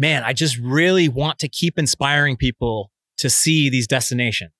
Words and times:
man, 0.00 0.24
I 0.24 0.32
just 0.32 0.58
really 0.58 1.08
want 1.08 1.38
to 1.40 1.48
keep 1.48 1.78
inspiring 1.78 2.36
people 2.36 2.90
to 3.18 3.28
see 3.28 3.68
these 3.68 3.86
destinations. 3.86 4.50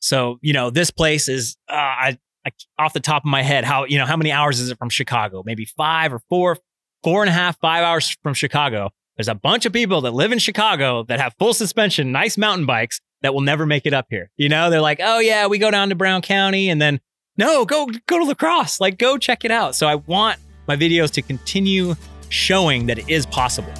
So, 0.00 0.38
you 0.40 0.52
know, 0.52 0.70
this 0.70 0.90
place 0.90 1.28
is, 1.28 1.56
uh, 1.70 1.74
I, 1.74 2.18
I, 2.46 2.50
off 2.78 2.94
the 2.94 3.00
top 3.00 3.22
of 3.22 3.26
my 3.26 3.42
head, 3.42 3.64
how, 3.64 3.84
you 3.84 3.98
know, 3.98 4.06
how 4.06 4.16
many 4.16 4.32
hours 4.32 4.58
is 4.58 4.70
it 4.70 4.78
from 4.78 4.88
Chicago? 4.88 5.42
Maybe 5.44 5.66
five 5.66 6.12
or 6.12 6.20
four, 6.30 6.56
four 7.04 7.22
and 7.22 7.28
a 7.28 7.32
half, 7.32 7.58
five 7.60 7.84
hours 7.84 8.16
from 8.22 8.32
Chicago. 8.32 8.90
There's 9.16 9.28
a 9.28 9.34
bunch 9.34 9.66
of 9.66 9.72
people 9.72 10.00
that 10.02 10.14
live 10.14 10.32
in 10.32 10.38
Chicago 10.38 11.04
that 11.04 11.20
have 11.20 11.34
full 11.38 11.54
suspension, 11.54 12.10
nice 12.10 12.38
mountain 12.38 12.66
bikes 12.66 13.00
that 13.22 13.34
will 13.34 13.42
never 13.42 13.66
make 13.66 13.86
it 13.86 13.92
up 13.92 14.06
here. 14.08 14.30
You 14.36 14.48
know, 14.48 14.70
they're 14.70 14.80
like, 14.80 15.00
oh 15.02 15.18
yeah, 15.18 15.46
we 15.46 15.58
go 15.58 15.70
down 15.70 15.90
to 15.90 15.94
Brown 15.94 16.22
County 16.22 16.70
and 16.70 16.80
then 16.80 17.00
no, 17.36 17.66
go 17.66 17.86
go 18.06 18.18
to 18.18 18.24
La 18.24 18.34
Crosse. 18.34 18.80
Like 18.80 18.98
go 18.98 19.18
check 19.18 19.44
it 19.44 19.50
out. 19.50 19.74
So 19.74 19.86
I 19.86 19.96
want 19.96 20.38
my 20.66 20.76
videos 20.76 21.10
to 21.12 21.22
continue 21.22 21.96
showing 22.28 22.86
that 22.86 22.98
it 22.98 23.08
is 23.08 23.26
possible. 23.26 23.72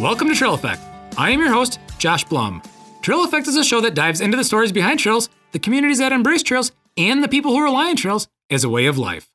Welcome 0.00 0.26
to 0.26 0.34
Trail 0.34 0.58
EAffect. 0.58 0.80
I 1.16 1.30
am 1.30 1.38
your 1.38 1.52
host, 1.52 1.78
Josh 1.98 2.24
Blum. 2.24 2.60
Trail 3.00 3.24
EAffect 3.24 3.46
is 3.46 3.54
a 3.54 3.62
show 3.62 3.80
that 3.80 3.94
dives 3.94 4.20
into 4.20 4.36
the 4.36 4.42
stories 4.42 4.72
behind 4.72 4.98
trails, 4.98 5.28
the 5.52 5.60
communities 5.60 5.98
that 5.98 6.10
embrace 6.10 6.42
trails, 6.42 6.72
and 6.96 7.22
the 7.22 7.28
people 7.28 7.52
who 7.52 7.62
rely 7.62 7.90
on 7.90 7.94
trails 7.96 8.26
as 8.50 8.64
a 8.64 8.68
way 8.68 8.86
of 8.86 8.98
life. 8.98 9.30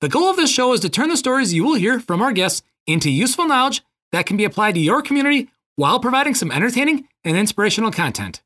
The 0.00 0.08
goal 0.08 0.30
of 0.30 0.36
this 0.36 0.52
show 0.52 0.72
is 0.72 0.78
to 0.80 0.88
turn 0.88 1.08
the 1.08 1.16
stories 1.16 1.52
you 1.52 1.64
will 1.64 1.74
hear 1.74 1.98
from 1.98 2.22
our 2.22 2.30
guests 2.30 2.62
into 2.86 3.10
useful 3.10 3.48
knowledge 3.48 3.82
that 4.12 4.24
can 4.24 4.36
be 4.36 4.44
applied 4.44 4.76
to 4.76 4.80
your 4.80 5.02
community 5.02 5.48
while 5.74 5.98
providing 5.98 6.36
some 6.36 6.52
entertaining 6.52 7.08
and 7.24 7.36
inspirational 7.36 7.90
content. 7.90 8.40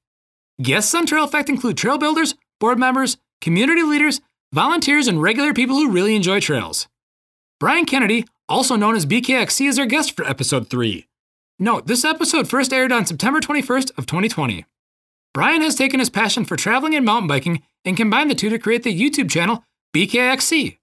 Guests 0.62 0.94
on 0.94 1.04
Trail 1.04 1.28
EAffect 1.28 1.50
include 1.50 1.76
trail 1.76 1.98
builders, 1.98 2.34
board 2.60 2.78
members, 2.78 3.18
community 3.42 3.82
leaders, 3.82 4.22
volunteers, 4.54 5.06
and 5.06 5.20
regular 5.20 5.52
people 5.52 5.76
who 5.76 5.90
really 5.90 6.16
enjoy 6.16 6.40
trails. 6.40 6.88
Brian 7.60 7.84
Kennedy, 7.84 8.24
also 8.48 8.74
known 8.74 8.96
as 8.96 9.04
BKXC, 9.04 9.68
is 9.68 9.78
our 9.78 9.84
guest 9.84 10.16
for 10.16 10.24
episode 10.24 10.70
3. 10.70 11.07
Note, 11.60 11.88
this 11.88 12.04
episode 12.04 12.48
first 12.48 12.72
aired 12.72 12.92
on 12.92 13.04
September 13.04 13.40
21st 13.40 13.98
of 13.98 14.06
2020. 14.06 14.64
Brian 15.34 15.60
has 15.60 15.74
taken 15.74 15.98
his 15.98 16.08
passion 16.08 16.44
for 16.44 16.54
traveling 16.54 16.94
and 16.94 17.04
mountain 17.04 17.26
biking 17.26 17.62
and 17.84 17.96
combined 17.96 18.30
the 18.30 18.36
two 18.36 18.48
to 18.48 18.60
create 18.60 18.84
the 18.84 18.96
YouTube 18.96 19.28
channel 19.28 19.64
BKXC. 19.92 20.78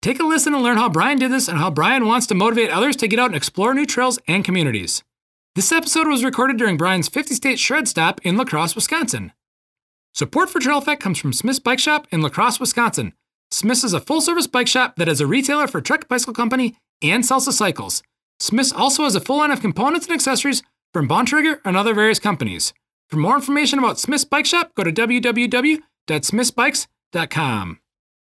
Take 0.00 0.20
a 0.20 0.24
listen 0.24 0.54
and 0.54 0.62
learn 0.62 0.76
how 0.76 0.88
Brian 0.88 1.18
did 1.18 1.32
this 1.32 1.48
and 1.48 1.58
how 1.58 1.72
Brian 1.72 2.06
wants 2.06 2.28
to 2.28 2.36
motivate 2.36 2.70
others 2.70 2.94
to 2.96 3.08
get 3.08 3.18
out 3.18 3.26
and 3.26 3.34
explore 3.34 3.74
new 3.74 3.84
trails 3.84 4.20
and 4.28 4.44
communities. 4.44 5.02
This 5.56 5.72
episode 5.72 6.06
was 6.06 6.22
recorded 6.22 6.56
during 6.56 6.76
Brian's 6.76 7.08
50 7.08 7.34
state 7.34 7.58
shred 7.58 7.88
stop 7.88 8.20
in 8.22 8.36
La 8.36 8.44
Crosse, 8.44 8.76
Wisconsin. 8.76 9.32
Support 10.14 10.50
for 10.50 10.60
Trail 10.60 10.80
EAffect 10.80 11.00
comes 11.00 11.18
from 11.18 11.32
Smith's 11.32 11.58
Bike 11.58 11.80
Shop 11.80 12.06
in 12.12 12.22
La 12.22 12.28
Crosse, 12.28 12.60
Wisconsin. 12.60 13.12
Smith's 13.50 13.82
is 13.82 13.92
a 13.92 14.00
full 14.00 14.20
service 14.20 14.46
bike 14.46 14.68
shop 14.68 14.94
that 14.96 15.08
is 15.08 15.20
a 15.20 15.26
retailer 15.26 15.66
for 15.66 15.80
Trek 15.80 16.06
Bicycle 16.06 16.34
Company 16.34 16.76
and 17.02 17.24
Salsa 17.24 17.52
Cycles. 17.52 18.04
Smiths 18.40 18.72
also 18.72 19.04
has 19.04 19.14
a 19.14 19.20
full 19.20 19.36
line 19.38 19.50
of 19.50 19.60
components 19.60 20.06
and 20.06 20.14
accessories 20.14 20.62
from 20.92 21.08
Bontrager 21.08 21.60
and 21.64 21.76
other 21.76 21.94
various 21.94 22.18
companies. 22.18 22.72
For 23.08 23.18
more 23.18 23.36
information 23.36 23.78
about 23.78 24.00
Smith's 24.00 24.24
Bike 24.24 24.46
Shop, 24.46 24.74
go 24.74 24.82
to 24.84 24.92
www.smithsbikes.com. 24.92 27.80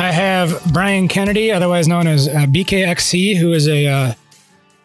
I 0.00 0.12
have 0.12 0.72
Brian 0.72 1.08
Kennedy, 1.08 1.52
otherwise 1.52 1.86
known 1.86 2.06
as 2.06 2.26
uh, 2.26 2.46
BKXC, 2.46 3.36
who 3.36 3.52
is 3.52 3.68
a 3.68 3.86
uh, 3.86 4.14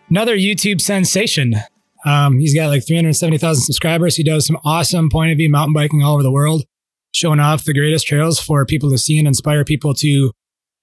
another 0.09 0.35
YouTube 0.35 0.81
sensation. 0.81 1.55
Um, 2.03 2.37
he's 2.37 2.53
got 2.53 2.67
like 2.67 2.85
370,000 2.85 3.63
subscribers. 3.63 4.17
He 4.17 4.25
does 4.25 4.45
some 4.45 4.57
awesome 4.65 5.09
point 5.09 5.31
of 5.31 5.37
view 5.37 5.49
mountain 5.49 5.73
biking 5.73 6.03
all 6.03 6.15
over 6.15 6.21
the 6.21 6.33
world, 6.33 6.65
showing 7.13 7.39
off 7.39 7.63
the 7.63 7.73
greatest 7.73 8.05
trails 8.05 8.41
for 8.41 8.65
people 8.65 8.91
to 8.91 8.97
see 8.97 9.17
and 9.17 9.25
inspire 9.25 9.63
people 9.63 9.93
to 9.93 10.33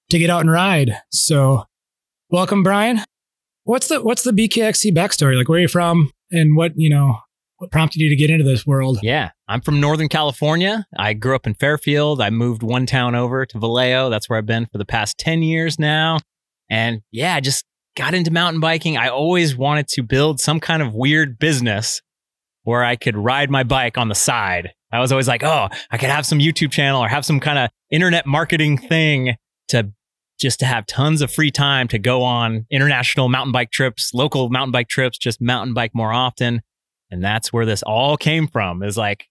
to 0.09 0.19
get 0.19 0.31
out 0.31 0.41
and 0.41 0.50
ride. 0.50 0.97
So, 1.10 1.65
welcome, 2.31 2.62
Brian. 2.62 3.00
What's 3.65 3.88
the 3.88 4.03
what's 4.03 4.22
the 4.22 4.32
BKXC 4.32 4.97
backstory? 4.97 5.37
Like, 5.37 5.50
where 5.50 5.59
are 5.59 5.62
you 5.62 5.69
from, 5.69 6.10
and 6.31 6.56
what 6.56 6.72
you 6.75 6.88
know? 6.88 7.19
What 7.59 7.71
prompted 7.71 8.00
you 8.00 8.09
to 8.09 8.16
get 8.16 8.31
into 8.31 8.44
this 8.44 8.66
world? 8.66 8.98
Yeah, 9.03 9.32
I'm 9.53 9.61
from 9.61 9.81
Northern 9.81 10.09
California. 10.09 10.87
I 10.97 11.13
grew 11.13 11.37
up 11.37 11.47
in 11.47 11.53
Fairfield. 11.53 12.23
I 12.23 12.31
moved 12.31 12.63
one 12.63 12.87
town 12.87 13.15
over 13.15 13.45
to 13.45 13.59
Vallejo. 13.59 14.09
That's 14.09 14.27
where 14.31 14.39
I've 14.39 14.47
been 14.47 14.65
for 14.65 14.79
the 14.79 14.87
past 14.87 15.19
10 15.19 15.43
years 15.43 15.79
now. 15.79 16.21
And 16.71 17.03
yeah, 17.11 17.35
I 17.35 17.41
just 17.41 17.67
got 17.95 18.15
into 18.15 18.31
mountain 18.31 18.61
biking. 18.61 18.97
I 18.97 19.09
always 19.09 19.55
wanted 19.55 19.89
to 19.89 20.03
build 20.03 20.41
some 20.41 20.59
kind 20.59 20.81
of 20.81 20.95
weird 20.95 21.39
business 21.39 22.01
where 22.63 22.83
I 22.83 22.97
could 22.97 23.15
ride 23.15 23.51
my 23.51 23.63
bike 23.63 23.99
on 23.99 24.09
the 24.09 24.15
side. 24.15 24.71
I 24.91 25.01
was 25.01 25.13
always 25.13 25.29
like, 25.29 25.45
oh, 25.45 25.69
I 25.91 25.99
could 25.99 26.09
have 26.09 26.25
some 26.25 26.39
YouTube 26.39 26.71
channel 26.71 27.05
or 27.05 27.09
have 27.09 27.27
some 27.27 27.39
kind 27.39 27.59
of 27.59 27.69
internet 27.91 28.25
marketing 28.25 28.79
thing 28.79 29.37
to 29.69 29.93
just 30.41 30.61
to 30.61 30.65
have 30.65 30.87
tons 30.87 31.21
of 31.21 31.31
free 31.31 31.51
time 31.51 31.89
to 31.89 31.99
go 31.99 32.23
on 32.23 32.65
international 32.71 33.29
mountain 33.29 33.53
bike 33.53 33.71
trips, 33.71 34.15
local 34.15 34.49
mountain 34.49 34.73
bike 34.73 34.89
trips, 34.89 35.19
just 35.19 35.43
mountain 35.43 35.75
bike 35.75 35.95
more 35.95 36.11
often. 36.11 36.63
And 37.11 37.23
that's 37.23 37.53
where 37.53 37.67
this 37.67 37.83
all 37.83 38.17
came 38.17 38.49
from 38.49 38.83
is 38.83 38.97
like 38.97 39.27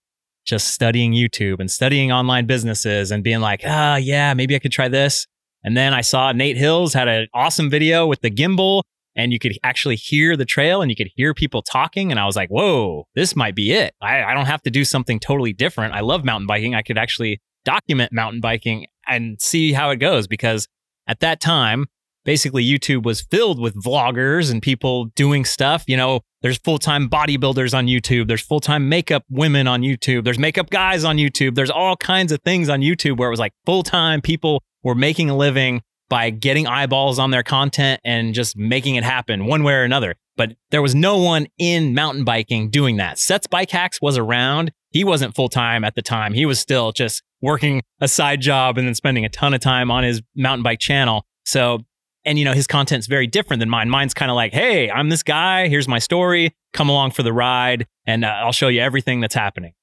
just 0.46 0.70
studying 0.70 1.14
YouTube 1.14 1.60
and 1.60 1.70
studying 1.70 2.12
online 2.12 2.46
businesses 2.46 3.12
and 3.12 3.24
being 3.24 3.40
like, 3.40 3.62
ah, 3.66 3.96
yeah, 3.96 4.34
maybe 4.34 4.56
I 4.56 4.60
could 4.60 4.72
try 4.72 4.88
this. 4.88 5.28
And 5.64 5.78
then 5.78 5.94
I 5.94 6.02
saw 6.02 6.32
Nate 6.32 6.58
Hills 6.58 6.94
had 6.94 7.08
an 7.08 7.28
awesome 7.34 7.70
video 7.70 8.08
with 8.08 8.22
the 8.22 8.32
gimbal 8.32 8.82
and 9.16 9.32
you 9.32 9.40
could 9.40 9.58
actually 9.64 9.96
hear 9.96 10.36
the 10.36 10.46
trail 10.46 10.82
and 10.82 10.90
you 10.90 10.96
could 10.96 11.10
hear 11.16 11.34
people 11.34 11.62
talking. 11.62 12.12
And 12.12 12.20
I 12.20 12.26
was 12.26 12.36
like, 12.36 12.50
whoa, 12.50 13.08
this 13.14 13.36
might 13.36 13.56
be 13.56 13.72
it. 13.74 13.94
I, 14.02 14.24
I 14.24 14.34
don't 14.34 14.46
have 14.46 14.62
to 14.64 14.72
do 14.72 14.86
something 14.86 15.20
totally 15.20 15.54
different. 15.54 15.94
I 15.94 16.00
love 16.00 16.24
mountain 16.24 16.48
biking. 16.48 16.76
I 16.76 16.82
could 16.82 16.98
actually 16.98 17.42
document 17.66 18.12
mountain 18.12 18.42
biking 18.42 18.88
and 19.08 19.40
see 19.42 19.74
how 19.74 19.90
it 19.90 19.98
goes 19.98 20.28
because 20.28 20.68
at 21.08 21.20
that 21.20 21.40
time, 21.40 21.88
basically 22.26 22.66
YouTube 22.66 23.04
was 23.04 23.22
filled 23.22 23.60
with 23.60 23.76
vloggers 23.76 24.52
and 24.52 24.62
people 24.62 25.06
doing 25.16 25.46
stuff. 25.46 25.84
You 25.88 25.98
know, 25.98 26.22
there's 26.42 26.58
full 26.58 26.78
time 26.78 27.10
bodybuilders 27.10 27.78
on 27.78 27.88
YouTube. 27.88 28.28
There's 28.28 28.42
full 28.42 28.60
time 28.60 28.90
makeup 28.90 29.24
women 29.30 29.68
on 29.68 29.82
YouTube. 29.82 30.24
There's 30.24 30.40
makeup 30.40 30.70
guys 30.70 31.04
on 31.04 31.18
YouTube. 31.18 31.56
There's 31.56 31.72
all 31.72 31.96
kinds 31.96 32.32
of 32.32 32.42
things 32.42 32.70
on 32.70 32.82
YouTube 32.82 33.18
where 33.18 33.28
it 33.28 33.32
was 33.32 33.40
like 33.40 33.54
full 33.66 33.84
time 33.84 34.22
people 34.22 34.64
were 34.84 34.96
making 34.96 35.30
a 35.30 35.36
living 35.36 35.82
by 36.10 36.30
getting 36.30 36.68
eyeballs 36.68 37.20
on 37.20 37.32
their 37.32 37.44
content 37.44 38.02
and 38.04 38.34
just 38.34 38.58
making 38.58 38.96
it 38.96 39.04
happen 39.04 39.46
one 39.46 39.64
way 39.64 39.74
or 39.74 39.84
another. 39.84 40.16
But 40.36 40.56
there 40.70 40.82
was 40.82 40.96
no 40.96 41.18
one 41.18 41.48
in 41.58 41.94
mountain 41.94 42.24
biking 42.26 42.70
doing 42.70 42.98
that. 42.98 43.20
Seth's 43.20 43.48
Bike 43.48 43.70
Hacks 43.70 44.02
was 44.02 44.18
around. 44.18 44.72
He 44.90 45.04
wasn't 45.04 45.36
full 45.36 45.50
time 45.50 45.84
at 45.84 45.96
the 45.96 46.02
time. 46.02 46.34
He 46.34 46.46
was 46.46 46.60
still 46.60 46.92
just 46.92 47.24
working 47.42 47.82
a 48.02 48.08
side 48.08 48.42
job 48.42 48.78
and 48.78 48.88
then 48.88 48.96
spending 48.96 49.24
a 49.24 49.30
ton 49.30 49.54
of 49.54 49.62
time 49.62 49.90
on 49.90 50.04
his 50.04 50.22
mountain 50.36 50.64
bike 50.64 50.80
channel. 50.80 51.26
So 51.46 51.86
and 52.26 52.38
you 52.40 52.46
know 52.46 52.54
his 52.54 52.68
content's 52.68 53.08
very 53.08 53.28
different 53.28 53.60
than 53.60 53.70
mine. 53.70 53.90
Mine's 53.90 54.14
kind 54.14 54.32
of 54.32 54.36
like 54.36 54.54
hey 54.54 54.90
i'm 54.90 55.10
this 55.10 55.24
guy. 55.24 55.68
Here's 55.68 55.88
my 55.88 56.00
story. 56.00 56.56
Come 56.74 56.90
along 56.90 57.12
for 57.12 57.24
the 57.24 57.34
ride 57.34 57.88
and 58.06 58.26
uh, 58.26 58.30
i'll 58.44 58.52
show 58.52 58.68
you 58.68 58.82
everything 58.82 59.20
that's 59.20 59.36
happening. 59.36 59.74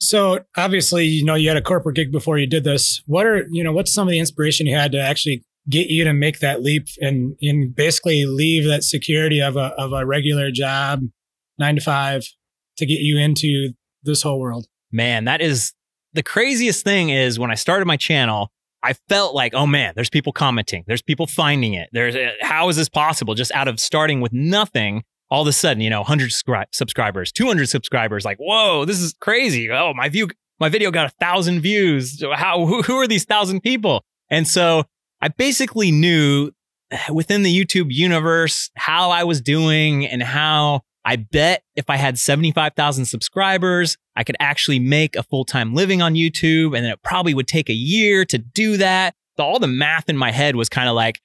So 0.00 0.40
obviously 0.56 1.04
you 1.06 1.24
know 1.24 1.34
you 1.34 1.48
had 1.48 1.56
a 1.56 1.62
corporate 1.62 1.96
gig 1.96 2.12
before 2.12 2.38
you 2.38 2.46
did 2.46 2.64
this. 2.64 3.02
What 3.06 3.26
are 3.26 3.46
you 3.50 3.62
know 3.64 3.72
what's 3.72 3.92
some 3.92 4.06
of 4.06 4.12
the 4.12 4.18
inspiration 4.18 4.66
you 4.66 4.74
had 4.74 4.92
to 4.92 5.00
actually 5.00 5.44
get 5.68 5.88
you 5.88 6.04
to 6.04 6.12
make 6.12 6.38
that 6.40 6.62
leap 6.62 6.86
and 7.00 7.36
and 7.42 7.74
basically 7.74 8.24
leave 8.24 8.64
that 8.64 8.84
security 8.84 9.40
of 9.40 9.56
a 9.56 9.72
of 9.78 9.92
a 9.92 10.06
regular 10.06 10.50
job 10.50 11.00
nine 11.58 11.76
to 11.76 11.80
five 11.80 12.24
to 12.76 12.86
get 12.86 13.00
you 13.00 13.18
into 13.18 13.72
this 14.02 14.22
whole 14.22 14.40
world? 14.40 14.66
Man 14.92 15.24
that 15.24 15.40
is 15.40 15.72
the 16.16 16.22
craziest 16.22 16.82
thing 16.82 17.10
is 17.10 17.38
when 17.38 17.50
i 17.50 17.54
started 17.54 17.84
my 17.84 17.96
channel 17.96 18.50
I 18.86 18.92
felt 19.08 19.34
like, 19.34 19.52
oh 19.52 19.66
man, 19.66 19.94
there's 19.96 20.10
people 20.10 20.32
commenting, 20.32 20.84
there's 20.86 21.02
people 21.02 21.26
finding 21.26 21.74
it. 21.74 21.88
There's 21.90 22.14
how 22.40 22.68
is 22.68 22.76
this 22.76 22.88
possible? 22.88 23.34
Just 23.34 23.50
out 23.50 23.66
of 23.66 23.80
starting 23.80 24.20
with 24.20 24.32
nothing, 24.32 25.02
all 25.28 25.42
of 25.42 25.48
a 25.48 25.52
sudden, 25.52 25.80
you 25.80 25.90
know, 25.90 26.00
100 26.00 26.30
scri- 26.30 26.66
subscribers, 26.70 27.32
200 27.32 27.68
subscribers, 27.68 28.24
like, 28.24 28.38
whoa, 28.38 28.84
this 28.84 29.00
is 29.00 29.12
crazy. 29.20 29.68
Oh, 29.72 29.92
my 29.92 30.08
view, 30.08 30.28
my 30.60 30.68
video 30.68 30.92
got 30.92 31.06
a 31.06 31.12
thousand 31.18 31.62
views. 31.62 32.22
How, 32.34 32.64
who, 32.64 32.82
who 32.82 32.94
are 32.98 33.08
these 33.08 33.24
thousand 33.24 33.62
people? 33.62 34.04
And 34.30 34.46
so 34.46 34.84
I 35.20 35.28
basically 35.28 35.90
knew 35.90 36.52
eh, 36.92 37.10
within 37.12 37.42
the 37.42 37.64
YouTube 37.64 37.88
universe 37.88 38.70
how 38.76 39.10
I 39.10 39.24
was 39.24 39.40
doing 39.40 40.06
and 40.06 40.22
how 40.22 40.82
I 41.06 41.14
bet 41.14 41.62
if 41.76 41.88
I 41.88 41.96
had 41.96 42.18
75,000 42.18 43.04
subscribers, 43.04 43.96
I 44.16 44.24
could 44.24 44.34
actually 44.40 44.80
make 44.80 45.14
a 45.14 45.22
full 45.22 45.44
time 45.44 45.72
living 45.72 46.02
on 46.02 46.14
YouTube. 46.14 46.76
And 46.76 46.84
then 46.84 46.92
it 46.92 47.00
probably 47.02 47.32
would 47.32 47.46
take 47.46 47.70
a 47.70 47.74
year 47.74 48.24
to 48.26 48.38
do 48.38 48.76
that. 48.78 49.14
all 49.38 49.60
the 49.60 49.68
math 49.68 50.08
in 50.08 50.16
my 50.16 50.32
head 50.32 50.56
was 50.56 50.68
kind 50.68 50.88
of 50.88 50.96
like, 50.96 51.20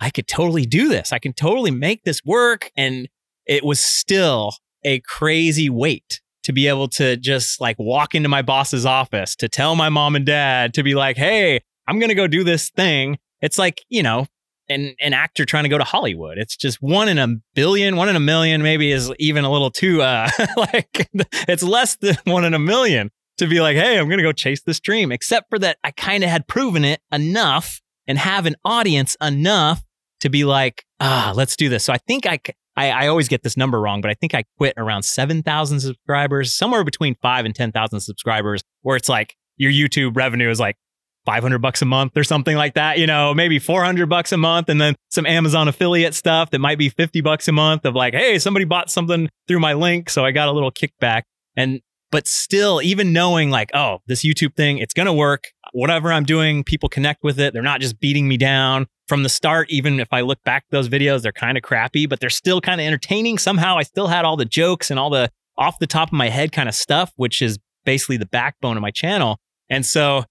I 0.00 0.10
could 0.10 0.28
totally 0.28 0.66
do 0.66 0.88
this. 0.88 1.12
I 1.12 1.18
can 1.18 1.32
totally 1.32 1.70
make 1.70 2.04
this 2.04 2.20
work. 2.24 2.70
And 2.76 3.08
it 3.46 3.64
was 3.64 3.80
still 3.80 4.52
a 4.84 5.00
crazy 5.00 5.70
weight 5.70 6.20
to 6.42 6.52
be 6.52 6.66
able 6.66 6.88
to 6.88 7.16
just 7.16 7.60
like 7.60 7.78
walk 7.78 8.14
into 8.14 8.28
my 8.28 8.42
boss's 8.42 8.84
office 8.84 9.34
to 9.36 9.48
tell 9.48 9.76
my 9.76 9.88
mom 9.88 10.14
and 10.14 10.26
dad 10.26 10.74
to 10.74 10.82
be 10.82 10.94
like, 10.94 11.16
hey, 11.16 11.60
I'm 11.86 11.98
going 11.98 12.10
to 12.10 12.14
go 12.14 12.26
do 12.26 12.44
this 12.44 12.68
thing. 12.68 13.18
It's 13.40 13.58
like, 13.58 13.82
you 13.88 14.02
know, 14.02 14.26
an, 14.72 14.94
an 15.00 15.12
actor 15.12 15.44
trying 15.44 15.64
to 15.64 15.68
go 15.68 15.78
to 15.78 15.84
Hollywood. 15.84 16.38
It's 16.38 16.56
just 16.56 16.78
one 16.80 17.08
in 17.08 17.18
a 17.18 17.28
billion, 17.54 17.96
one 17.96 18.08
in 18.08 18.16
a 18.16 18.20
million, 18.20 18.62
maybe 18.62 18.90
is 18.90 19.12
even 19.18 19.44
a 19.44 19.50
little 19.50 19.70
too, 19.70 20.02
uh, 20.02 20.28
like 20.56 21.08
it's 21.48 21.62
less 21.62 21.96
than 21.96 22.16
one 22.24 22.44
in 22.44 22.54
a 22.54 22.58
million 22.58 23.10
to 23.38 23.46
be 23.46 23.60
like, 23.60 23.76
hey, 23.76 23.98
I'm 23.98 24.06
going 24.06 24.18
to 24.18 24.24
go 24.24 24.32
chase 24.32 24.62
this 24.62 24.80
dream. 24.80 25.12
Except 25.12 25.48
for 25.50 25.58
that, 25.60 25.78
I 25.84 25.90
kind 25.90 26.24
of 26.24 26.30
had 26.30 26.46
proven 26.46 26.84
it 26.84 27.00
enough 27.10 27.80
and 28.06 28.18
have 28.18 28.46
an 28.46 28.56
audience 28.64 29.16
enough 29.20 29.82
to 30.20 30.28
be 30.28 30.44
like, 30.44 30.84
ah, 31.00 31.32
let's 31.34 31.56
do 31.56 31.68
this. 31.68 31.84
So 31.84 31.92
I 31.92 31.98
think 31.98 32.26
I, 32.26 32.38
I, 32.76 32.90
I 32.90 33.06
always 33.08 33.28
get 33.28 33.42
this 33.42 33.56
number 33.56 33.80
wrong, 33.80 34.00
but 34.00 34.10
I 34.10 34.14
think 34.14 34.34
I 34.34 34.44
quit 34.58 34.74
around 34.76 35.02
7,000 35.02 35.80
subscribers, 35.80 36.54
somewhere 36.54 36.84
between 36.84 37.16
five 37.22 37.44
and 37.44 37.54
10,000 37.54 38.00
subscribers, 38.00 38.62
where 38.82 38.96
it's 38.96 39.08
like 39.08 39.34
your 39.56 39.72
YouTube 39.72 40.16
revenue 40.16 40.50
is 40.50 40.60
like 40.60 40.76
500 41.24 41.58
bucks 41.60 41.82
a 41.82 41.84
month 41.84 42.16
or 42.16 42.24
something 42.24 42.56
like 42.56 42.74
that, 42.74 42.98
you 42.98 43.06
know, 43.06 43.32
maybe 43.34 43.58
400 43.58 44.08
bucks 44.08 44.32
a 44.32 44.36
month 44.36 44.68
and 44.68 44.80
then 44.80 44.94
some 45.10 45.26
Amazon 45.26 45.68
affiliate 45.68 46.14
stuff 46.14 46.50
that 46.50 46.58
might 46.58 46.78
be 46.78 46.88
50 46.88 47.20
bucks 47.20 47.48
a 47.48 47.52
month 47.52 47.84
of 47.84 47.94
like, 47.94 48.14
hey, 48.14 48.38
somebody 48.38 48.64
bought 48.64 48.90
something 48.90 49.28
through 49.46 49.60
my 49.60 49.72
link. 49.74 50.10
So 50.10 50.24
I 50.24 50.32
got 50.32 50.48
a 50.48 50.52
little 50.52 50.72
kickback. 50.72 51.22
And, 51.56 51.80
but 52.10 52.26
still, 52.26 52.82
even 52.82 53.12
knowing 53.12 53.50
like, 53.50 53.70
oh, 53.74 53.98
this 54.06 54.24
YouTube 54.24 54.54
thing, 54.54 54.78
it's 54.78 54.94
going 54.94 55.06
to 55.06 55.12
work. 55.12 55.44
Whatever 55.72 56.12
I'm 56.12 56.24
doing, 56.24 56.64
people 56.64 56.88
connect 56.88 57.22
with 57.22 57.38
it. 57.40 57.52
They're 57.52 57.62
not 57.62 57.80
just 57.80 58.00
beating 58.00 58.28
me 58.28 58.36
down 58.36 58.86
from 59.08 59.22
the 59.22 59.28
start. 59.28 59.70
Even 59.70 60.00
if 60.00 60.08
I 60.12 60.20
look 60.20 60.42
back 60.44 60.64
those 60.70 60.88
videos, 60.88 61.22
they're 61.22 61.32
kind 61.32 61.56
of 61.56 61.62
crappy, 61.62 62.06
but 62.06 62.20
they're 62.20 62.30
still 62.30 62.60
kind 62.60 62.80
of 62.80 62.86
entertaining. 62.86 63.38
Somehow 63.38 63.78
I 63.78 63.82
still 63.82 64.08
had 64.08 64.24
all 64.24 64.36
the 64.36 64.44
jokes 64.44 64.90
and 64.90 64.98
all 64.98 65.10
the 65.10 65.30
off 65.56 65.78
the 65.78 65.86
top 65.86 66.08
of 66.08 66.12
my 66.14 66.28
head 66.28 66.52
kind 66.52 66.68
of 66.68 66.74
stuff, 66.74 67.12
which 67.16 67.40
is 67.42 67.58
basically 67.84 68.16
the 68.16 68.26
backbone 68.26 68.76
of 68.76 68.82
my 68.82 68.90
channel. 68.90 69.38
And 69.68 69.84
so 69.86 70.24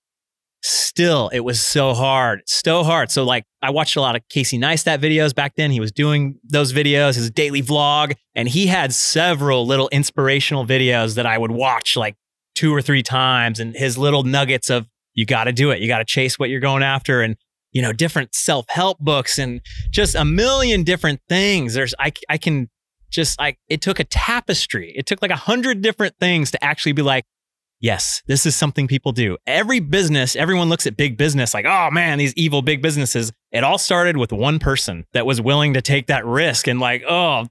still 0.63 1.29
it 1.29 1.39
was 1.41 1.61
so 1.61 1.93
hard 1.93 2.41
so 2.45 2.83
hard. 2.83 3.09
So 3.11 3.23
like 3.23 3.45
i 3.61 3.69
watched 3.69 3.95
a 3.95 4.01
lot 4.01 4.15
of 4.15 4.21
casey 4.29 4.57
neistat 4.57 4.99
videos 4.99 5.33
back 5.33 5.55
then. 5.55 5.71
He 5.71 5.79
was 5.79 5.91
doing 5.91 6.39
those 6.43 6.73
videos 6.73 7.15
his 7.15 7.29
daily 7.31 7.61
vlog 7.61 8.15
and 8.35 8.47
he 8.47 8.67
had 8.67 8.93
several 8.93 9.65
little 9.65 9.89
inspirational 9.89 10.65
videos 10.65 11.15
that 11.15 11.25
i 11.25 11.37
would 11.37 11.51
watch 11.51 11.97
like 11.97 12.15
two 12.55 12.73
or 12.73 12.81
three 12.81 13.03
times 13.03 13.59
and 13.59 13.75
his 13.75 13.97
little 13.97 14.23
nuggets 14.23 14.69
of 14.69 14.87
you 15.13 15.25
got 15.25 15.45
to 15.45 15.51
do 15.51 15.71
it. 15.71 15.79
You 15.79 15.87
got 15.87 15.99
to 15.99 16.05
chase 16.05 16.39
what 16.39 16.49
you're 16.49 16.59
going 16.59 16.83
after 16.83 17.21
and 17.21 17.35
you 17.71 17.81
know 17.81 17.93
different 17.93 18.35
self-help 18.35 18.99
books 18.99 19.39
and 19.39 19.61
just 19.89 20.15
a 20.15 20.25
million 20.25 20.83
different 20.83 21.21
things. 21.29 21.73
There's 21.73 21.93
i, 21.99 22.11
I 22.29 22.37
can 22.37 22.69
just 23.09 23.39
like 23.39 23.57
it 23.67 23.81
took 23.81 23.99
a 23.99 24.03
tapestry. 24.03 24.93
It 24.95 25.05
took 25.05 25.21
like 25.21 25.31
a 25.31 25.35
hundred 25.35 25.81
different 25.81 26.15
things 26.19 26.51
to 26.51 26.63
actually 26.63 26.93
be 26.93 27.01
like 27.01 27.25
Yes, 27.81 28.21
this 28.27 28.45
is 28.45 28.55
something 28.55 28.87
people 28.87 29.11
do. 29.11 29.37
Every 29.47 29.79
business, 29.79 30.35
everyone 30.35 30.69
looks 30.69 30.85
at 30.85 30.95
big 30.95 31.17
business 31.17 31.55
like, 31.55 31.65
oh 31.65 31.89
man, 31.89 32.19
these 32.19 32.33
evil 32.35 32.61
big 32.61 32.79
businesses. 32.79 33.31
It 33.51 33.63
all 33.63 33.79
started 33.79 34.17
with 34.17 34.31
one 34.31 34.59
person 34.59 35.07
that 35.13 35.25
was 35.25 35.41
willing 35.41 35.73
to 35.73 35.81
take 35.81 36.05
that 36.05 36.23
risk 36.23 36.67
and, 36.67 36.79
like, 36.79 37.03
oh, 37.09 37.47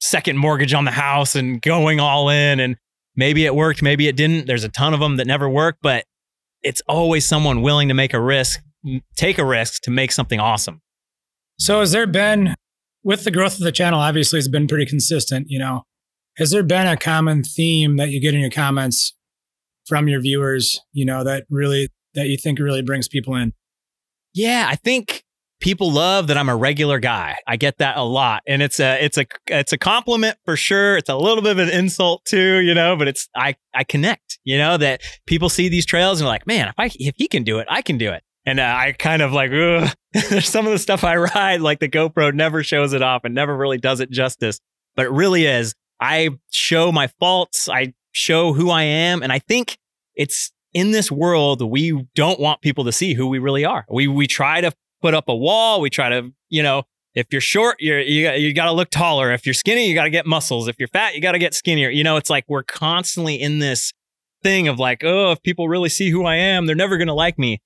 second 0.00 0.38
mortgage 0.38 0.72
on 0.72 0.86
the 0.86 0.90
house 0.90 1.36
and 1.36 1.60
going 1.60 2.00
all 2.00 2.30
in. 2.30 2.60
And 2.60 2.76
maybe 3.14 3.44
it 3.44 3.54
worked, 3.54 3.82
maybe 3.82 4.08
it 4.08 4.16
didn't. 4.16 4.46
There's 4.46 4.64
a 4.64 4.70
ton 4.70 4.94
of 4.94 5.00
them 5.00 5.18
that 5.18 5.26
never 5.26 5.50
work, 5.50 5.76
but 5.82 6.06
it's 6.62 6.80
always 6.88 7.28
someone 7.28 7.60
willing 7.60 7.88
to 7.88 7.94
make 7.94 8.14
a 8.14 8.20
risk, 8.20 8.60
take 9.16 9.36
a 9.36 9.44
risk 9.44 9.82
to 9.82 9.90
make 9.90 10.12
something 10.12 10.40
awesome. 10.40 10.80
So, 11.58 11.80
has 11.80 11.92
there 11.92 12.06
been, 12.06 12.54
with 13.02 13.24
the 13.24 13.30
growth 13.30 13.54
of 13.54 13.60
the 13.60 13.70
channel, 13.70 14.00
obviously, 14.00 14.38
it's 14.38 14.48
been 14.48 14.66
pretty 14.66 14.86
consistent, 14.86 15.48
you 15.50 15.58
know, 15.58 15.82
has 16.38 16.50
there 16.50 16.62
been 16.62 16.86
a 16.86 16.96
common 16.96 17.44
theme 17.44 17.96
that 17.96 18.08
you 18.08 18.20
get 18.20 18.34
in 18.34 18.40
your 18.40 18.50
comments 18.50 19.14
from 19.86 20.08
your 20.08 20.20
viewers, 20.20 20.80
you 20.92 21.04
know, 21.04 21.24
that 21.24 21.44
really 21.50 21.88
that 22.14 22.28
you 22.28 22.36
think 22.36 22.58
really 22.58 22.82
brings 22.82 23.08
people 23.08 23.34
in? 23.34 23.52
Yeah, 24.34 24.66
I 24.68 24.76
think 24.76 25.24
people 25.60 25.90
love 25.90 26.26
that 26.26 26.36
I'm 26.36 26.48
a 26.48 26.56
regular 26.56 26.98
guy. 26.98 27.36
I 27.46 27.56
get 27.56 27.78
that 27.78 27.96
a 27.96 28.02
lot. 28.02 28.42
And 28.46 28.62
it's 28.62 28.80
a 28.80 29.02
it's 29.02 29.16
a 29.16 29.26
it's 29.46 29.72
a 29.72 29.78
compliment 29.78 30.36
for 30.44 30.56
sure. 30.56 30.96
It's 30.96 31.08
a 31.08 31.16
little 31.16 31.42
bit 31.42 31.52
of 31.52 31.58
an 31.58 31.70
insult 31.70 32.24
too, 32.24 32.58
you 32.58 32.74
know, 32.74 32.96
but 32.96 33.08
it's 33.08 33.28
I 33.34 33.54
I 33.74 33.84
connect, 33.84 34.38
you 34.44 34.58
know, 34.58 34.76
that 34.76 35.02
people 35.26 35.48
see 35.48 35.68
these 35.68 35.86
trails 35.86 36.20
and 36.20 36.28
like, 36.28 36.46
"Man, 36.46 36.68
if 36.68 36.74
I 36.78 36.90
if 36.94 37.14
he 37.16 37.28
can 37.28 37.44
do 37.44 37.58
it, 37.58 37.66
I 37.70 37.82
can 37.82 37.98
do 37.98 38.12
it." 38.12 38.22
And 38.46 38.60
uh, 38.60 38.74
I 38.76 38.92
kind 38.92 39.22
of 39.22 39.32
like, 39.32 39.50
there's 39.50 39.94
some 40.48 40.66
of 40.66 40.72
the 40.72 40.78
stuff 40.78 41.02
I 41.02 41.16
ride, 41.16 41.60
like 41.62 41.80
the 41.80 41.88
GoPro 41.88 42.34
never 42.34 42.62
shows 42.62 42.92
it 42.92 43.00
off 43.02 43.24
and 43.24 43.34
never 43.34 43.56
really 43.56 43.78
does 43.78 44.00
it 44.00 44.10
justice. 44.10 44.60
But 44.96 45.06
it 45.06 45.12
really 45.12 45.46
is. 45.46 45.74
I 46.00 46.30
show 46.50 46.92
my 46.92 47.06
faults. 47.18 47.68
I 47.68 47.94
show 48.14 48.52
who 48.52 48.70
I 48.70 48.84
am. 48.84 49.22
And 49.22 49.32
I 49.32 49.38
think 49.38 49.76
it's 50.14 50.50
in 50.72 50.90
this 50.90 51.10
world, 51.10 51.62
we 51.62 52.06
don't 52.14 52.40
want 52.40 52.62
people 52.62 52.84
to 52.84 52.92
see 52.92 53.14
who 53.14 53.26
we 53.26 53.38
really 53.38 53.64
are. 53.64 53.84
We, 53.90 54.08
we 54.08 54.26
try 54.26 54.60
to 54.60 54.72
put 55.02 55.14
up 55.14 55.28
a 55.28 55.34
wall. 55.34 55.80
We 55.80 55.90
try 55.90 56.08
to, 56.08 56.32
you 56.48 56.62
know, 56.62 56.84
if 57.14 57.26
you're 57.30 57.40
short, 57.40 57.76
you're, 57.78 58.00
you, 58.00 58.30
you 58.30 58.52
got 58.54 58.64
to 58.64 58.72
look 58.72 58.90
taller. 58.90 59.32
If 59.32 59.46
you're 59.46 59.54
skinny, 59.54 59.88
you 59.88 59.94
got 59.94 60.04
to 60.04 60.10
get 60.10 60.26
muscles. 60.26 60.66
If 60.66 60.76
you're 60.78 60.88
fat, 60.88 61.14
you 61.14 61.20
got 61.20 61.32
to 61.32 61.38
get 61.38 61.54
skinnier. 61.54 61.90
You 61.90 62.02
know, 62.02 62.16
it's 62.16 62.30
like 62.30 62.44
we're 62.48 62.64
constantly 62.64 63.40
in 63.40 63.60
this 63.60 63.92
thing 64.42 64.66
of 64.66 64.78
like, 64.78 65.04
oh, 65.04 65.30
if 65.30 65.42
people 65.42 65.68
really 65.68 65.88
see 65.88 66.10
who 66.10 66.24
I 66.24 66.36
am, 66.36 66.66
they're 66.66 66.74
never 66.74 66.96
going 66.96 67.08
to 67.08 67.14
like 67.14 67.38
me. 67.38 67.60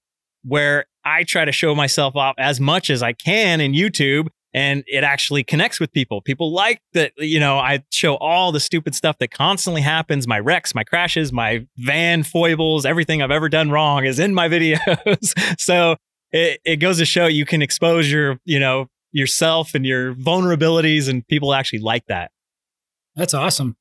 Where 0.45 0.87
I 1.05 1.25
try 1.25 1.45
to 1.45 1.53
show 1.53 1.75
myself 1.75 2.15
off 2.15 2.35
as 2.39 2.61
much 2.61 2.91
as 2.91 3.03
I 3.03 3.13
can 3.13 3.61
in 3.61 3.73
YouTube 3.73 4.29
and 4.55 4.83
it 4.87 5.05
actually 5.05 5.45
connects 5.45 5.79
with 5.79 5.93
people. 5.93 6.23
People 6.23 6.53
like 6.53 6.81
that, 6.95 7.13
you 7.19 7.39
know, 7.39 7.59
I 7.59 7.85
show 7.91 8.17
all 8.17 8.51
the 8.51 8.61
stupid 8.61 8.95
stuff 8.95 9.19
that 9.19 9.31
constantly 9.31 9.83
happens 9.83 10.27
my 10.27 10.39
wrecks, 10.39 10.75
my 10.75 10.85
crashes, 10.85 11.33
my 11.33 11.67
van 11.77 12.23
foibles, 12.23 12.87
everything 12.87 13.23
I've 13.23 13.31
ever 13.31 13.49
done 13.49 13.71
wrong 13.71 14.05
is 14.05 14.19
in 14.19 14.35
my 14.35 14.49
videos. 14.49 15.61
so 15.61 15.97
it, 16.33 16.61
it 16.65 16.77
goes 16.77 16.99
to 16.99 17.05
show 17.05 17.27
you 17.27 17.45
can 17.45 17.63
expose 17.63 18.11
your, 18.11 18.39
you 18.45 18.59
know, 18.59 18.87
yourself 19.13 19.75
and 19.75 19.87
your 19.87 20.15
vulnerabilities, 20.15 21.09
and 21.09 21.27
people 21.29 21.55
actually 21.55 21.79
like 21.79 22.05
that. 22.07 22.31
That's 23.17 23.35
awesome. 23.35 23.77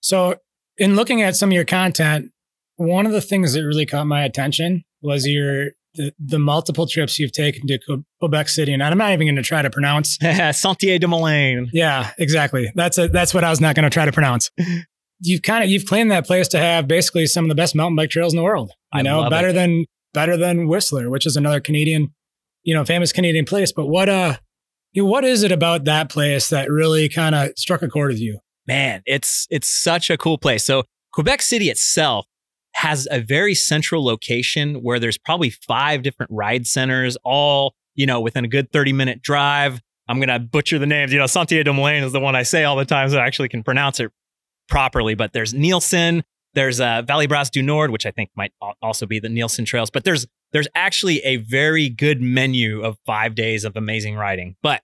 So, 0.00 0.36
in 0.78 0.96
looking 0.96 1.22
at 1.22 1.36
some 1.36 1.50
of 1.50 1.54
your 1.54 1.64
content, 1.64 2.32
one 2.76 3.04
of 3.04 3.12
the 3.12 3.20
things 3.20 3.52
that 3.52 3.64
really 3.64 3.86
caught 3.86 4.06
my 4.06 4.24
attention 4.24 4.84
was 5.02 5.26
your 5.26 5.70
the, 5.94 6.12
the 6.18 6.38
multiple 6.38 6.86
trips 6.86 7.18
you've 7.18 7.32
taken 7.32 7.66
to 7.66 7.78
Quebec 8.20 8.48
City, 8.48 8.72
and 8.72 8.82
I'm 8.82 8.98
not 8.98 9.12
even 9.12 9.26
going 9.26 9.36
to 9.36 9.42
try 9.42 9.62
to 9.62 9.70
pronounce 9.70 10.16
Sentiers 10.52 11.00
du 11.00 11.08
Moulin. 11.08 11.68
Yeah, 11.72 12.10
exactly. 12.18 12.70
That's 12.74 12.98
a, 12.98 13.08
that's 13.08 13.34
what 13.34 13.44
I 13.44 13.50
was 13.50 13.60
not 13.60 13.74
going 13.74 13.84
to 13.84 13.90
try 13.90 14.04
to 14.04 14.12
pronounce. 14.12 14.50
You've 15.22 15.42
kind 15.42 15.62
of 15.62 15.68
you've 15.68 15.84
claimed 15.84 16.10
that 16.12 16.26
place 16.26 16.48
to 16.48 16.58
have 16.58 16.88
basically 16.88 17.26
some 17.26 17.44
of 17.44 17.50
the 17.50 17.54
best 17.54 17.74
mountain 17.74 17.94
bike 17.94 18.08
trails 18.08 18.32
in 18.32 18.38
the 18.38 18.42
world. 18.42 18.70
You 18.94 19.00
I 19.00 19.02
know, 19.02 19.28
better 19.28 19.48
it. 19.48 19.52
than 19.52 19.84
better 20.14 20.38
than 20.38 20.66
Whistler, 20.66 21.10
which 21.10 21.26
is 21.26 21.36
another 21.36 21.60
Canadian, 21.60 22.14
you 22.62 22.74
know, 22.74 22.86
famous 22.86 23.12
Canadian 23.12 23.44
place. 23.44 23.70
But 23.70 23.88
what 23.88 24.08
uh, 24.08 24.38
you 24.92 25.02
know, 25.02 25.10
what 25.10 25.24
is 25.24 25.42
it 25.42 25.52
about 25.52 25.84
that 25.84 26.08
place 26.08 26.48
that 26.48 26.70
really 26.70 27.10
kind 27.10 27.34
of 27.34 27.50
struck 27.58 27.82
a 27.82 27.88
chord 27.88 28.12
with 28.12 28.20
you? 28.20 28.38
Man, 28.66 29.02
it's 29.04 29.46
it's 29.50 29.68
such 29.68 30.08
a 30.08 30.16
cool 30.16 30.38
place. 30.38 30.64
So 30.64 30.84
Quebec 31.12 31.42
City 31.42 31.68
itself 31.68 32.24
has 32.74 33.06
a 33.10 33.20
very 33.20 33.54
central 33.54 34.04
location 34.04 34.76
where 34.82 34.98
there's 34.98 35.18
probably 35.18 35.50
five 35.50 36.02
different 36.02 36.30
ride 36.32 36.66
centers, 36.66 37.16
all, 37.24 37.74
you 37.94 38.06
know, 38.06 38.20
within 38.20 38.44
a 38.44 38.48
good 38.48 38.72
30 38.72 38.92
minute 38.92 39.22
drive. 39.22 39.80
I'm 40.08 40.18
going 40.18 40.28
to 40.28 40.38
butcher 40.38 40.78
the 40.78 40.86
names. 40.86 41.12
You 41.12 41.18
know, 41.18 41.26
Sentiers 41.26 41.64
du 41.64 41.72
Moulin 41.72 42.02
is 42.02 42.12
the 42.12 42.20
one 42.20 42.34
I 42.34 42.42
say 42.42 42.64
all 42.64 42.76
the 42.76 42.84
time, 42.84 43.08
so 43.10 43.18
I 43.18 43.26
actually 43.26 43.48
can 43.48 43.62
pronounce 43.62 44.00
it 44.00 44.10
properly. 44.68 45.14
But 45.14 45.32
there's 45.32 45.54
Nielsen, 45.54 46.24
there's 46.54 46.80
uh, 46.80 47.02
Valley 47.02 47.26
Bras 47.26 47.50
du 47.50 47.62
Nord, 47.62 47.90
which 47.90 48.06
I 48.06 48.10
think 48.10 48.30
might 48.34 48.52
also 48.82 49.06
be 49.06 49.20
the 49.20 49.28
Nielsen 49.28 49.64
trails. 49.64 49.90
But 49.90 50.04
there's 50.04 50.26
there's 50.52 50.68
actually 50.74 51.20
a 51.20 51.36
very 51.36 51.88
good 51.88 52.20
menu 52.20 52.82
of 52.82 52.98
five 53.06 53.36
days 53.36 53.64
of 53.64 53.76
amazing 53.76 54.16
riding. 54.16 54.56
But 54.62 54.82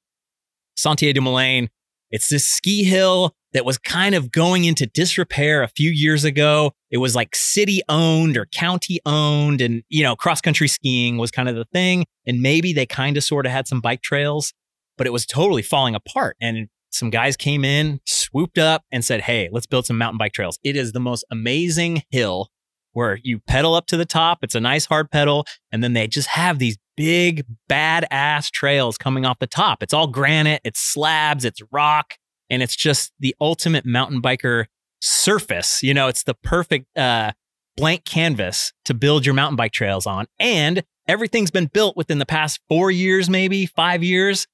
Sentiers 0.76 1.14
du 1.14 1.20
Moulin, 1.20 1.70
it's 2.10 2.28
this 2.28 2.48
ski 2.48 2.84
hill 2.84 3.34
that 3.52 3.64
was 3.64 3.78
kind 3.78 4.14
of 4.14 4.30
going 4.30 4.64
into 4.64 4.86
disrepair 4.86 5.62
a 5.62 5.68
few 5.68 5.90
years 5.90 6.24
ago. 6.24 6.72
It 6.90 6.98
was 6.98 7.14
like 7.14 7.34
city 7.34 7.80
owned 7.88 8.36
or 8.36 8.46
county 8.46 9.00
owned, 9.06 9.60
and 9.60 9.82
you 9.88 10.02
know, 10.02 10.14
cross 10.16 10.40
country 10.40 10.68
skiing 10.68 11.16
was 11.16 11.30
kind 11.30 11.48
of 11.48 11.56
the 11.56 11.64
thing. 11.72 12.04
And 12.26 12.42
maybe 12.42 12.72
they 12.72 12.86
kind 12.86 13.16
of 13.16 13.24
sort 13.24 13.46
of 13.46 13.52
had 13.52 13.66
some 13.66 13.80
bike 13.80 14.02
trails, 14.02 14.52
but 14.98 15.06
it 15.06 15.12
was 15.12 15.26
totally 15.26 15.62
falling 15.62 15.94
apart. 15.94 16.36
And 16.40 16.68
some 16.90 17.10
guys 17.10 17.36
came 17.36 17.64
in, 17.64 18.00
swooped 18.06 18.58
up, 18.58 18.84
and 18.90 19.04
said, 19.04 19.22
Hey, 19.22 19.48
let's 19.52 19.66
build 19.66 19.86
some 19.86 19.98
mountain 19.98 20.18
bike 20.18 20.32
trails. 20.32 20.58
It 20.62 20.76
is 20.76 20.92
the 20.92 21.00
most 21.00 21.24
amazing 21.30 22.02
hill 22.10 22.50
where 22.92 23.18
you 23.22 23.40
pedal 23.40 23.74
up 23.74 23.86
to 23.86 23.96
the 23.96 24.06
top. 24.06 24.38
It's 24.42 24.54
a 24.54 24.60
nice 24.60 24.86
hard 24.86 25.10
pedal. 25.10 25.46
And 25.70 25.84
then 25.84 25.92
they 25.92 26.06
just 26.06 26.28
have 26.28 26.58
these 26.58 26.78
big, 26.96 27.44
badass 27.70 28.50
trails 28.50 28.98
coming 28.98 29.24
off 29.24 29.38
the 29.38 29.46
top. 29.46 29.82
It's 29.82 29.94
all 29.94 30.06
granite, 30.06 30.60
it's 30.64 30.80
slabs, 30.80 31.44
it's 31.44 31.60
rock 31.70 32.14
and 32.50 32.62
it's 32.62 32.76
just 32.76 33.12
the 33.18 33.34
ultimate 33.40 33.84
mountain 33.84 34.22
biker 34.22 34.66
surface. 35.00 35.82
You 35.82 35.94
know, 35.94 36.08
it's 36.08 36.22
the 36.22 36.34
perfect 36.34 36.96
uh, 36.96 37.32
blank 37.76 38.04
canvas 38.04 38.72
to 38.84 38.94
build 38.94 39.26
your 39.26 39.34
mountain 39.34 39.56
bike 39.56 39.72
trails 39.72 40.06
on. 40.06 40.26
And 40.38 40.84
everything's 41.06 41.50
been 41.50 41.66
built 41.66 41.96
within 41.96 42.18
the 42.18 42.26
past 42.26 42.60
four 42.68 42.90
years, 42.90 43.28
maybe 43.28 43.66
five 43.66 44.02
years. 44.02 44.46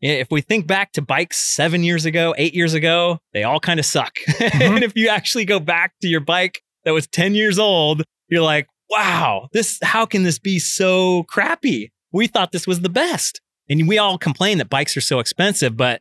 If 0.00 0.30
we 0.30 0.42
think 0.42 0.68
back 0.68 0.92
to 0.92 1.02
bikes 1.02 1.38
seven 1.38 1.82
years 1.82 2.04
ago, 2.04 2.32
eight 2.38 2.54
years 2.54 2.72
ago, 2.72 3.18
they 3.32 3.42
all 3.42 3.58
kind 3.58 3.80
of 3.80 3.86
suck. 3.86 4.14
Mm-hmm. 4.38 4.76
and 4.76 4.84
if 4.84 4.96
you 4.96 5.08
actually 5.08 5.44
go 5.44 5.58
back 5.58 5.92
to 6.00 6.08
your 6.08 6.20
bike 6.20 6.62
that 6.84 6.92
was 6.92 7.06
10 7.08 7.34
years 7.34 7.58
old, 7.58 8.04
you're 8.28 8.42
like, 8.42 8.68
wow, 8.90 9.48
this, 9.52 9.78
how 9.82 10.06
can 10.06 10.22
this 10.22 10.38
be 10.38 10.58
so 10.58 11.24
crappy? 11.24 11.92
We 12.12 12.26
thought 12.26 12.52
this 12.52 12.66
was 12.66 12.80
the 12.80 12.88
best. 12.88 13.40
And 13.68 13.86
we 13.86 13.98
all 13.98 14.16
complain 14.16 14.58
that 14.58 14.70
bikes 14.70 14.96
are 14.96 15.02
so 15.02 15.18
expensive, 15.18 15.76
but 15.76 16.00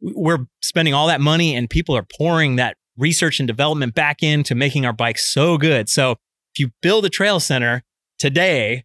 we're 0.00 0.46
spending 0.62 0.94
all 0.94 1.08
that 1.08 1.20
money 1.20 1.54
and 1.56 1.68
people 1.68 1.96
are 1.96 2.06
pouring 2.16 2.56
that 2.56 2.76
research 2.96 3.40
and 3.40 3.46
development 3.46 3.94
back 3.94 4.22
into 4.22 4.54
making 4.54 4.86
our 4.86 4.92
bikes 4.92 5.26
so 5.26 5.58
good. 5.58 5.88
So 5.88 6.12
if 6.12 6.58
you 6.58 6.70
build 6.82 7.04
a 7.04 7.10
trail 7.10 7.40
center 7.40 7.82
today, 8.18 8.84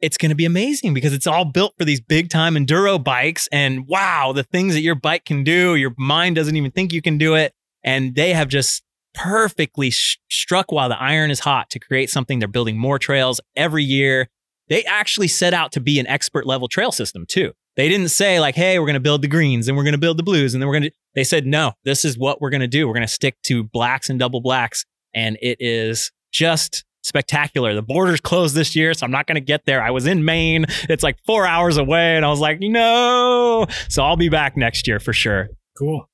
it's 0.00 0.16
going 0.16 0.30
to 0.30 0.36
be 0.36 0.44
amazing 0.44 0.92
because 0.92 1.12
it's 1.12 1.26
all 1.26 1.44
built 1.44 1.74
for 1.78 1.84
these 1.84 2.00
big 2.00 2.28
time 2.28 2.54
enduro 2.54 3.02
bikes. 3.02 3.48
And 3.50 3.86
wow, 3.88 4.32
the 4.32 4.42
things 4.42 4.74
that 4.74 4.82
your 4.82 4.94
bike 4.94 5.24
can 5.24 5.44
do, 5.44 5.76
your 5.76 5.94
mind 5.96 6.36
doesn't 6.36 6.56
even 6.56 6.70
think 6.70 6.92
you 6.92 7.02
can 7.02 7.16
do 7.16 7.34
it. 7.34 7.52
And 7.82 8.14
they 8.14 8.32
have 8.32 8.48
just 8.48 8.82
perfectly 9.14 9.90
sh- 9.90 10.18
struck 10.30 10.72
while 10.72 10.88
the 10.88 11.00
iron 11.00 11.30
is 11.30 11.40
hot 11.40 11.70
to 11.70 11.78
create 11.78 12.10
something. 12.10 12.38
They're 12.38 12.48
building 12.48 12.78
more 12.78 12.98
trails 12.98 13.40
every 13.56 13.84
year. 13.84 14.28
They 14.68 14.84
actually 14.84 15.28
set 15.28 15.54
out 15.54 15.72
to 15.72 15.80
be 15.80 15.98
an 15.98 16.06
expert 16.06 16.46
level 16.46 16.68
trail 16.68 16.92
system 16.92 17.24
too. 17.26 17.52
They 17.76 17.88
didn't 17.88 18.08
say 18.08 18.40
like, 18.40 18.54
"Hey, 18.54 18.78
we're 18.78 18.86
going 18.86 18.94
to 18.94 19.00
build 19.00 19.22
the 19.22 19.28
greens 19.28 19.68
and 19.68 19.76
we're 19.76 19.82
going 19.82 19.92
to 19.94 19.98
build 19.98 20.18
the 20.18 20.22
blues 20.22 20.54
and 20.54 20.62
then 20.62 20.68
we're 20.68 20.74
going 20.74 20.90
to." 20.90 20.92
They 21.14 21.24
said, 21.24 21.46
"No, 21.46 21.72
this 21.84 22.04
is 22.04 22.16
what 22.18 22.40
we're 22.40 22.50
going 22.50 22.60
to 22.60 22.68
do. 22.68 22.86
We're 22.86 22.94
going 22.94 23.06
to 23.06 23.12
stick 23.12 23.36
to 23.42 23.64
blacks 23.64 24.08
and 24.08 24.18
double 24.18 24.40
blacks." 24.40 24.84
And 25.14 25.38
it 25.42 25.58
is 25.60 26.10
just 26.32 26.84
spectacular. 27.02 27.74
The 27.74 27.82
borders 27.82 28.20
closed 28.20 28.54
this 28.54 28.74
year, 28.74 28.94
so 28.94 29.04
I'm 29.04 29.10
not 29.10 29.26
going 29.26 29.36
to 29.36 29.40
get 29.40 29.66
there. 29.66 29.82
I 29.82 29.90
was 29.90 30.06
in 30.06 30.24
Maine. 30.24 30.66
It's 30.88 31.02
like 31.02 31.18
4 31.26 31.46
hours 31.46 31.76
away 31.76 32.16
and 32.16 32.24
I 32.24 32.28
was 32.28 32.40
like, 32.40 32.58
"No." 32.60 33.66
So 33.88 34.02
I'll 34.02 34.16
be 34.16 34.28
back 34.28 34.56
next 34.56 34.86
year 34.86 34.98
for 35.00 35.12
sure. 35.12 35.48
Cool. 35.76 36.08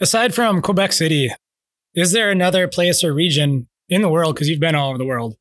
Aside 0.00 0.34
from 0.34 0.60
Quebec 0.62 0.92
City, 0.92 1.30
is 1.94 2.12
there 2.12 2.30
another 2.30 2.68
place 2.68 3.04
or 3.04 3.12
region 3.12 3.68
in 3.88 4.02
the 4.02 4.08
world 4.08 4.34
because 4.34 4.48
you've 4.48 4.60
been 4.60 4.74
all 4.74 4.90
over 4.90 4.98
the 4.98 5.04
world 5.04 5.36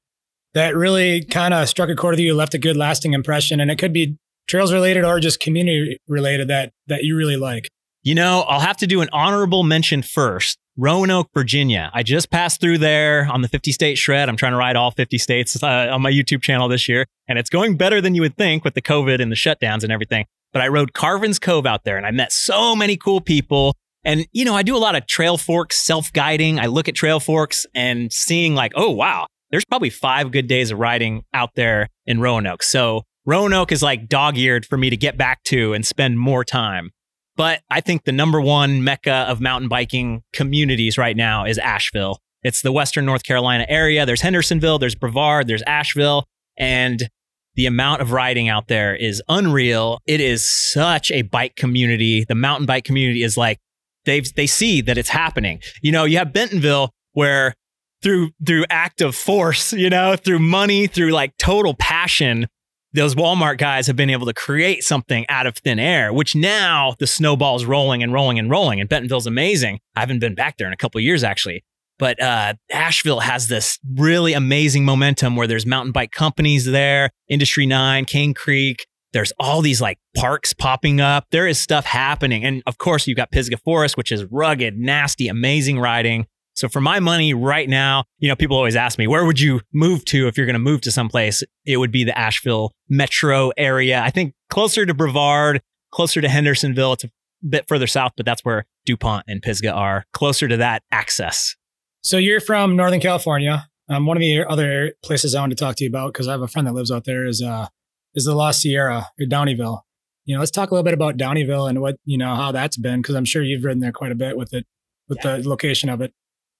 that 0.53 0.75
really 0.75 1.23
kind 1.25 1.53
of 1.53 1.67
struck 1.67 1.89
a 1.89 1.95
chord 1.95 2.13
with 2.13 2.19
you, 2.19 2.33
left 2.33 2.53
a 2.53 2.59
good 2.59 2.77
lasting 2.77 3.13
impression 3.13 3.59
and 3.59 3.71
it 3.71 3.77
could 3.77 3.93
be 3.93 4.17
trails 4.47 4.71
related 4.73 5.03
or 5.03 5.19
just 5.19 5.39
community 5.39 5.97
related 6.07 6.47
that 6.47 6.71
that 6.87 7.03
you 7.03 7.15
really 7.15 7.37
like? 7.37 7.69
You 8.03 8.15
know, 8.15 8.41
I'll 8.41 8.59
have 8.59 8.77
to 8.77 8.87
do 8.87 9.01
an 9.01 9.09
honorable 9.13 9.63
mention 9.63 10.01
first. 10.01 10.57
Roanoke, 10.75 11.29
Virginia. 11.35 11.91
I 11.93 12.01
just 12.01 12.31
passed 12.31 12.59
through 12.59 12.79
there 12.79 13.27
on 13.31 13.41
the 13.41 13.47
50 13.47 13.71
state 13.71 13.95
shred. 13.95 14.27
I'm 14.27 14.35
trying 14.35 14.53
to 14.53 14.57
ride 14.57 14.75
all 14.75 14.89
50 14.89 15.19
states 15.19 15.61
uh, 15.61 15.87
on 15.91 16.01
my 16.01 16.11
YouTube 16.11 16.41
channel 16.41 16.67
this 16.67 16.89
year, 16.89 17.05
and 17.27 17.37
it's 17.37 17.49
going 17.49 17.77
better 17.77 18.01
than 18.01 18.15
you 18.15 18.21
would 18.21 18.35
think 18.35 18.65
with 18.65 18.73
the 18.73 18.81
COVID 18.81 19.21
and 19.21 19.31
the 19.31 19.35
shutdowns 19.35 19.83
and 19.83 19.91
everything. 19.91 20.25
But 20.51 20.61
I 20.61 20.67
rode 20.67 20.93
Carvin's 20.93 21.39
Cove 21.39 21.65
out 21.65 21.83
there 21.83 21.97
and 21.97 22.05
I 22.05 22.11
met 22.11 22.31
so 22.31 22.75
many 22.75 22.95
cool 22.95 23.21
people. 23.21 23.75
And, 24.05 24.27
you 24.31 24.43
know, 24.45 24.55
I 24.55 24.63
do 24.63 24.75
a 24.75 24.79
lot 24.79 24.95
of 24.95 25.05
Trailforks, 25.05 25.73
self 25.73 26.11
guiding. 26.11 26.59
I 26.59 26.65
look 26.65 26.87
at 26.87 26.95
Trailforks 26.95 27.65
and 27.73 28.11
seeing 28.11 28.55
like, 28.55 28.73
oh, 28.75 28.89
wow, 28.91 29.27
there's 29.51 29.65
probably 29.65 29.89
five 29.89 30.31
good 30.31 30.47
days 30.47 30.71
of 30.71 30.79
riding 30.79 31.23
out 31.33 31.51
there 31.55 31.87
in 32.05 32.19
Roanoke. 32.19 32.63
So 32.63 33.03
Roanoke 33.25 33.71
is 33.71 33.81
like 33.81 34.09
dog 34.09 34.37
eared 34.37 34.65
for 34.65 34.77
me 34.77 34.89
to 34.89 34.97
get 34.97 35.17
back 35.17 35.43
to 35.45 35.73
and 35.73 35.85
spend 35.85 36.19
more 36.19 36.43
time. 36.43 36.91
But 37.35 37.61
I 37.69 37.81
think 37.81 38.03
the 38.03 38.11
number 38.11 38.39
one 38.41 38.83
mecca 38.83 39.25
of 39.27 39.41
mountain 39.41 39.69
biking 39.69 40.21
communities 40.33 40.97
right 40.97 41.15
now 41.15 41.45
is 41.45 41.57
Asheville. 41.57 42.19
It's 42.43 42.61
the 42.61 42.71
Western 42.71 43.05
North 43.05 43.23
Carolina 43.23 43.65
area. 43.69 44.05
There's 44.05 44.21
Hendersonville, 44.21 44.77
there's 44.77 44.95
Brevard, 44.95 45.47
there's 45.47 45.63
Asheville, 45.63 46.25
and 46.57 47.09
the 47.55 47.65
amount 47.65 48.01
of 48.01 48.11
riding 48.11 48.49
out 48.49 48.67
there 48.67 48.95
is 48.95 49.21
unreal. 49.29 49.99
It 50.05 50.19
is 50.19 50.47
such 50.47 51.11
a 51.11 51.21
bike 51.21 51.55
community. 51.55 52.25
The 52.27 52.35
mountain 52.35 52.65
bike 52.65 52.83
community 52.83 53.23
is 53.23 53.37
like 53.37 53.59
they 54.05 54.21
they 54.21 54.47
see 54.47 54.81
that 54.81 54.97
it's 54.97 55.09
happening. 55.09 55.61
You 55.81 55.91
know, 55.91 56.03
you 56.05 56.17
have 56.17 56.33
Bentonville 56.33 56.91
where 57.13 57.53
through 58.01 58.31
through 58.45 58.65
active 58.69 59.15
force, 59.15 59.73
you 59.73 59.89
know, 59.89 60.15
through 60.15 60.39
money, 60.39 60.87
through 60.87 61.11
like 61.11 61.35
total 61.37 61.73
passion, 61.73 62.47
those 62.93 63.15
Walmart 63.15 63.57
guys 63.57 63.87
have 63.87 63.95
been 63.95 64.09
able 64.09 64.25
to 64.27 64.33
create 64.33 64.83
something 64.83 65.25
out 65.29 65.47
of 65.47 65.57
thin 65.57 65.79
air, 65.79 66.13
which 66.13 66.35
now 66.35 66.95
the 66.99 67.07
snowball's 67.07 67.65
rolling 67.65 68.03
and 68.03 68.13
rolling 68.13 68.37
and 68.37 68.49
rolling. 68.49 68.79
And 68.79 68.89
Bentonville's 68.89 69.27
amazing. 69.27 69.79
I 69.95 70.01
haven't 70.01 70.19
been 70.19 70.35
back 70.35 70.57
there 70.57 70.67
in 70.67 70.73
a 70.73 70.77
couple 70.77 71.01
years 71.01 71.23
actually. 71.23 71.63
But 71.99 72.21
uh, 72.21 72.55
Asheville 72.71 73.19
has 73.21 73.47
this 73.47 73.79
really 73.95 74.33
amazing 74.33 74.83
momentum 74.83 75.35
where 75.35 75.47
there's 75.47 75.65
mountain 75.65 75.91
bike 75.91 76.11
companies 76.11 76.65
there, 76.65 77.11
Industry 77.29 77.65
Nine, 77.65 78.05
Cane 78.05 78.33
Creek. 78.33 78.87
There's 79.13 79.31
all 79.39 79.61
these 79.61 79.79
like 79.79 79.99
parks 80.17 80.53
popping 80.53 80.99
up. 80.99 81.27
There 81.31 81.47
is 81.47 81.59
stuff 81.59 81.85
happening. 81.85 82.43
And 82.43 82.63
of 82.65 82.77
course, 82.77 83.07
you've 83.07 83.15
got 83.17 83.31
Pisgah 83.31 83.57
Forest, 83.57 83.95
which 83.95 84.11
is 84.11 84.25
rugged, 84.25 84.77
nasty, 84.77 85.27
amazing 85.27 85.79
riding. 85.79 86.25
So 86.55 86.67
for 86.69 86.81
my 86.81 86.99
money 86.99 87.33
right 87.33 87.67
now, 87.67 88.03
you 88.19 88.27
know, 88.27 88.35
people 88.35 88.57
always 88.57 88.75
ask 88.75 88.99
me, 88.99 89.07
where 89.07 89.25
would 89.25 89.39
you 89.39 89.61
move 89.73 90.05
to 90.05 90.27
if 90.27 90.37
you're 90.37 90.45
going 90.45 90.53
to 90.53 90.59
move 90.59 90.81
to 90.81 90.91
someplace? 90.91 91.43
It 91.65 91.77
would 91.77 91.91
be 91.91 92.03
the 92.03 92.17
Asheville 92.17 92.73
metro 92.89 93.51
area. 93.57 94.01
I 94.01 94.09
think 94.11 94.33
closer 94.49 94.85
to 94.85 94.93
Brevard, 94.93 95.61
closer 95.91 96.21
to 96.21 96.29
Hendersonville. 96.29 96.93
It's 96.93 97.03
a 97.05 97.09
bit 97.47 97.67
further 97.67 97.87
south, 97.87 98.13
but 98.17 98.25
that's 98.25 98.43
where 98.45 98.65
DuPont 98.85 99.25
and 99.27 99.41
Pisgah 99.41 99.71
are 99.71 100.05
closer 100.13 100.47
to 100.47 100.57
that 100.57 100.83
access. 100.91 101.55
So 102.01 102.17
you're 102.17 102.39
from 102.41 102.75
Northern 102.75 102.99
California. 102.99 103.67
Um, 103.89 104.05
one 104.05 104.17
of 104.17 104.21
the 104.21 104.45
other 104.47 104.93
places 105.03 105.35
I 105.35 105.41
want 105.41 105.51
to 105.51 105.55
talk 105.55 105.75
to 105.77 105.83
you 105.83 105.89
about, 105.89 106.13
because 106.13 106.27
I 106.27 106.31
have 106.31 106.41
a 106.41 106.47
friend 106.47 106.67
that 106.67 106.73
lives 106.73 106.91
out 106.91 107.05
there, 107.05 107.25
is 107.25 107.41
uh, 107.41 107.67
is 108.15 108.25
the 108.25 108.35
Lost 108.35 108.61
Sierra 108.61 109.09
or 109.19 109.25
Downieville. 109.25 109.81
You 110.25 110.35
know, 110.35 110.39
let's 110.39 110.51
talk 110.51 110.71
a 110.71 110.73
little 110.73 110.85
bit 110.85 110.93
about 110.93 111.17
Downieville 111.17 111.69
and 111.69 111.81
what 111.81 111.97
you 112.05 112.17
know 112.17 112.35
how 112.35 112.51
that's 112.51 112.77
been, 112.77 113.01
because 113.01 113.15
I'm 113.15 113.25
sure 113.25 113.43
you've 113.43 113.63
ridden 113.63 113.81
there 113.81 113.91
quite 113.91 114.11
a 114.11 114.15
bit 114.15 114.37
with 114.37 114.53
it, 114.53 114.65
with 115.09 115.19
yeah. 115.23 115.37
the 115.37 115.49
location 115.49 115.89
of 115.89 116.01
it. 116.01 116.13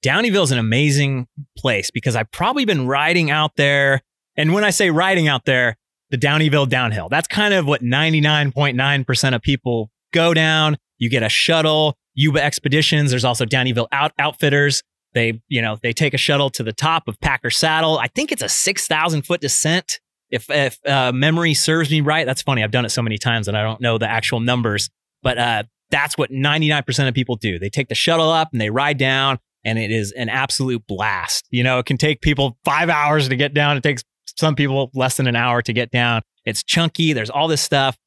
Downieville 0.04 0.44
is 0.44 0.52
an 0.52 0.60
amazing 0.60 1.28
place 1.58 1.90
because 1.90 2.16
I've 2.16 2.30
probably 2.32 2.66
been 2.66 2.88
riding 2.88 3.32
out 3.32 3.56
there. 3.56 4.02
And 4.36 4.54
when 4.54 4.66
I 4.66 4.70
say 4.70 4.90
riding 4.90 5.30
out 5.30 5.46
there, 5.46 5.78
the 6.10 6.18
Downieville 6.18 6.68
downhill, 6.68 7.08
that's 7.08 7.28
kind 7.28 7.54
of 7.54 7.66
what 7.66 7.82
99.9% 7.82 9.36
of 9.36 9.42
people 9.42 9.90
go 10.14 10.34
down. 10.34 10.78
You 10.98 11.10
get 11.10 11.24
a 11.24 11.30
shuttle, 11.30 11.98
Yuba 12.16 12.44
Expeditions. 12.44 13.12
There's 13.12 13.26
also 13.26 13.46
Downieville 13.46 13.88
out, 13.94 14.12
Outfitters. 14.20 14.84
They, 15.14 15.42
you 15.48 15.62
know, 15.62 15.78
they 15.82 15.94
take 15.94 16.14
a 16.14 16.18
shuttle 16.18 16.50
to 16.52 16.64
the 16.64 16.74
top 16.74 17.08
of 17.08 17.20
Packer 17.22 17.50
Saddle. 17.50 17.98
I 17.98 18.08
think 18.08 18.32
it's 18.32 18.42
a 18.42 18.50
6,000 18.50 19.22
foot 19.22 19.42
descent. 19.42 20.00
If, 20.34 20.50
if 20.50 20.80
uh, 20.86 21.12
memory 21.12 21.54
serves 21.54 21.92
me 21.92 22.02
right, 22.02 22.26
that's 22.26 22.42
funny. 22.42 22.64
I've 22.64 22.72
done 22.72 22.86
it 22.86 22.90
so 22.90 23.02
many 23.02 23.18
times 23.18 23.48
and 23.48 23.56
I 23.56 23.62
don't 23.62 23.80
know 23.80 23.98
the 23.98 24.10
actual 24.10 24.40
numbers, 24.40 24.90
but 25.22 25.38
uh, 25.38 25.64
that's 25.92 26.18
what 26.18 26.32
99% 26.32 27.08
of 27.08 27.14
people 27.14 27.36
do. 27.36 27.60
They 27.60 27.70
take 27.70 27.88
the 27.88 27.96
shuttle 27.96 28.32
up 28.32 28.50
and 28.52 28.60
they 28.60 28.72
ride 28.72 28.98
down 28.98 29.38
and 29.64 29.78
it 29.78 29.92
is 29.92 30.12
an 30.14 30.30
absolute 30.30 30.86
blast. 30.88 31.46
You 31.52 31.64
know, 31.64 31.80
it 31.80 31.86
can 31.86 31.98
take 31.98 32.22
people 32.22 32.58
five 32.66 32.90
hours 32.90 33.30
to 33.30 33.36
get 33.36 33.54
down. 33.54 33.78
It 33.78 33.84
takes 33.84 34.04
some 34.38 34.56
people 34.56 34.90
less 34.94 35.18
than 35.18 35.28
an 35.28 35.36
hour 35.36 35.62
to 35.62 35.74
get 35.74 35.92
down. 35.92 36.22
It's 36.46 36.64
chunky. 36.64 37.14
There's 37.14 37.30
all 37.30 37.48
this 37.48 37.62
stuff, 37.62 37.98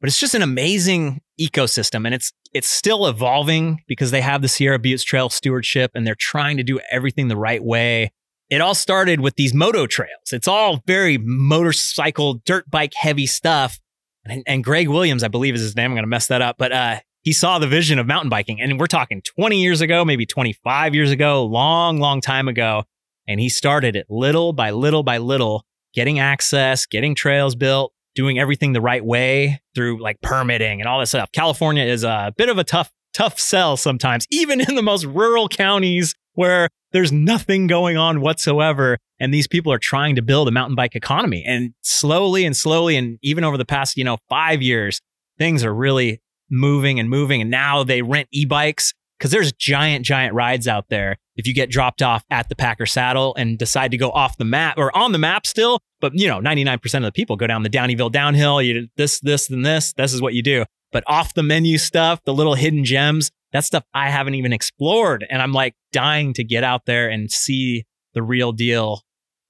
but 0.00 0.08
it's 0.08 0.18
just 0.18 0.34
an 0.34 0.42
amazing 0.42 1.20
ecosystem, 1.40 2.04
and 2.04 2.14
it's 2.14 2.32
it's 2.52 2.68
still 2.68 3.06
evolving 3.06 3.82
because 3.86 4.10
they 4.10 4.20
have 4.20 4.42
the 4.42 4.48
Sierra 4.48 4.78
Buttes 4.78 5.04
Trail 5.04 5.30
Stewardship, 5.30 5.92
and 5.94 6.06
they're 6.06 6.16
trying 6.18 6.56
to 6.56 6.62
do 6.62 6.80
everything 6.90 7.28
the 7.28 7.36
right 7.36 7.62
way. 7.62 8.12
It 8.50 8.60
all 8.60 8.74
started 8.74 9.20
with 9.20 9.36
these 9.36 9.54
moto 9.54 9.86
trails. 9.86 10.32
It's 10.32 10.48
all 10.48 10.82
very 10.84 11.18
motorcycle, 11.18 12.34
dirt 12.44 12.68
bike 12.68 12.94
heavy 12.94 13.26
stuff. 13.26 13.78
And, 14.24 14.42
and 14.46 14.64
Greg 14.64 14.88
Williams, 14.88 15.22
I 15.22 15.28
believe 15.28 15.54
is 15.54 15.62
his 15.62 15.76
name. 15.76 15.86
I'm 15.86 15.94
going 15.94 16.02
to 16.02 16.08
mess 16.08 16.26
that 16.26 16.42
up, 16.42 16.56
but 16.58 16.72
uh, 16.72 17.00
he 17.22 17.32
saw 17.32 17.58
the 17.58 17.68
vision 17.68 17.98
of 17.98 18.06
mountain 18.06 18.28
biking. 18.28 18.60
And 18.60 18.78
we're 18.78 18.86
talking 18.86 19.22
20 19.22 19.62
years 19.62 19.80
ago, 19.80 20.04
maybe 20.04 20.26
25 20.26 20.94
years 20.94 21.10
ago, 21.10 21.44
long, 21.44 21.98
long 21.98 22.20
time 22.20 22.48
ago. 22.48 22.84
And 23.28 23.38
he 23.38 23.48
started 23.48 23.94
it 23.94 24.06
little 24.10 24.52
by 24.52 24.70
little 24.70 25.04
by 25.04 25.18
little, 25.18 25.64
getting 25.94 26.18
access, 26.18 26.86
getting 26.86 27.14
trails 27.14 27.54
built, 27.54 27.92
doing 28.14 28.38
everything 28.38 28.72
the 28.72 28.80
right 28.80 29.04
way 29.04 29.60
through 29.74 30.02
like 30.02 30.20
permitting 30.20 30.80
and 30.80 30.88
all 30.88 30.98
this 30.98 31.10
stuff. 31.10 31.30
California 31.32 31.84
is 31.84 32.02
a 32.02 32.32
bit 32.36 32.48
of 32.48 32.58
a 32.58 32.64
tough, 32.64 32.92
tough 33.12 33.38
sell 33.38 33.76
sometimes, 33.76 34.26
even 34.30 34.60
in 34.60 34.74
the 34.74 34.82
most 34.82 35.04
rural 35.04 35.48
counties 35.48 36.14
where 36.34 36.68
there's 36.92 37.12
nothing 37.12 37.66
going 37.66 37.96
on 37.96 38.20
whatsoever. 38.20 38.98
And 39.18 39.32
these 39.32 39.46
people 39.46 39.72
are 39.72 39.78
trying 39.78 40.16
to 40.16 40.22
build 40.22 40.48
a 40.48 40.50
mountain 40.50 40.74
bike 40.74 40.96
economy. 40.96 41.44
And 41.46 41.74
slowly 41.82 42.44
and 42.44 42.56
slowly, 42.56 42.96
and 42.96 43.18
even 43.22 43.44
over 43.44 43.56
the 43.56 43.64
past, 43.64 43.96
you 43.96 44.04
know, 44.04 44.18
five 44.28 44.62
years, 44.62 45.00
things 45.38 45.64
are 45.64 45.74
really 45.74 46.20
moving 46.50 46.98
and 46.98 47.08
moving. 47.08 47.40
And 47.40 47.50
now 47.50 47.84
they 47.84 48.02
rent 48.02 48.28
e 48.32 48.44
bikes 48.44 48.92
because 49.18 49.30
there's 49.30 49.52
giant, 49.52 50.04
giant 50.04 50.34
rides 50.34 50.66
out 50.66 50.86
there. 50.88 51.16
If 51.36 51.46
you 51.46 51.54
get 51.54 51.70
dropped 51.70 52.02
off 52.02 52.24
at 52.30 52.48
the 52.48 52.56
Packer 52.56 52.86
Saddle 52.86 53.34
and 53.36 53.58
decide 53.58 53.90
to 53.92 53.96
go 53.96 54.10
off 54.10 54.36
the 54.36 54.44
map 54.44 54.76
or 54.78 54.94
on 54.96 55.12
the 55.12 55.18
map 55.18 55.46
still, 55.46 55.80
but 56.00 56.14
you 56.14 56.26
know, 56.26 56.40
99% 56.40 56.94
of 56.96 57.02
the 57.02 57.12
people 57.12 57.36
go 57.36 57.46
down 57.46 57.62
the 57.62 57.70
Downieville 57.70 58.12
downhill. 58.12 58.60
You 58.60 58.88
this, 58.96 59.20
this, 59.20 59.50
and 59.50 59.64
this. 59.64 59.92
This 59.92 60.12
is 60.12 60.22
what 60.22 60.34
you 60.34 60.42
do. 60.42 60.64
But 60.92 61.04
off 61.06 61.34
the 61.34 61.42
menu 61.42 61.78
stuff, 61.78 62.20
the 62.24 62.34
little 62.34 62.54
hidden 62.54 62.84
gems, 62.84 63.30
that 63.52 63.64
stuff 63.64 63.84
I 63.94 64.10
haven't 64.10 64.34
even 64.34 64.52
explored. 64.52 65.26
And 65.28 65.40
I'm 65.42 65.52
like 65.52 65.74
dying 65.92 66.32
to 66.34 66.44
get 66.44 66.64
out 66.64 66.86
there 66.86 67.08
and 67.08 67.30
see 67.30 67.84
the 68.14 68.22
real 68.22 68.52
deal. 68.52 69.02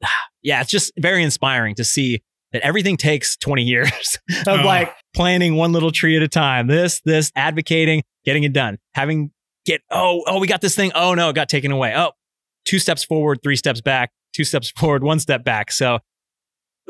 yeah, 0.42 0.60
it's 0.60 0.70
just 0.70 0.92
very 0.98 1.22
inspiring 1.22 1.74
to 1.76 1.84
see 1.84 2.22
that 2.52 2.62
everything 2.62 2.96
takes 2.96 3.36
20 3.36 3.62
years 3.62 4.18
of 4.46 4.60
Oh. 4.60 4.64
like 4.64 4.92
planning 5.14 5.56
one 5.56 5.72
little 5.72 5.92
tree 5.92 6.16
at 6.16 6.22
a 6.22 6.28
time. 6.28 6.66
This, 6.66 7.00
this, 7.04 7.30
advocating, 7.36 8.02
getting 8.24 8.44
it 8.44 8.52
done, 8.52 8.78
having 8.94 9.30
get, 9.66 9.82
oh, 9.90 10.24
oh, 10.26 10.38
we 10.40 10.46
got 10.46 10.60
this 10.60 10.74
thing. 10.74 10.92
Oh 10.94 11.14
no, 11.14 11.28
it 11.30 11.34
got 11.34 11.48
taken 11.48 11.70
away. 11.70 11.94
Oh, 11.96 12.12
two 12.64 12.78
steps 12.78 13.04
forward, 13.04 13.40
three 13.42 13.56
steps 13.56 13.80
back, 13.80 14.10
two 14.34 14.44
steps 14.44 14.70
forward, 14.76 15.02
one 15.04 15.18
step 15.20 15.44
back. 15.44 15.70
So 15.70 16.00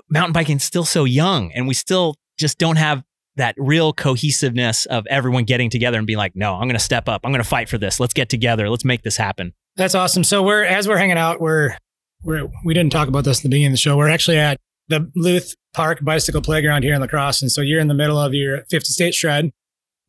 mountain 0.09 0.33
biking 0.33 0.57
is 0.57 0.65
still 0.65 0.85
so 0.85 1.05
young 1.05 1.53
and 1.53 1.69
we 1.69 1.75
still 1.75 2.15
just 2.39 2.59
don't 2.59 2.77
have 2.77 3.03
that 3.37 3.55
real 3.59 3.93
cohesiveness 3.93 4.87
of 4.87 5.07
everyone 5.09 5.45
getting 5.45 5.71
together 5.71 5.99
and 5.99 6.07
being 6.07 6.19
like, 6.19 6.35
no, 6.35 6.55
I'm 6.55 6.63
going 6.63 6.73
to 6.73 6.79
step 6.79 7.09
up. 7.09 7.23
I'm 7.25 7.33
going 7.33 7.43
to 7.43 7.49
fight 7.49 7.69
for 7.69 7.79
this. 7.79 8.01
Let's 8.01 8.13
get 8.13 8.29
together. 8.29 8.69
Let's 8.69 8.85
make 8.85 9.03
this 9.03 9.17
happen. 9.17 9.53
That's 9.77 9.95
awesome. 9.95 10.25
So 10.25 10.43
we're 10.43 10.65
as 10.65 10.89
we're 10.89 10.99
hanging 10.99 11.17
out, 11.17 11.41
we're 11.41 11.77
we're 12.23 12.49
we 12.65 12.75
didn't 12.75 12.93
talk 12.93 13.09
about 13.09 13.25
this 13.25 13.39
in 13.39 13.51
the 13.51 13.55
beginning 13.55 13.69
of 13.69 13.73
the 13.75 13.79
show. 13.79 13.97
We're 13.97 14.11
actually 14.11 14.39
at 14.39 14.59
the 14.89 15.11
Luth 15.15 15.55
Park 15.73 16.05
Bicycle 16.05 16.43
Playground 16.43 16.83
here 16.83 16.95
in 16.95 17.01
La 17.01 17.07
Crosse, 17.07 17.43
and 17.43 17.51
so 17.51 17.61
you're 17.61 17.81
in 17.81 17.89
the 17.89 17.95
middle 17.95 18.19
of 18.19 18.35
your 18.35 18.65
50 18.71 18.93
state 18.93 19.15
shred, 19.15 19.51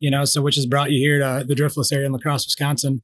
you 0.00 0.10
know, 0.10 0.24
so 0.24 0.42
which 0.42 0.56
has 0.56 0.66
brought 0.66 0.90
you 0.90 0.98
here 0.98 1.18
to 1.20 1.44
the 1.46 1.54
Driftless 1.54 1.92
area 1.92 2.06
in 2.06 2.12
La 2.12 2.18
Crosse, 2.18 2.46
Wisconsin. 2.46 3.00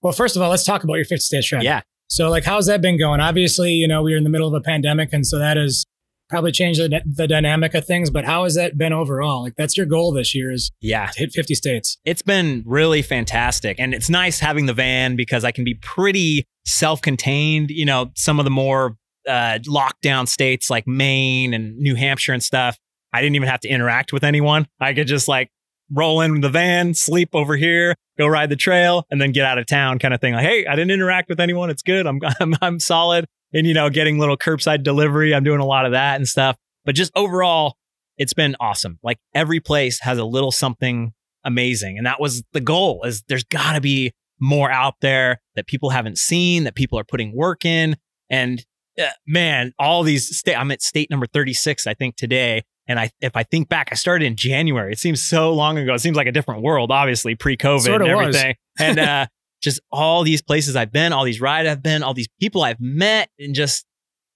Well, 0.00 0.12
first 0.12 0.36
of 0.36 0.42
all, 0.42 0.50
let's 0.50 0.64
talk 0.64 0.84
about 0.84 0.94
your 0.94 1.04
50 1.04 1.18
state 1.18 1.44
shred. 1.44 1.62
Yeah. 1.62 1.82
So, 2.08 2.30
like, 2.30 2.44
how's 2.44 2.66
that 2.66 2.80
been 2.80 2.98
going? 2.98 3.20
Obviously, 3.20 3.72
you 3.72 3.86
know, 3.86 4.02
we 4.02 4.14
are 4.14 4.16
in 4.16 4.24
the 4.24 4.30
middle 4.30 4.48
of 4.48 4.54
a 4.54 4.62
pandemic, 4.62 5.12
and 5.12 5.26
so 5.26 5.38
that 5.38 5.58
has 5.58 5.84
probably 6.28 6.52
change 6.52 6.78
the, 6.78 7.00
the 7.06 7.26
dynamic 7.26 7.74
of 7.74 7.84
things. 7.86 8.10
But 8.10 8.24
how 8.24 8.44
has 8.44 8.54
that 8.54 8.76
been 8.76 8.92
overall? 8.92 9.42
Like, 9.42 9.54
that's 9.56 9.76
your 9.76 9.86
goal 9.86 10.12
this 10.12 10.34
year 10.34 10.50
is 10.52 10.70
Yeah. 10.80 11.06
to 11.06 11.18
hit 11.20 11.32
50 11.32 11.54
states. 11.54 11.98
It's 12.04 12.22
been 12.22 12.62
really 12.66 13.02
fantastic. 13.02 13.78
And 13.80 13.94
it's 13.94 14.10
nice 14.10 14.40
having 14.40 14.66
the 14.66 14.74
van 14.74 15.16
because 15.16 15.44
I 15.44 15.52
can 15.52 15.64
be 15.64 15.74
pretty 15.74 16.44
self 16.66 17.00
contained. 17.02 17.70
You 17.70 17.84
know, 17.86 18.10
some 18.14 18.38
of 18.38 18.44
the 18.44 18.50
more 18.50 18.96
uh, 19.28 19.58
lockdown 19.66 20.28
states 20.28 20.70
like 20.70 20.86
Maine 20.86 21.52
and 21.54 21.76
New 21.78 21.94
Hampshire 21.94 22.32
and 22.32 22.42
stuff, 22.42 22.78
I 23.12 23.20
didn't 23.22 23.36
even 23.36 23.48
have 23.48 23.60
to 23.60 23.68
interact 23.68 24.12
with 24.12 24.24
anyone. 24.24 24.66
I 24.80 24.92
could 24.94 25.06
just 25.06 25.28
like 25.28 25.50
roll 25.90 26.20
in 26.20 26.42
the 26.42 26.50
van, 26.50 26.92
sleep 26.92 27.30
over 27.32 27.56
here, 27.56 27.94
go 28.18 28.26
ride 28.26 28.50
the 28.50 28.56
trail, 28.56 29.06
and 29.10 29.20
then 29.20 29.32
get 29.32 29.44
out 29.46 29.56
of 29.58 29.66
town 29.66 29.98
kind 29.98 30.12
of 30.12 30.20
thing. 30.20 30.34
Like, 30.34 30.44
hey, 30.44 30.66
I 30.66 30.76
didn't 30.76 30.90
interact 30.90 31.30
with 31.30 31.40
anyone. 31.40 31.70
It's 31.70 31.82
good. 31.82 32.06
I'm, 32.06 32.20
I'm, 32.40 32.54
I'm 32.60 32.80
solid. 32.80 33.24
And, 33.52 33.66
you 33.66 33.74
know, 33.74 33.88
getting 33.88 34.18
little 34.18 34.36
curbside 34.36 34.82
delivery. 34.82 35.34
I'm 35.34 35.44
doing 35.44 35.60
a 35.60 35.66
lot 35.66 35.86
of 35.86 35.92
that 35.92 36.16
and 36.16 36.28
stuff. 36.28 36.56
But 36.84 36.94
just 36.94 37.12
overall, 37.16 37.76
it's 38.18 38.34
been 38.34 38.56
awesome. 38.60 38.98
Like 39.02 39.18
every 39.34 39.60
place 39.60 40.00
has 40.00 40.18
a 40.18 40.24
little 40.24 40.50
something 40.50 41.12
amazing. 41.44 41.96
And 41.96 42.06
that 42.06 42.20
was 42.20 42.42
the 42.52 42.60
goal 42.60 43.04
is 43.04 43.22
there's 43.28 43.44
got 43.44 43.72
to 43.72 43.80
be 43.80 44.12
more 44.40 44.70
out 44.70 44.94
there 45.00 45.40
that 45.54 45.66
people 45.66 45.90
haven't 45.90 46.18
seen, 46.18 46.64
that 46.64 46.74
people 46.74 46.98
are 46.98 47.04
putting 47.04 47.34
work 47.34 47.64
in. 47.64 47.96
And 48.30 48.64
uh, 49.00 49.08
man, 49.26 49.72
all 49.78 50.02
these 50.02 50.36
state, 50.36 50.54
I'm 50.54 50.70
at 50.70 50.82
state 50.82 51.10
number 51.10 51.26
36, 51.26 51.86
I 51.86 51.94
think 51.94 52.16
today. 52.16 52.62
And 52.86 52.98
I, 52.98 53.10
if 53.20 53.36
I 53.36 53.42
think 53.42 53.68
back, 53.68 53.88
I 53.92 53.94
started 53.94 54.24
in 54.24 54.36
January. 54.36 54.92
It 54.92 54.98
seems 54.98 55.22
so 55.22 55.52
long 55.52 55.76
ago. 55.76 55.94
It 55.94 55.98
seems 56.00 56.16
like 56.16 56.26
a 56.26 56.32
different 56.32 56.62
world, 56.62 56.90
obviously 56.90 57.34
pre-COVID 57.34 57.80
Sorta 57.80 58.04
and 58.04 58.16
was. 58.16 58.36
everything. 58.36 58.54
and, 58.78 58.98
uh, 58.98 59.26
just 59.62 59.80
all 59.90 60.22
these 60.22 60.42
places 60.42 60.76
I've 60.76 60.92
been, 60.92 61.12
all 61.12 61.24
these 61.24 61.40
rides 61.40 61.68
I've 61.68 61.82
been, 61.82 62.02
all 62.02 62.14
these 62.14 62.28
people 62.40 62.62
I've 62.62 62.80
met, 62.80 63.30
and 63.38 63.54
just 63.54 63.86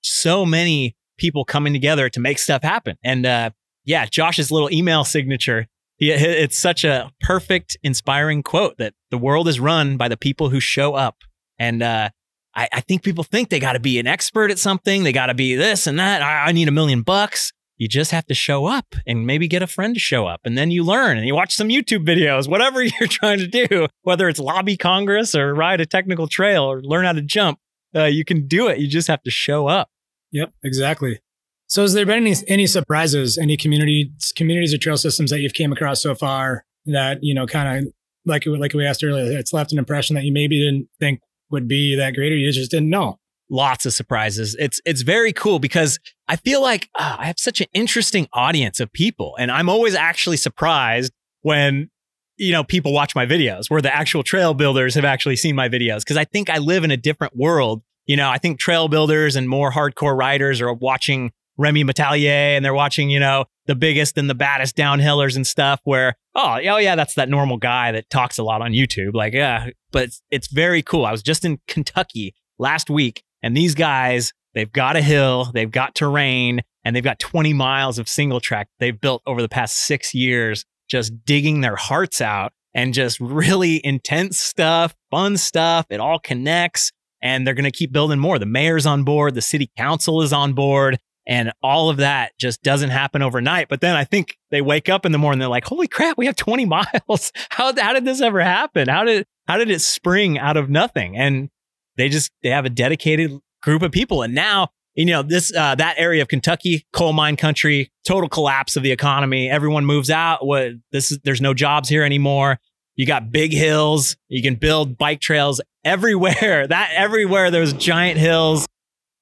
so 0.02 0.44
many 0.44 0.96
people 1.18 1.44
coming 1.44 1.72
together 1.72 2.08
to 2.08 2.20
make 2.20 2.38
stuff 2.38 2.62
happen. 2.62 2.96
And, 3.04 3.24
uh, 3.24 3.50
yeah, 3.84 4.06
Josh's 4.06 4.50
little 4.50 4.72
email 4.72 5.04
signature 5.04 5.66
he, 6.02 6.10
it's 6.10 6.58
such 6.58 6.82
a 6.82 7.12
perfect, 7.20 7.76
inspiring 7.84 8.42
quote 8.42 8.76
that 8.78 8.92
the 9.12 9.18
world 9.18 9.46
is 9.46 9.60
run 9.60 9.96
by 9.96 10.08
the 10.08 10.16
people 10.16 10.48
who 10.48 10.58
show 10.58 10.94
up. 10.94 11.18
And 11.60 11.80
uh, 11.80 12.10
I, 12.56 12.68
I 12.72 12.80
think 12.80 13.04
people 13.04 13.22
think 13.22 13.50
they 13.50 13.60
got 13.60 13.74
to 13.74 13.80
be 13.80 14.00
an 14.00 14.08
expert 14.08 14.50
at 14.50 14.58
something. 14.58 15.04
They 15.04 15.12
got 15.12 15.26
to 15.26 15.34
be 15.34 15.54
this 15.54 15.86
and 15.86 16.00
that. 16.00 16.20
I, 16.20 16.48
I 16.48 16.52
need 16.52 16.66
a 16.66 16.72
million 16.72 17.02
bucks. 17.02 17.52
You 17.82 17.88
just 17.88 18.12
have 18.12 18.26
to 18.26 18.34
show 18.34 18.66
up 18.66 18.94
and 19.08 19.26
maybe 19.26 19.48
get 19.48 19.60
a 19.60 19.66
friend 19.66 19.92
to 19.94 19.98
show 19.98 20.28
up. 20.28 20.42
And 20.44 20.56
then 20.56 20.70
you 20.70 20.84
learn 20.84 21.18
and 21.18 21.26
you 21.26 21.34
watch 21.34 21.52
some 21.52 21.66
YouTube 21.66 22.06
videos, 22.06 22.46
whatever 22.48 22.80
you're 22.80 23.08
trying 23.08 23.40
to 23.40 23.48
do, 23.48 23.88
whether 24.02 24.28
it's 24.28 24.38
lobby 24.38 24.76
Congress 24.76 25.34
or 25.34 25.52
ride 25.52 25.80
a 25.80 25.86
technical 25.86 26.28
trail 26.28 26.62
or 26.62 26.80
learn 26.80 27.06
how 27.06 27.10
to 27.10 27.20
jump. 27.20 27.58
Uh, 27.92 28.04
you 28.04 28.24
can 28.24 28.46
do 28.46 28.68
it. 28.68 28.78
You 28.78 28.86
just 28.86 29.08
have 29.08 29.20
to 29.24 29.32
show 29.32 29.66
up. 29.66 29.88
Yep, 30.30 30.52
exactly. 30.62 31.18
So, 31.66 31.82
has 31.82 31.92
there 31.92 32.06
been 32.06 32.24
any 32.24 32.36
any 32.46 32.68
surprises, 32.68 33.36
any 33.36 33.56
community 33.56 34.12
communities 34.36 34.72
or 34.72 34.78
trail 34.78 34.96
systems 34.96 35.32
that 35.32 35.40
you've 35.40 35.52
came 35.52 35.72
across 35.72 36.00
so 36.00 36.14
far 36.14 36.64
that 36.86 37.18
you 37.20 37.34
know, 37.34 37.46
kind 37.46 37.88
of 37.88 37.92
like 38.24 38.46
like 38.46 38.74
we 38.74 38.86
asked 38.86 39.02
earlier, 39.02 39.36
it's 39.36 39.52
left 39.52 39.72
an 39.72 39.78
impression 39.80 40.14
that 40.14 40.22
you 40.22 40.32
maybe 40.32 40.64
didn't 40.64 40.86
think 41.00 41.18
would 41.50 41.66
be 41.66 41.96
that 41.96 42.14
great, 42.14 42.30
or 42.30 42.36
you 42.36 42.52
just 42.52 42.70
didn't 42.70 42.90
know? 42.90 43.18
Lots 43.52 43.84
of 43.84 43.92
surprises. 43.92 44.56
It's 44.58 44.80
it's 44.86 45.02
very 45.02 45.30
cool 45.30 45.58
because 45.58 45.98
I 46.26 46.36
feel 46.36 46.62
like 46.62 46.88
ah, 46.96 47.18
I 47.18 47.26
have 47.26 47.38
such 47.38 47.60
an 47.60 47.66
interesting 47.74 48.26
audience 48.32 48.80
of 48.80 48.90
people, 48.94 49.36
and 49.38 49.50
I'm 49.50 49.68
always 49.68 49.94
actually 49.94 50.38
surprised 50.38 51.12
when 51.42 51.90
you 52.38 52.50
know 52.50 52.64
people 52.64 52.94
watch 52.94 53.14
my 53.14 53.26
videos 53.26 53.68
where 53.68 53.82
the 53.82 53.94
actual 53.94 54.22
trail 54.22 54.54
builders 54.54 54.94
have 54.94 55.04
actually 55.04 55.36
seen 55.36 55.54
my 55.54 55.68
videos 55.68 55.98
because 55.98 56.16
I 56.16 56.24
think 56.24 56.48
I 56.48 56.56
live 56.56 56.82
in 56.82 56.90
a 56.90 56.96
different 56.96 57.36
world. 57.36 57.82
You 58.06 58.16
know, 58.16 58.30
I 58.30 58.38
think 58.38 58.58
trail 58.58 58.88
builders 58.88 59.36
and 59.36 59.46
more 59.46 59.70
hardcore 59.70 60.16
riders 60.16 60.62
are 60.62 60.72
watching 60.72 61.30
Remy 61.58 61.84
Metailler 61.84 62.56
and 62.56 62.64
they're 62.64 62.72
watching, 62.72 63.10
you 63.10 63.20
know, 63.20 63.44
the 63.66 63.74
biggest 63.74 64.16
and 64.16 64.30
the 64.30 64.34
baddest 64.34 64.78
downhillers 64.78 65.36
and 65.36 65.46
stuff 65.46 65.78
where, 65.84 66.14
oh, 66.34 66.54
oh 66.54 66.78
yeah, 66.78 66.96
that's 66.96 67.16
that 67.16 67.28
normal 67.28 67.58
guy 67.58 67.92
that 67.92 68.08
talks 68.08 68.38
a 68.38 68.42
lot 68.42 68.62
on 68.62 68.72
YouTube. 68.72 69.12
Like, 69.12 69.34
yeah, 69.34 69.68
but 69.90 70.04
it's, 70.04 70.22
it's 70.30 70.48
very 70.50 70.82
cool. 70.82 71.04
I 71.04 71.12
was 71.12 71.22
just 71.22 71.44
in 71.44 71.60
Kentucky 71.68 72.34
last 72.58 72.88
week 72.88 73.22
and 73.42 73.56
these 73.56 73.74
guys, 73.74 74.32
they've 74.54 74.72
got 74.72 74.96
a 74.96 75.02
hill, 75.02 75.50
they've 75.52 75.70
got 75.70 75.94
terrain, 75.94 76.62
and 76.84 76.94
they've 76.94 77.04
got 77.04 77.18
20 77.18 77.52
miles 77.52 77.98
of 77.98 78.08
single 78.08 78.40
track 78.40 78.68
they've 78.78 79.00
built 79.00 79.22
over 79.26 79.42
the 79.42 79.48
past 79.48 79.76
six 79.76 80.14
years, 80.14 80.64
just 80.88 81.24
digging 81.24 81.60
their 81.60 81.76
hearts 81.76 82.20
out 82.20 82.52
and 82.74 82.94
just 82.94 83.20
really 83.20 83.80
intense 83.84 84.38
stuff, 84.38 84.94
fun 85.10 85.36
stuff. 85.36 85.86
It 85.90 86.00
all 86.00 86.18
connects 86.18 86.92
and 87.22 87.46
they're 87.46 87.54
going 87.54 87.64
to 87.64 87.70
keep 87.70 87.92
building 87.92 88.18
more. 88.18 88.38
The 88.38 88.46
mayor's 88.46 88.86
on 88.86 89.04
board, 89.04 89.34
the 89.34 89.42
city 89.42 89.70
council 89.76 90.22
is 90.22 90.32
on 90.32 90.54
board. 90.54 90.98
And 91.24 91.52
all 91.62 91.88
of 91.88 91.98
that 91.98 92.32
just 92.36 92.62
doesn't 92.62 92.90
happen 92.90 93.22
overnight. 93.22 93.68
But 93.68 93.80
then 93.80 93.94
I 93.94 94.02
think 94.02 94.36
they 94.50 94.60
wake 94.60 94.88
up 94.88 95.06
in 95.06 95.12
the 95.12 95.18
morning, 95.18 95.38
they're 95.38 95.48
like, 95.48 95.66
holy 95.66 95.86
crap, 95.86 96.18
we 96.18 96.26
have 96.26 96.34
20 96.34 96.64
miles. 96.66 97.32
How, 97.50 97.72
how 97.76 97.92
did 97.92 98.04
this 98.04 98.20
ever 98.20 98.40
happen? 98.40 98.88
How 98.88 99.04
did, 99.04 99.26
how 99.46 99.56
did 99.56 99.70
it 99.70 99.80
spring 99.80 100.36
out 100.38 100.56
of 100.56 100.68
nothing? 100.68 101.16
And 101.16 101.48
they 101.96 102.08
just, 102.08 102.30
they 102.42 102.50
have 102.50 102.64
a 102.64 102.70
dedicated 102.70 103.32
group 103.62 103.82
of 103.82 103.92
people. 103.92 104.22
And 104.22 104.34
now, 104.34 104.68
you 104.94 105.06
know, 105.06 105.22
this, 105.22 105.54
uh, 105.54 105.74
that 105.76 105.94
area 105.98 106.22
of 106.22 106.28
Kentucky, 106.28 106.86
coal 106.92 107.12
mine 107.12 107.36
country, 107.36 107.90
total 108.06 108.28
collapse 108.28 108.76
of 108.76 108.82
the 108.82 108.92
economy. 108.92 109.48
Everyone 109.50 109.86
moves 109.86 110.10
out. 110.10 110.44
What 110.44 110.72
this 110.90 111.12
is, 111.12 111.18
there's 111.24 111.40
no 111.40 111.54
jobs 111.54 111.88
here 111.88 112.02
anymore. 112.02 112.58
You 112.94 113.06
got 113.06 113.32
big 113.32 113.52
hills. 113.52 114.16
You 114.28 114.42
can 114.42 114.56
build 114.56 114.98
bike 114.98 115.20
trails 115.20 115.60
everywhere. 115.84 116.66
That 116.68 116.90
everywhere 116.94 117.50
there's 117.50 117.72
giant 117.72 118.18
hills. 118.18 118.66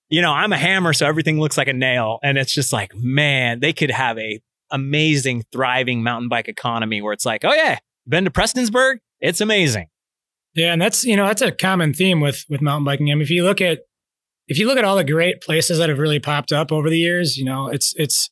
You 0.09 0.23
know, 0.23 0.33
I'm 0.33 0.53
a 0.53 0.59
hammer, 0.59 0.93
so 0.93 1.07
everything 1.07 1.39
looks 1.39 1.57
like 1.57 1.69
a 1.69 1.73
nail. 1.73 2.19
And 2.23 2.37
it's 2.37 2.53
just 2.53 2.73
like, 2.73 2.93
man, 2.97 3.61
they 3.61 3.73
could 3.73 3.93
have 3.93 4.19
a 4.19 4.41
amazing, 4.73 5.45
thriving 5.53 6.03
mountain 6.03 6.29
bike 6.29 6.49
economy 6.49 7.01
where 7.01 7.13
it's 7.13 7.25
like, 7.25 7.45
oh 7.45 7.53
yeah, 7.53 7.79
been 8.09 8.25
to 8.25 8.31
Prestonsburg? 8.31 8.97
It's 9.21 9.41
amazing. 9.41 9.89
Yeah, 10.55 10.73
and 10.73 10.83
that's 10.83 11.05
you 11.05 11.17
know 11.17 11.27
that's 11.27 11.43
a 11.43 11.53
common 11.53 11.95
theme 11.95 12.21
with 12.21 12.45
with 12.49 12.61
mountain 12.61 12.85
biking. 12.85 13.11
I 13.11 13.15
mean, 13.15 13.23
if 13.23 13.31
you 13.31 13.45
look 13.45 13.61
at 13.61 13.81
if 14.49 14.59
you 14.59 14.67
look 14.67 14.79
at 14.79 14.85
all 14.85 14.97
the 14.97 15.05
great 15.05 15.41
places 15.41 15.79
that 15.79 15.89
have 15.89 15.99
really 15.99 16.19
popped 16.19 16.53
up 16.53 16.73
over 16.73 16.91
the 16.91 16.99
years, 16.99 17.37
you 17.37 17.45
know, 17.45 17.69
it's 17.69 17.95
it's 17.97 18.31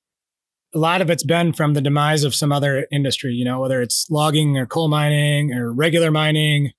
a 0.74 0.78
lot 0.78 1.00
of 1.00 1.10
it's 1.10 1.24
been 1.24 1.52
from 1.52 1.74
the 1.74 1.80
demise 1.80 2.24
of 2.24 2.34
some 2.34 2.52
other 2.52 2.86
industry. 2.90 3.32
You 3.32 3.44
know, 3.44 3.60
whether 3.60 3.80
it's 3.80 4.06
logging 4.10 4.58
or 4.58 4.66
coal 4.66 4.88
mining 4.88 5.52
or 5.52 5.72
regular 5.72 6.10
mining 6.10 6.72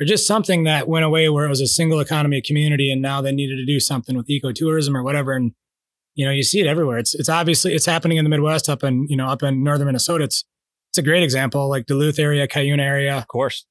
or 0.00 0.04
just 0.04 0.26
something 0.26 0.64
that 0.64 0.88
went 0.88 1.04
away 1.04 1.28
where 1.28 1.46
it 1.46 1.50
was 1.50 1.60
a 1.60 1.66
single 1.66 2.00
economy 2.00 2.42
community, 2.42 2.92
and 2.92 3.00
now 3.00 3.22
they 3.22 3.32
needed 3.32 3.56
to 3.56 3.64
do 3.64 3.80
something 3.80 4.16
with 4.16 4.28
ecotourism 4.28 4.94
or 4.94 5.02
whatever. 5.02 5.32
And 5.32 5.52
you 6.14 6.26
know, 6.26 6.32
you 6.32 6.42
see 6.42 6.60
it 6.60 6.66
everywhere. 6.66 6.98
It's 6.98 7.14
it's 7.14 7.30
obviously 7.30 7.72
it's 7.72 7.86
happening 7.86 8.18
in 8.18 8.24
the 8.24 8.30
Midwest, 8.30 8.68
up 8.68 8.84
in 8.84 9.06
you 9.08 9.16
know 9.16 9.28
up 9.28 9.42
in 9.42 9.64
northern 9.64 9.86
Minnesota. 9.86 10.24
It's 10.24 10.44
it's 10.90 10.98
a 10.98 11.02
great 11.02 11.22
example, 11.22 11.70
like 11.70 11.86
Duluth 11.86 12.18
area, 12.18 12.46
Cuyuna 12.46 12.82
area. 12.82 13.16
Of 13.16 13.26
course. 13.26 13.64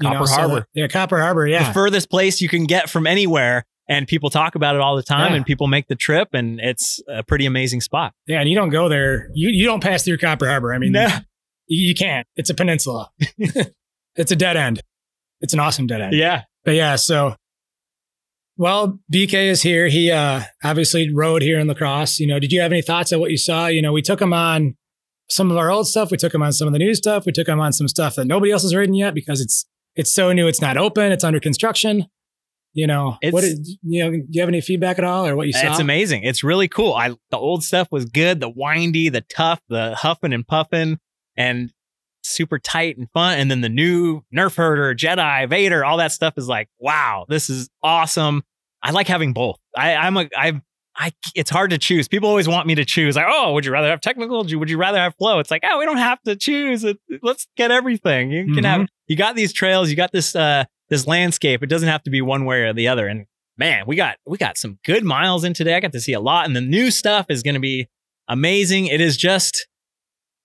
You 0.00 0.08
Copper 0.10 0.26
so 0.26 0.34
Harbor. 0.34 0.54
that- 0.54 0.66
yeah, 0.74 0.86
Copper 0.88 1.18
Harbor. 1.20 1.46
Yeah, 1.46 1.68
The 1.68 1.72
furthest 1.74 2.10
place 2.10 2.40
you 2.40 2.48
can 2.48 2.64
get 2.64 2.90
from 2.90 3.06
anywhere. 3.06 3.64
And 3.88 4.08
people 4.08 4.30
talk 4.30 4.56
about 4.56 4.74
it 4.74 4.80
all 4.80 4.96
the 4.96 5.02
time 5.04 5.30
Yeah. 5.30 5.36
and 5.36 5.46
people 5.46 5.68
make 5.68 5.86
the 5.86 5.94
trip 5.94 6.30
and 6.32 6.58
it's 6.58 7.00
a 7.08 7.22
pretty 7.22 7.46
amazing 7.46 7.80
spot. 7.80 8.14
Yeah, 8.26 8.40
and 8.40 8.48
you 8.48 8.56
don't 8.56 8.70
go 8.70 8.88
there. 8.88 9.28
You 9.32 9.48
you 9.50 9.64
don't 9.64 9.80
pass 9.80 10.02
through 10.02 10.18
Copper 10.18 10.48
Harbor. 10.48 10.74
I 10.74 10.78
mean, 10.78 10.90
No. 10.90 11.06
you, 11.68 11.88
you 11.90 11.94
can't. 11.94 12.26
It's 12.34 12.50
a 12.50 12.54
peninsula. 12.54 13.10
it's 14.16 14.32
a 14.32 14.36
dead 14.36 14.56
end. 14.56 14.80
It's 15.40 15.54
an 15.54 15.60
awesome 15.60 15.86
dead 15.86 16.00
end. 16.00 16.14
Yeah. 16.14 16.42
But 16.64 16.74
yeah, 16.74 16.96
so 16.96 17.36
well, 18.56 18.98
BK 19.12 19.48
is 19.50 19.62
here. 19.62 19.86
He 19.88 20.10
uh 20.10 20.42
obviously 20.64 21.12
rode 21.12 21.42
here 21.42 21.60
in 21.60 21.66
La 21.68 21.74
Crosse. 21.74 22.18
You 22.18 22.26
know, 22.26 22.38
did 22.38 22.52
you 22.52 22.60
have 22.60 22.72
any 22.72 22.82
thoughts 22.82 23.12
on 23.12 23.20
what 23.20 23.30
you 23.30 23.36
saw? 23.36 23.66
You 23.68 23.82
know, 23.82 23.92
we 23.92 24.02
took 24.02 24.20
him 24.20 24.32
on 24.32 24.76
some 25.28 25.50
of 25.50 25.56
our 25.56 25.70
old 25.70 25.86
stuff. 25.86 26.10
We 26.10 26.16
took 26.16 26.34
him 26.34 26.42
on 26.42 26.52
some 26.52 26.66
of 26.66 26.72
the 26.72 26.78
new 26.78 26.94
stuff. 26.94 27.26
We 27.26 27.32
took 27.32 27.48
him 27.48 27.60
on 27.60 27.72
some 27.72 27.88
stuff 27.88 28.14
that 28.16 28.26
nobody 28.26 28.50
else 28.52 28.62
has 28.62 28.74
ridden 28.74 28.94
yet 28.94 29.14
because 29.14 29.40
it's 29.40 29.66
it's 29.96 30.12
so 30.12 30.32
new. 30.32 30.46
It's 30.46 30.60
not 30.60 30.76
open. 30.76 31.12
It's 31.12 31.24
under 31.24 31.40
construction. 31.40 32.06
You 32.74 32.86
know, 32.86 33.16
It's- 33.22 33.32
what 33.32 33.40
did, 33.40 33.66
you 33.82 34.04
know, 34.04 34.10
do 34.10 34.22
you 34.30 34.40
have 34.42 34.50
any 34.50 34.60
feedback 34.60 34.98
at 34.98 35.04
all 35.04 35.26
or 35.26 35.34
what 35.34 35.46
you 35.46 35.54
saw? 35.54 35.70
It's 35.70 35.80
amazing. 35.80 36.24
It's 36.24 36.44
really 36.44 36.68
cool. 36.68 36.92
I 36.92 37.08
the 37.30 37.38
old 37.38 37.64
stuff 37.64 37.88
was 37.90 38.04
good, 38.04 38.38
the 38.40 38.50
windy, 38.50 39.08
the 39.08 39.22
tough, 39.22 39.60
the 39.70 39.94
huffing 39.94 40.34
and 40.34 40.46
puffing, 40.46 40.98
and 41.38 41.72
super 42.22 42.58
tight 42.58 42.98
and 42.98 43.08
fun. 43.12 43.38
And 43.38 43.50
then 43.50 43.62
the 43.62 43.70
new 43.70 44.20
Nerf 44.34 44.56
herder, 44.56 44.94
Jedi, 44.94 45.48
Vader, 45.48 45.86
all 45.86 45.96
that 45.96 46.12
stuff 46.12 46.34
is 46.36 46.48
like, 46.48 46.68
wow, 46.78 47.24
this 47.30 47.48
is 47.48 47.70
awesome. 47.82 48.42
I 48.82 48.90
like 48.90 49.08
having 49.08 49.32
both. 49.32 49.58
I, 49.74 49.94
I'm 49.94 50.16
a 50.18 50.28
I 50.36 50.60
I 50.94 51.12
it's 51.34 51.50
hard 51.50 51.70
to 51.70 51.78
choose. 51.78 52.08
People 52.08 52.28
always 52.28 52.46
want 52.46 52.66
me 52.66 52.74
to 52.74 52.84
choose. 52.84 53.16
Like, 53.16 53.26
oh, 53.26 53.54
would 53.54 53.64
you 53.64 53.72
rather 53.72 53.88
have 53.88 54.02
technical? 54.02 54.38
Would 54.38 54.50
you, 54.50 54.58
would 54.58 54.68
you 54.68 54.76
rather 54.76 54.98
have 54.98 55.14
flow? 55.16 55.38
It's 55.38 55.50
like, 55.50 55.62
oh, 55.64 55.78
we 55.78 55.86
don't 55.86 55.96
have 55.96 56.20
to 56.24 56.36
choose. 56.36 56.84
It, 56.84 56.98
let's 57.22 57.46
get 57.56 57.70
everything. 57.70 58.30
You 58.32 58.54
can 58.54 58.64
have. 58.64 58.80
Mm-hmm. 58.82 58.84
You 59.06 59.16
got 59.16 59.36
these 59.36 59.52
trails. 59.52 59.90
You 59.90 59.96
got 59.96 60.12
this 60.12 60.34
uh 60.34 60.64
this 60.88 61.06
landscape. 61.06 61.62
It 61.62 61.68
doesn't 61.68 61.88
have 61.88 62.02
to 62.04 62.10
be 62.10 62.22
one 62.22 62.44
way 62.44 62.62
or 62.62 62.72
the 62.72 62.88
other. 62.88 63.06
And 63.06 63.26
man, 63.56 63.84
we 63.86 63.96
got 63.96 64.16
we 64.26 64.38
got 64.38 64.58
some 64.58 64.78
good 64.84 65.04
miles 65.04 65.44
in 65.44 65.54
today. 65.54 65.74
I 65.74 65.80
got 65.80 65.92
to 65.92 66.00
see 66.00 66.12
a 66.12 66.20
lot, 66.20 66.46
and 66.46 66.54
the 66.54 66.60
new 66.60 66.90
stuff 66.90 67.26
is 67.28 67.42
going 67.42 67.54
to 67.54 67.60
be 67.60 67.88
amazing. 68.28 68.86
It 68.86 69.00
is 69.00 69.16
just 69.16 69.66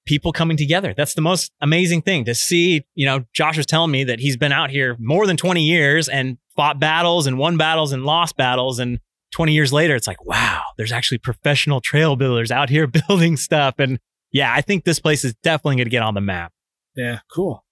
people 0.05 0.31
coming 0.31 0.57
together. 0.57 0.93
That's 0.95 1.13
the 1.13 1.21
most 1.21 1.51
amazing 1.61 2.01
thing 2.01 2.25
to 2.25 2.35
see. 2.35 2.85
You 2.95 3.05
know, 3.05 3.25
Josh 3.33 3.57
was 3.57 3.65
telling 3.65 3.91
me 3.91 4.03
that 4.05 4.19
he's 4.19 4.37
been 4.37 4.51
out 4.51 4.69
here 4.69 4.95
more 4.99 5.27
than 5.27 5.37
20 5.37 5.63
years 5.63 6.09
and 6.09 6.37
fought 6.55 6.79
battles 6.79 7.27
and 7.27 7.37
won 7.37 7.57
battles 7.57 7.91
and 7.91 8.03
lost 8.03 8.35
battles. 8.35 8.79
And 8.79 8.99
20 9.31 9.53
years 9.53 9.71
later, 9.71 9.95
it's 9.95 10.07
like, 10.07 10.23
wow, 10.25 10.63
there's 10.77 10.91
actually 10.91 11.19
professional 11.19 11.81
trail 11.81 12.15
builders 12.15 12.51
out 12.51 12.69
here 12.69 12.87
building 13.07 13.37
stuff. 13.37 13.75
And 13.77 13.99
yeah, 14.31 14.53
I 14.53 14.61
think 14.61 14.83
this 14.83 14.99
place 14.99 15.23
is 15.23 15.33
definitely 15.43 15.77
going 15.77 15.85
to 15.85 15.91
get 15.91 16.03
on 16.03 16.13
the 16.13 16.21
map. 16.21 16.51
Yeah, 16.95 17.19
cool. 17.31 17.63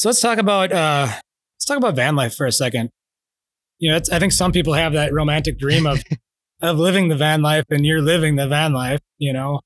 So 0.00 0.08
let's 0.08 0.20
talk 0.22 0.38
about 0.38 0.72
uh 0.72 1.08
let's 1.08 1.66
talk 1.66 1.76
about 1.76 1.94
van 1.94 2.16
life 2.16 2.34
for 2.34 2.46
a 2.46 2.52
second. 2.52 2.88
You 3.80 3.90
know, 3.90 3.98
it's, 3.98 4.08
I 4.08 4.18
think 4.18 4.32
some 4.32 4.50
people 4.50 4.72
have 4.72 4.94
that 4.94 5.12
romantic 5.12 5.58
dream 5.58 5.86
of 5.86 6.02
of 6.62 6.78
living 6.78 7.08
the 7.08 7.16
van 7.16 7.42
life, 7.42 7.66
and 7.68 7.84
you're 7.84 8.00
living 8.00 8.36
the 8.36 8.48
van 8.48 8.72
life. 8.72 9.00
You 9.18 9.34
know, 9.34 9.60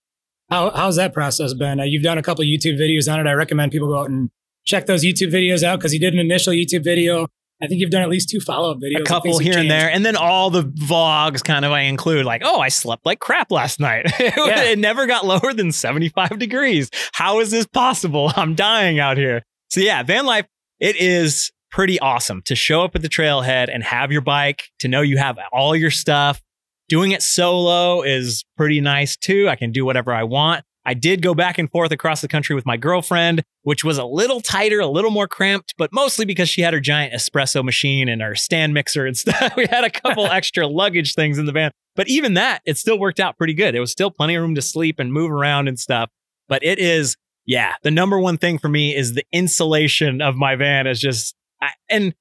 how 0.50 0.70
how's 0.70 0.96
that 0.96 1.14
process 1.14 1.54
been? 1.54 1.78
Uh, 1.78 1.84
you've 1.84 2.02
done 2.02 2.18
a 2.18 2.22
couple 2.22 2.44
YouTube 2.44 2.80
videos 2.80 3.08
on 3.12 3.20
it. 3.20 3.30
I 3.30 3.34
recommend 3.34 3.70
people 3.70 3.86
go 3.86 4.00
out 4.00 4.10
and 4.10 4.30
check 4.64 4.86
those 4.86 5.04
YouTube 5.04 5.32
videos 5.32 5.62
out 5.62 5.78
because 5.78 5.94
you 5.94 6.00
did 6.00 6.14
an 6.14 6.18
initial 6.18 6.52
YouTube 6.52 6.82
video. 6.82 7.28
I 7.62 7.68
think 7.68 7.80
you've 7.80 7.90
done 7.90 8.02
at 8.02 8.08
least 8.08 8.28
two 8.28 8.40
follow 8.40 8.72
up 8.72 8.78
videos. 8.78 9.02
a 9.02 9.04
couple 9.04 9.38
here 9.38 9.56
and 9.56 9.70
there, 9.70 9.88
and 9.88 10.04
then 10.04 10.16
all 10.16 10.50
the 10.50 10.64
vlogs 10.64 11.44
kind 11.44 11.64
of 11.64 11.70
I 11.70 11.82
include 11.82 12.26
like, 12.26 12.42
oh, 12.44 12.58
I 12.58 12.70
slept 12.70 13.06
like 13.06 13.20
crap 13.20 13.52
last 13.52 13.78
night. 13.78 14.06
it, 14.18 14.34
Yeah. 14.36 14.64
it 14.64 14.80
never 14.80 15.06
got 15.06 15.24
lower 15.24 15.52
than 15.52 15.70
75 15.70 16.40
degrees. 16.40 16.90
How 17.12 17.38
is 17.38 17.52
this 17.52 17.66
possible? 17.66 18.32
I'm 18.36 18.56
dying 18.56 18.98
out 18.98 19.16
here. 19.16 19.44
So 19.70 19.80
yeah, 19.80 20.02
van 20.02 20.26
life, 20.26 20.46
it 20.80 20.96
is 20.96 21.50
pretty 21.70 21.98
awesome 21.98 22.42
to 22.42 22.54
show 22.54 22.82
up 22.82 22.94
at 22.94 23.02
the 23.02 23.08
trailhead 23.08 23.68
and 23.72 23.82
have 23.82 24.12
your 24.12 24.20
bike, 24.20 24.64
to 24.78 24.88
know 24.88 25.00
you 25.00 25.18
have 25.18 25.38
all 25.52 25.74
your 25.74 25.90
stuff. 25.90 26.40
Doing 26.88 27.12
it 27.12 27.22
solo 27.22 28.02
is 28.02 28.44
pretty 28.56 28.80
nice 28.80 29.16
too. 29.16 29.48
I 29.48 29.56
can 29.56 29.72
do 29.72 29.84
whatever 29.84 30.12
I 30.12 30.22
want. 30.22 30.64
I 30.86 30.94
did 30.94 31.22
go 31.22 31.34
back 31.34 31.58
and 31.58 31.70
forth 31.70 31.92
across 31.92 32.20
the 32.20 32.28
country 32.28 32.54
with 32.54 32.66
my 32.66 32.76
girlfriend, 32.76 33.42
which 33.62 33.82
was 33.82 33.96
a 33.96 34.04
little 34.04 34.40
tighter, 34.40 34.80
a 34.80 34.86
little 34.86 35.10
more 35.10 35.26
cramped, 35.26 35.74
but 35.78 35.90
mostly 35.92 36.26
because 36.26 36.48
she 36.48 36.60
had 36.60 36.74
her 36.74 36.80
giant 36.80 37.14
espresso 37.14 37.64
machine 37.64 38.08
and 38.08 38.20
her 38.20 38.34
stand 38.34 38.74
mixer 38.74 39.06
and 39.06 39.16
stuff. 39.16 39.56
We 39.56 39.66
had 39.70 39.84
a 39.84 39.90
couple 39.90 40.26
extra 40.30 40.66
luggage 40.66 41.14
things 41.14 41.38
in 41.38 41.46
the 41.46 41.52
van. 41.52 41.70
But 41.96 42.08
even 42.08 42.34
that, 42.34 42.60
it 42.66 42.76
still 42.76 42.98
worked 42.98 43.20
out 43.20 43.38
pretty 43.38 43.54
good. 43.54 43.74
There 43.74 43.80
was 43.80 43.92
still 43.92 44.10
plenty 44.10 44.34
of 44.34 44.42
room 44.42 44.54
to 44.56 44.62
sleep 44.62 44.98
and 44.98 45.12
move 45.12 45.30
around 45.30 45.68
and 45.68 45.78
stuff. 45.78 46.10
But 46.48 46.62
it 46.62 46.78
is, 46.78 47.16
yeah, 47.46 47.74
the 47.82 47.90
number 47.90 48.18
one 48.18 48.38
thing 48.38 48.58
for 48.58 48.68
me 48.68 48.94
is 48.94 49.14
the 49.14 49.24
insulation 49.32 50.22
of 50.22 50.36
my 50.36 50.56
van 50.56 50.86
is 50.86 51.00
just, 51.00 51.34
I, 51.60 51.70
and 51.88 52.14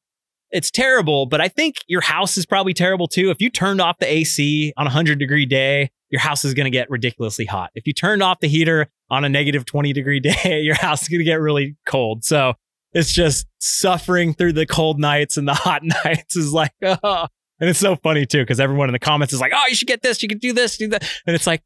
it's 0.51 0.69
terrible, 0.69 1.25
but 1.25 1.41
I 1.41 1.47
think 1.47 1.77
your 1.87 2.01
house 2.01 2.37
is 2.37 2.45
probably 2.45 2.73
terrible 2.73 3.07
too. 3.07 3.31
If 3.31 3.41
you 3.41 3.49
turned 3.49 3.81
off 3.81 3.97
the 3.99 4.11
AC 4.11 4.73
on 4.77 4.85
a 4.85 4.89
100 4.89 5.17
degree 5.17 5.45
day, 5.45 5.89
your 6.09 6.21
house 6.21 6.45
is 6.45 6.53
going 6.53 6.65
to 6.65 6.71
get 6.71 6.89
ridiculously 6.91 7.45
hot. 7.45 7.71
If 7.73 7.87
you 7.87 7.93
turned 7.93 8.21
off 8.21 8.39
the 8.39 8.47
heater 8.47 8.87
on 9.09 9.25
a 9.25 9.29
negative 9.29 9.65
20 9.65 9.93
degree 9.93 10.19
day, 10.43 10.61
your 10.61 10.75
house 10.75 11.01
is 11.01 11.09
going 11.09 11.19
to 11.19 11.25
get 11.25 11.39
really 11.39 11.75
cold. 11.87 12.23
So 12.23 12.53
it's 12.93 13.11
just 13.11 13.47
suffering 13.59 14.35
through 14.35 14.53
the 14.53 14.67
cold 14.67 14.99
nights 14.99 15.37
and 15.37 15.47
the 15.47 15.55
hot 15.55 15.81
nights 16.05 16.35
is 16.35 16.53
like, 16.53 16.71
oh. 16.83 17.27
And 17.59 17.69
it's 17.69 17.79
so 17.79 17.95
funny 17.95 18.25
too, 18.25 18.41
because 18.41 18.59
everyone 18.59 18.89
in 18.89 18.93
the 18.93 18.99
comments 18.99 19.33
is 19.33 19.39
like, 19.39 19.53
oh, 19.55 19.61
you 19.69 19.75
should 19.75 19.87
get 19.87 20.01
this, 20.01 20.21
you 20.21 20.27
could 20.27 20.41
do 20.41 20.53
this, 20.53 20.77
do 20.77 20.87
that. 20.89 21.03
And 21.25 21.35
it's 21.35 21.47
like, 21.47 21.63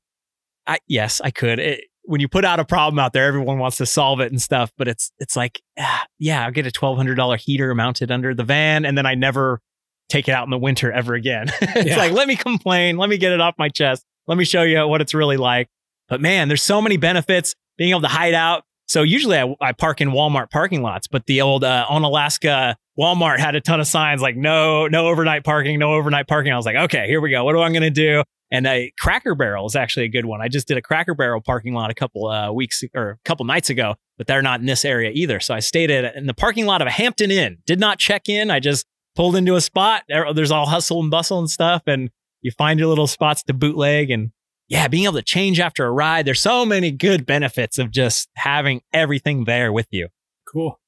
I, 0.67 0.77
yes, 0.87 1.21
I 1.23 1.31
could. 1.31 1.59
It, 1.59 1.81
when 2.07 2.21
you 2.21 2.27
put 2.27 2.43
out 2.45 2.59
a 2.59 2.65
problem 2.65 2.97
out 2.99 3.13
there, 3.13 3.25
everyone 3.25 3.59
wants 3.59 3.77
to 3.77 3.85
solve 3.85 4.19
it 4.21 4.31
and 4.31 4.41
stuff. 4.41 4.71
But 4.77 4.87
it's 4.87 5.11
it's 5.19 5.35
like, 5.35 5.61
ah, 5.77 6.05
yeah, 6.19 6.43
I'll 6.45 6.51
get 6.51 6.65
a 6.65 6.71
twelve 6.71 6.97
hundred 6.97 7.15
dollar 7.15 7.37
heater 7.37 7.73
mounted 7.75 8.11
under 8.11 8.33
the 8.33 8.43
van, 8.43 8.85
and 8.85 8.97
then 8.97 9.05
I 9.05 9.13
never 9.15 9.61
take 10.09 10.27
it 10.27 10.31
out 10.31 10.45
in 10.45 10.49
the 10.49 10.57
winter 10.57 10.91
ever 10.91 11.13
again. 11.15 11.47
it's 11.61 11.89
Yeah. 11.89 11.97
like, 11.97 12.13
let 12.13 12.27
me 12.27 12.35
complain, 12.37 12.97
let 12.97 13.09
me 13.09 13.17
get 13.17 13.33
it 13.33 13.41
off 13.41 13.55
my 13.59 13.67
chest, 13.69 14.03
let 14.25 14.37
me 14.37 14.45
show 14.45 14.61
you 14.63 14.87
what 14.87 15.01
it's 15.01 15.13
really 15.13 15.37
like. 15.37 15.67
But 16.07 16.21
man, 16.21 16.47
there's 16.47 16.63
so 16.63 16.81
many 16.81 16.95
benefits 16.97 17.53
being 17.77 17.89
able 17.91 18.01
to 18.01 18.07
hide 18.07 18.33
out. 18.33 18.63
So 18.87 19.01
usually 19.03 19.37
I, 19.37 19.53
I 19.59 19.73
park 19.73 19.99
in 19.99 20.11
Walmart 20.11 20.49
parking 20.49 20.81
lots, 20.81 21.07
but 21.07 21.25
the 21.25 21.41
old 21.41 21.65
uh, 21.65 21.85
Onalaska 21.89 22.75
Walmart 22.97 23.39
had 23.39 23.55
a 23.55 23.59
ton 23.61 23.81
of 23.81 23.87
signs 23.87 24.21
like 24.21 24.37
no, 24.37 24.87
no 24.87 25.07
overnight 25.07 25.43
parking, 25.43 25.77
no 25.77 25.93
overnight 25.93 26.25
parking. 26.29 26.53
I 26.53 26.55
was 26.55 26.65
like, 26.65 26.77
okay, 26.77 27.05
here 27.07 27.19
we 27.19 27.29
go. 27.29 27.43
What 27.43 27.53
am 27.55 27.61
I 27.61 27.69
going 27.69 27.81
to 27.81 27.89
do? 27.89 28.23
And 28.51 28.65
a 28.65 28.91
Cracker 28.97 29.35
Barrel 29.35 29.65
is 29.65 29.75
actually 29.75 30.05
a 30.05 30.09
good 30.09 30.25
one. 30.25 30.41
I 30.41 30.47
just 30.47 30.67
did 30.67 30.77
a 30.77 30.81
Cracker 30.81 31.13
Barrel 31.13 31.41
parking 31.41 31.73
lot 31.73 31.91
a 31.91 31.93
couple 31.93 32.27
uh, 32.27 32.51
weeks 32.51 32.83
or 32.95 33.09
a 33.11 33.17
couple 33.25 33.45
nights 33.45 33.69
ago, 33.69 33.95
but 34.17 34.27
they're 34.27 34.41
not 34.41 34.59
in 34.61 34.65
this 34.65 34.85
area 34.85 35.11
either. 35.13 35.39
So 35.39 35.53
I 35.53 35.59
stayed 35.59 35.91
at 35.91 36.15
in 36.15 36.27
the 36.27 36.33
parking 36.33 36.65
lot 36.65 36.81
of 36.81 36.87
a 36.87 36.91
Hampton 36.91 37.29
Inn. 37.31 37.57
Did 37.65 37.79
not 37.79 37.99
check 37.99 38.29
in. 38.29 38.49
I 38.49 38.59
just 38.59 38.85
pulled 39.15 39.35
into 39.35 39.55
a 39.55 39.61
spot. 39.61 40.03
There's 40.07 40.51
all 40.51 40.65
hustle 40.65 41.01
and 41.01 41.11
bustle 41.11 41.39
and 41.39 41.49
stuff, 41.49 41.83
and 41.87 42.09
you 42.41 42.51
find 42.51 42.79
your 42.79 42.87
little 42.87 43.07
spots 43.07 43.43
to 43.43 43.53
bootleg 43.53 44.09
and 44.11 44.31
yeah, 44.69 44.87
being 44.87 45.05
able 45.05 45.15
to 45.15 45.21
change 45.21 45.59
after 45.59 45.85
a 45.85 45.91
ride. 45.91 46.25
There's 46.25 46.41
so 46.41 46.65
many 46.65 46.91
good 46.91 47.25
benefits 47.25 47.77
of 47.77 47.91
just 47.91 48.29
having 48.35 48.81
everything 48.93 49.45
there 49.45 49.71
with 49.71 49.87
you. 49.91 50.09
Cool. 50.47 50.79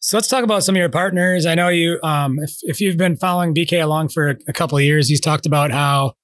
So 0.00 0.16
let's 0.16 0.26
talk 0.26 0.42
about 0.42 0.64
some 0.64 0.74
of 0.74 0.80
your 0.80 0.88
partners. 0.88 1.46
I 1.46 1.54
know 1.54 1.68
you, 1.68 2.00
um, 2.02 2.38
if, 2.40 2.56
if 2.62 2.80
you've 2.80 2.96
been 2.96 3.16
following 3.16 3.54
BK 3.54 3.82
along 3.82 4.08
for 4.08 4.30
a, 4.30 4.36
a 4.48 4.52
couple 4.52 4.80
years, 4.80 5.08
he's 5.08 5.20
talked 5.20 5.46
about 5.46 5.70
how 5.70 6.14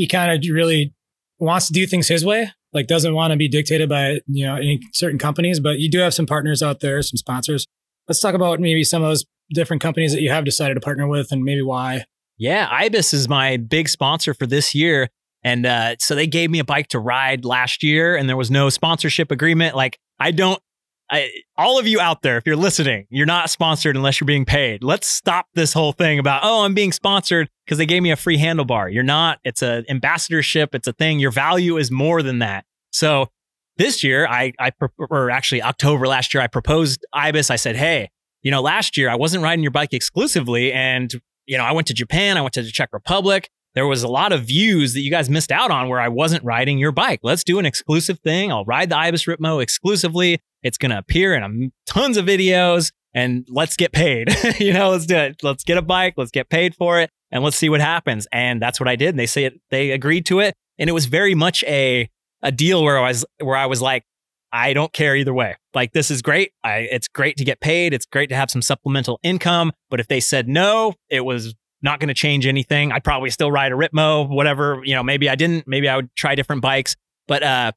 he 0.00 0.06
kind 0.06 0.32
of 0.32 0.50
really 0.50 0.94
wants 1.38 1.66
to 1.66 1.74
do 1.74 1.86
things 1.86 2.08
his 2.08 2.24
way, 2.24 2.50
like 2.72 2.86
doesn't 2.86 3.12
want 3.12 3.32
to 3.32 3.36
be 3.36 3.48
dictated 3.48 3.86
by, 3.86 4.20
you 4.26 4.46
know, 4.46 4.56
any 4.56 4.80
certain 4.94 5.18
companies, 5.18 5.60
but 5.60 5.78
you 5.78 5.90
do 5.90 5.98
have 5.98 6.14
some 6.14 6.24
partners 6.24 6.62
out 6.62 6.80
there, 6.80 7.02
some 7.02 7.18
sponsors. 7.18 7.66
Let's 8.08 8.18
talk 8.18 8.34
about 8.34 8.60
maybe 8.60 8.82
some 8.82 9.02
of 9.02 9.10
those 9.10 9.26
different 9.52 9.82
companies 9.82 10.14
that 10.14 10.22
you 10.22 10.30
have 10.30 10.46
decided 10.46 10.72
to 10.72 10.80
partner 10.80 11.06
with 11.06 11.32
and 11.32 11.44
maybe 11.44 11.60
why. 11.60 12.06
Yeah, 12.38 12.66
Ibis 12.70 13.12
is 13.12 13.28
my 13.28 13.58
big 13.58 13.90
sponsor 13.90 14.32
for 14.32 14.46
this 14.46 14.74
year. 14.74 15.10
And 15.42 15.66
uh, 15.66 15.96
so 15.98 16.14
they 16.14 16.26
gave 16.26 16.50
me 16.50 16.60
a 16.60 16.64
bike 16.64 16.88
to 16.88 16.98
ride 16.98 17.44
last 17.44 17.82
year, 17.82 18.16
and 18.16 18.26
there 18.26 18.38
was 18.38 18.50
no 18.50 18.70
sponsorship 18.70 19.30
agreement. 19.30 19.76
Like, 19.76 19.98
I 20.18 20.30
don't, 20.30 20.62
I, 21.10 21.30
all 21.56 21.78
of 21.78 21.88
you 21.88 22.00
out 22.00 22.22
there, 22.22 22.36
if 22.36 22.46
you're 22.46 22.54
listening, 22.54 23.06
you're 23.10 23.26
not 23.26 23.50
sponsored 23.50 23.96
unless 23.96 24.20
you're 24.20 24.26
being 24.26 24.44
paid. 24.44 24.84
Let's 24.84 25.08
stop 25.08 25.46
this 25.54 25.72
whole 25.72 25.92
thing 25.92 26.20
about, 26.20 26.42
oh, 26.44 26.64
I'm 26.64 26.72
being 26.72 26.92
sponsored 26.92 27.48
because 27.66 27.78
they 27.78 27.86
gave 27.86 28.02
me 28.02 28.12
a 28.12 28.16
free 28.16 28.38
handlebar. 28.38 28.92
You're 28.92 29.02
not. 29.02 29.40
It's 29.42 29.60
an 29.60 29.84
ambassadorship, 29.88 30.74
it's 30.74 30.86
a 30.86 30.92
thing. 30.92 31.18
Your 31.18 31.32
value 31.32 31.76
is 31.76 31.90
more 31.90 32.22
than 32.22 32.38
that. 32.38 32.64
So 32.92 33.28
this 33.76 34.04
year, 34.04 34.26
I, 34.26 34.52
I, 34.60 34.72
or 35.10 35.30
actually 35.30 35.62
October 35.62 36.06
last 36.06 36.32
year, 36.32 36.42
I 36.42 36.46
proposed 36.46 37.04
Ibis. 37.12 37.50
I 37.50 37.56
said, 37.56 37.76
hey, 37.76 38.10
you 38.42 38.50
know, 38.50 38.62
last 38.62 38.96
year 38.96 39.10
I 39.10 39.16
wasn't 39.16 39.42
riding 39.42 39.62
your 39.62 39.72
bike 39.72 39.92
exclusively. 39.92 40.72
And, 40.72 41.12
you 41.46 41.58
know, 41.58 41.64
I 41.64 41.72
went 41.72 41.88
to 41.88 41.94
Japan, 41.94 42.36
I 42.36 42.42
went 42.42 42.54
to 42.54 42.62
the 42.62 42.70
Czech 42.70 42.90
Republic. 42.92 43.50
There 43.74 43.86
was 43.86 44.02
a 44.02 44.08
lot 44.08 44.32
of 44.32 44.42
views 44.42 44.94
that 44.94 45.00
you 45.00 45.10
guys 45.10 45.30
missed 45.30 45.52
out 45.52 45.70
on 45.70 45.88
where 45.88 46.00
I 46.00 46.08
wasn't 46.08 46.44
riding 46.44 46.78
your 46.78 46.92
bike. 46.92 47.20
Let's 47.22 47.44
do 47.44 47.58
an 47.58 47.66
exclusive 47.66 48.18
thing. 48.18 48.50
I'll 48.50 48.64
ride 48.64 48.90
the 48.90 48.98
Ibis 48.98 49.24
Ripmo 49.24 49.62
exclusively. 49.62 50.40
It's 50.62 50.78
going 50.78 50.90
to 50.90 50.98
appear 50.98 51.34
in 51.34 51.42
a, 51.42 51.90
tons 51.90 52.16
of 52.16 52.26
videos 52.26 52.92
and 53.14 53.46
let's 53.48 53.76
get 53.76 53.92
paid. 53.92 54.28
you 54.60 54.72
know, 54.72 54.90
let's 54.90 55.06
do 55.06 55.16
it. 55.16 55.42
Let's 55.42 55.64
get 55.64 55.76
a 55.76 55.82
bike. 55.82 56.14
Let's 56.16 56.30
get 56.30 56.48
paid 56.48 56.74
for 56.74 57.00
it 57.00 57.10
and 57.30 57.42
let's 57.42 57.56
see 57.56 57.68
what 57.68 57.80
happens. 57.80 58.26
And 58.32 58.60
that's 58.60 58.78
what 58.80 58.88
I 58.88 58.96
did. 58.96 59.10
And 59.10 59.18
they 59.18 59.26
say 59.26 59.44
it, 59.44 59.60
they 59.70 59.90
agreed 59.90 60.26
to 60.26 60.40
it. 60.40 60.54
And 60.78 60.88
it 60.88 60.92
was 60.92 61.06
very 61.06 61.34
much 61.34 61.62
a, 61.64 62.08
a 62.42 62.52
deal 62.52 62.82
where 62.82 62.98
I 62.98 63.08
was, 63.08 63.24
where 63.40 63.56
I 63.56 63.66
was 63.66 63.82
like, 63.82 64.04
I 64.52 64.72
don't 64.72 64.92
care 64.92 65.14
either 65.14 65.32
way. 65.32 65.56
Like 65.74 65.92
this 65.92 66.10
is 66.10 66.22
great. 66.22 66.52
I, 66.64 66.88
it's 66.90 67.08
great 67.08 67.36
to 67.36 67.44
get 67.44 67.60
paid. 67.60 67.94
It's 67.94 68.06
great 68.06 68.28
to 68.30 68.36
have 68.36 68.50
some 68.50 68.62
supplemental 68.62 69.20
income. 69.22 69.72
But 69.90 70.00
if 70.00 70.08
they 70.08 70.20
said 70.20 70.48
no, 70.48 70.94
it 71.08 71.24
was 71.24 71.54
not 71.82 72.00
going 72.00 72.08
to 72.08 72.14
change 72.14 72.46
anything. 72.46 72.92
I'd 72.92 73.04
probably 73.04 73.30
still 73.30 73.50
ride 73.50 73.72
a 73.72 73.74
Ripmo, 73.74 74.28
whatever. 74.28 74.80
You 74.84 74.94
know, 74.94 75.02
maybe 75.02 75.28
I 75.28 75.34
didn't. 75.34 75.66
Maybe 75.66 75.88
I 75.88 75.96
would 75.96 76.14
try 76.16 76.34
different 76.34 76.62
bikes. 76.62 76.96
But 77.26 77.42
uh, 77.42 77.72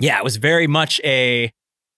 yeah, 0.00 0.18
it 0.18 0.24
was 0.24 0.36
very 0.36 0.66
much 0.66 1.00
a. 1.04 1.52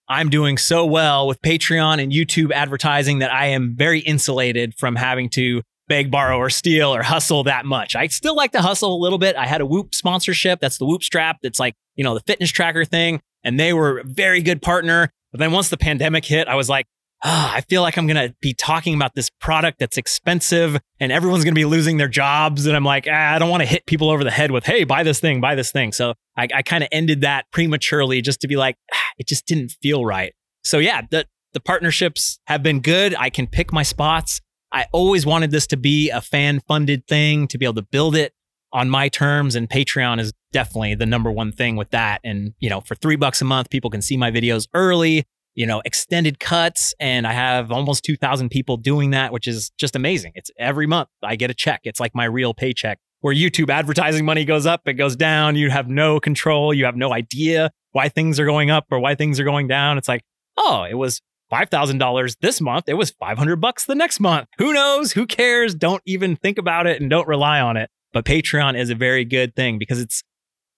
I'm 0.09 0.29
doing 0.29 0.59
so 0.59 0.85
well 0.85 1.27
with 1.27 1.41
Patreon 1.41 2.03
and 2.03 2.13
YouTube 2.13 2.53
advertising 2.53 3.21
that 3.21 3.33
I 3.33 3.47
am 3.47 3.75
very 3.77 4.01
insulated 4.01 4.75
from 4.75 4.97
having 4.97 5.31
to 5.31 5.63
beg, 5.89 6.11
borrow, 6.11 6.39
or 6.39 6.51
steal 6.51 6.95
or 6.95 7.03
hustle 7.03 7.45
that 7.45 7.65
much. 7.65 7.97
I 7.97 8.07
still 8.09 8.37
like 8.37 8.53
to 8.53 8.61
hustle 8.61 8.95
a 8.95 9.01
little 9.01 9.19
bit. 9.19 9.37
I 9.37 9.47
had 9.47 9.61
a 9.61 9.67
Whoop 9.67 9.95
sponsorship. 9.95 10.61
That's 10.61 10.79
the 10.79 10.87
Whoop 10.87 11.03
strap. 11.03 11.39
That's 11.43 11.59
like, 11.59 11.75
you 11.95 12.05
know, 12.05 12.15
the 12.15 12.23
fitness 12.27 12.51
tracker 12.51 12.85
thing. 12.85 13.21
And 13.43 13.59
they 13.59 13.73
were 13.73 13.99
a 13.99 14.05
very 14.05 14.43
good 14.43 14.63
partner. 14.63 15.11
But 15.33 15.41
then 15.41 15.53
once 15.53 15.69
the 15.69 15.77
pandemic 15.77 16.25
hit, 16.25 16.49
I 16.49 16.55
was 16.55 16.69
like, 16.69 16.87
oh, 17.25 17.51
I 17.55 17.63
feel 17.63 17.81
like 17.81 17.97
I'm 17.97 18.07
going 18.07 18.29
to 18.29 18.35
be 18.41 18.53
talking 18.53 18.95
about 18.95 19.15
this 19.15 19.31
product 19.31 19.79
that's 19.79 19.97
expensive 19.97 20.79
and 21.01 21.11
everyone's 21.11 21.43
going 21.43 21.55
to 21.55 21.59
be 21.59 21.65
losing 21.65 21.97
their 21.97 22.09
jobs. 22.09 22.67
And 22.67 22.77
I'm 22.77 22.85
like, 22.85 23.07
ah, 23.11 23.35
I 23.35 23.39
don't 23.39 23.49
want 23.49 23.63
to 23.63 23.67
hit 23.67 23.87
people 23.87 24.11
over 24.11 24.23
the 24.23 24.31
head 24.31 24.51
with, 24.51 24.67
hey, 24.67 24.85
buy 24.85 25.03
this 25.03 25.21
thing, 25.21 25.41
buy 25.41 25.55
this 25.55 25.73
thing. 25.73 25.93
So 25.93 26.15
I, 26.37 26.49
I 26.55 26.63
kind 26.63 26.85
of 26.85 26.91
ended 26.93 27.23
that 27.23 27.47
prematurely 27.51 28.21
just 28.21 28.41
to 28.43 28.49
be 28.49 28.57
like, 28.57 28.77
ah, 28.93 29.01
it 29.19 29.27
just 29.27 29.47
didn't 29.47 29.73
feel 29.83 30.05
right. 30.05 30.35
So 30.65 30.79
yeah, 30.79 31.01
the, 31.11 31.27
the 31.55 31.61
partnerships 31.61 32.39
have 32.47 32.63
been 32.63 32.81
good. 32.81 33.15
I 33.19 33.31
can 33.31 33.47
pick 33.47 33.73
my 33.73 33.85
spots. 33.85 34.43
I 34.71 34.87
always 34.93 35.25
wanted 35.25 35.51
this 35.51 35.67
to 35.69 35.79
be 35.79 36.11
a 36.11 36.21
fan 36.21 36.61
funded 36.69 37.07
thing 37.07 37.49
to 37.49 37.57
be 37.57 37.65
able 37.65 37.75
to 37.75 37.83
build 37.83 38.17
it 38.17 38.35
on 38.73 38.91
my 38.91 39.09
terms 39.09 39.55
and 39.55 39.71
Patreon 39.71 40.21
is 40.21 40.33
definitely 40.53 40.97
the 40.97 41.07
number 41.07 41.31
one 41.31 41.53
thing 41.53 41.77
with 41.77 41.91
that. 41.91 42.21
And, 42.25 42.55
you 42.59 42.69
know, 42.69 42.81
for 42.81 42.97
three 42.97 43.17
bucks 43.17 43.41
a 43.41 43.45
month, 43.45 43.71
people 43.71 43.89
can 43.89 44.03
see 44.03 44.17
my 44.17 44.33
videos 44.33 44.67
early 44.75 45.25
you 45.55 45.67
know, 45.67 45.83
extended 45.85 46.41
cuts. 46.41 46.95
And 47.01 47.27
I 47.27 47.33
have 47.33 47.71
almost 47.71 48.05
2,000 48.05 48.49
people 48.51 48.77
doing 48.77 49.11
that, 49.11 49.33
which 49.33 49.47
is 49.47 49.71
just 49.79 49.97
amazing. 49.97 50.33
It's 50.35 50.51
every 50.59 50.87
month 50.87 51.09
I 51.23 51.37
get 51.37 51.51
a 51.51 51.55
check. 51.55 51.81
It's 51.85 52.01
like 52.01 52.15
my 52.15 52.25
real 52.25 52.55
paycheck 52.55 52.99
where 53.25 53.35
YouTube 53.35 53.71
advertising 53.71 54.25
money 54.27 54.45
goes 54.45 54.67
up, 54.67 54.83
it 54.87 54.95
goes 54.95 55.17
down. 55.17 55.57
You 55.57 55.71
have 55.71 55.89
no 55.89 56.21
control. 56.21 56.75
You 56.75 56.85
have 56.85 56.95
no 56.95 57.11
idea 57.15 57.71
why 57.93 58.11
things 58.11 58.39
are 58.39 58.45
going 58.45 58.71
up 58.71 58.85
or 58.91 58.99
why 58.99 59.15
things 59.15 59.41
are 59.41 59.45
going 59.45 59.67
down. 59.67 59.97
It's 59.97 60.09
like, 60.09 60.21
oh, 60.59 60.85
it 60.85 60.95
was 60.95 61.23
$5,000 61.51 62.37
this 62.43 62.61
month. 62.61 62.85
It 62.87 62.95
was 62.95 63.13
500 63.13 63.57
bucks 63.57 63.87
the 63.87 63.95
next 63.95 64.21
month. 64.21 64.49
Who 64.59 64.75
knows? 64.75 65.13
Who 65.13 65.25
cares? 65.25 65.75
Don't 65.75 66.03
even 66.05 66.37
think 66.37 66.59
about 66.59 66.87
it 66.87 67.01
and 67.01 67.09
don't 67.09 67.27
rely 67.27 67.61
on 67.61 67.79
it. 67.79 67.89
But 68.13 68.27
Patreon 68.27 68.79
is 68.79 68.91
a 68.91 68.95
very 68.95 69.25
good 69.25 69.57
thing 69.57 69.79
because 69.79 70.01
it's 70.01 70.23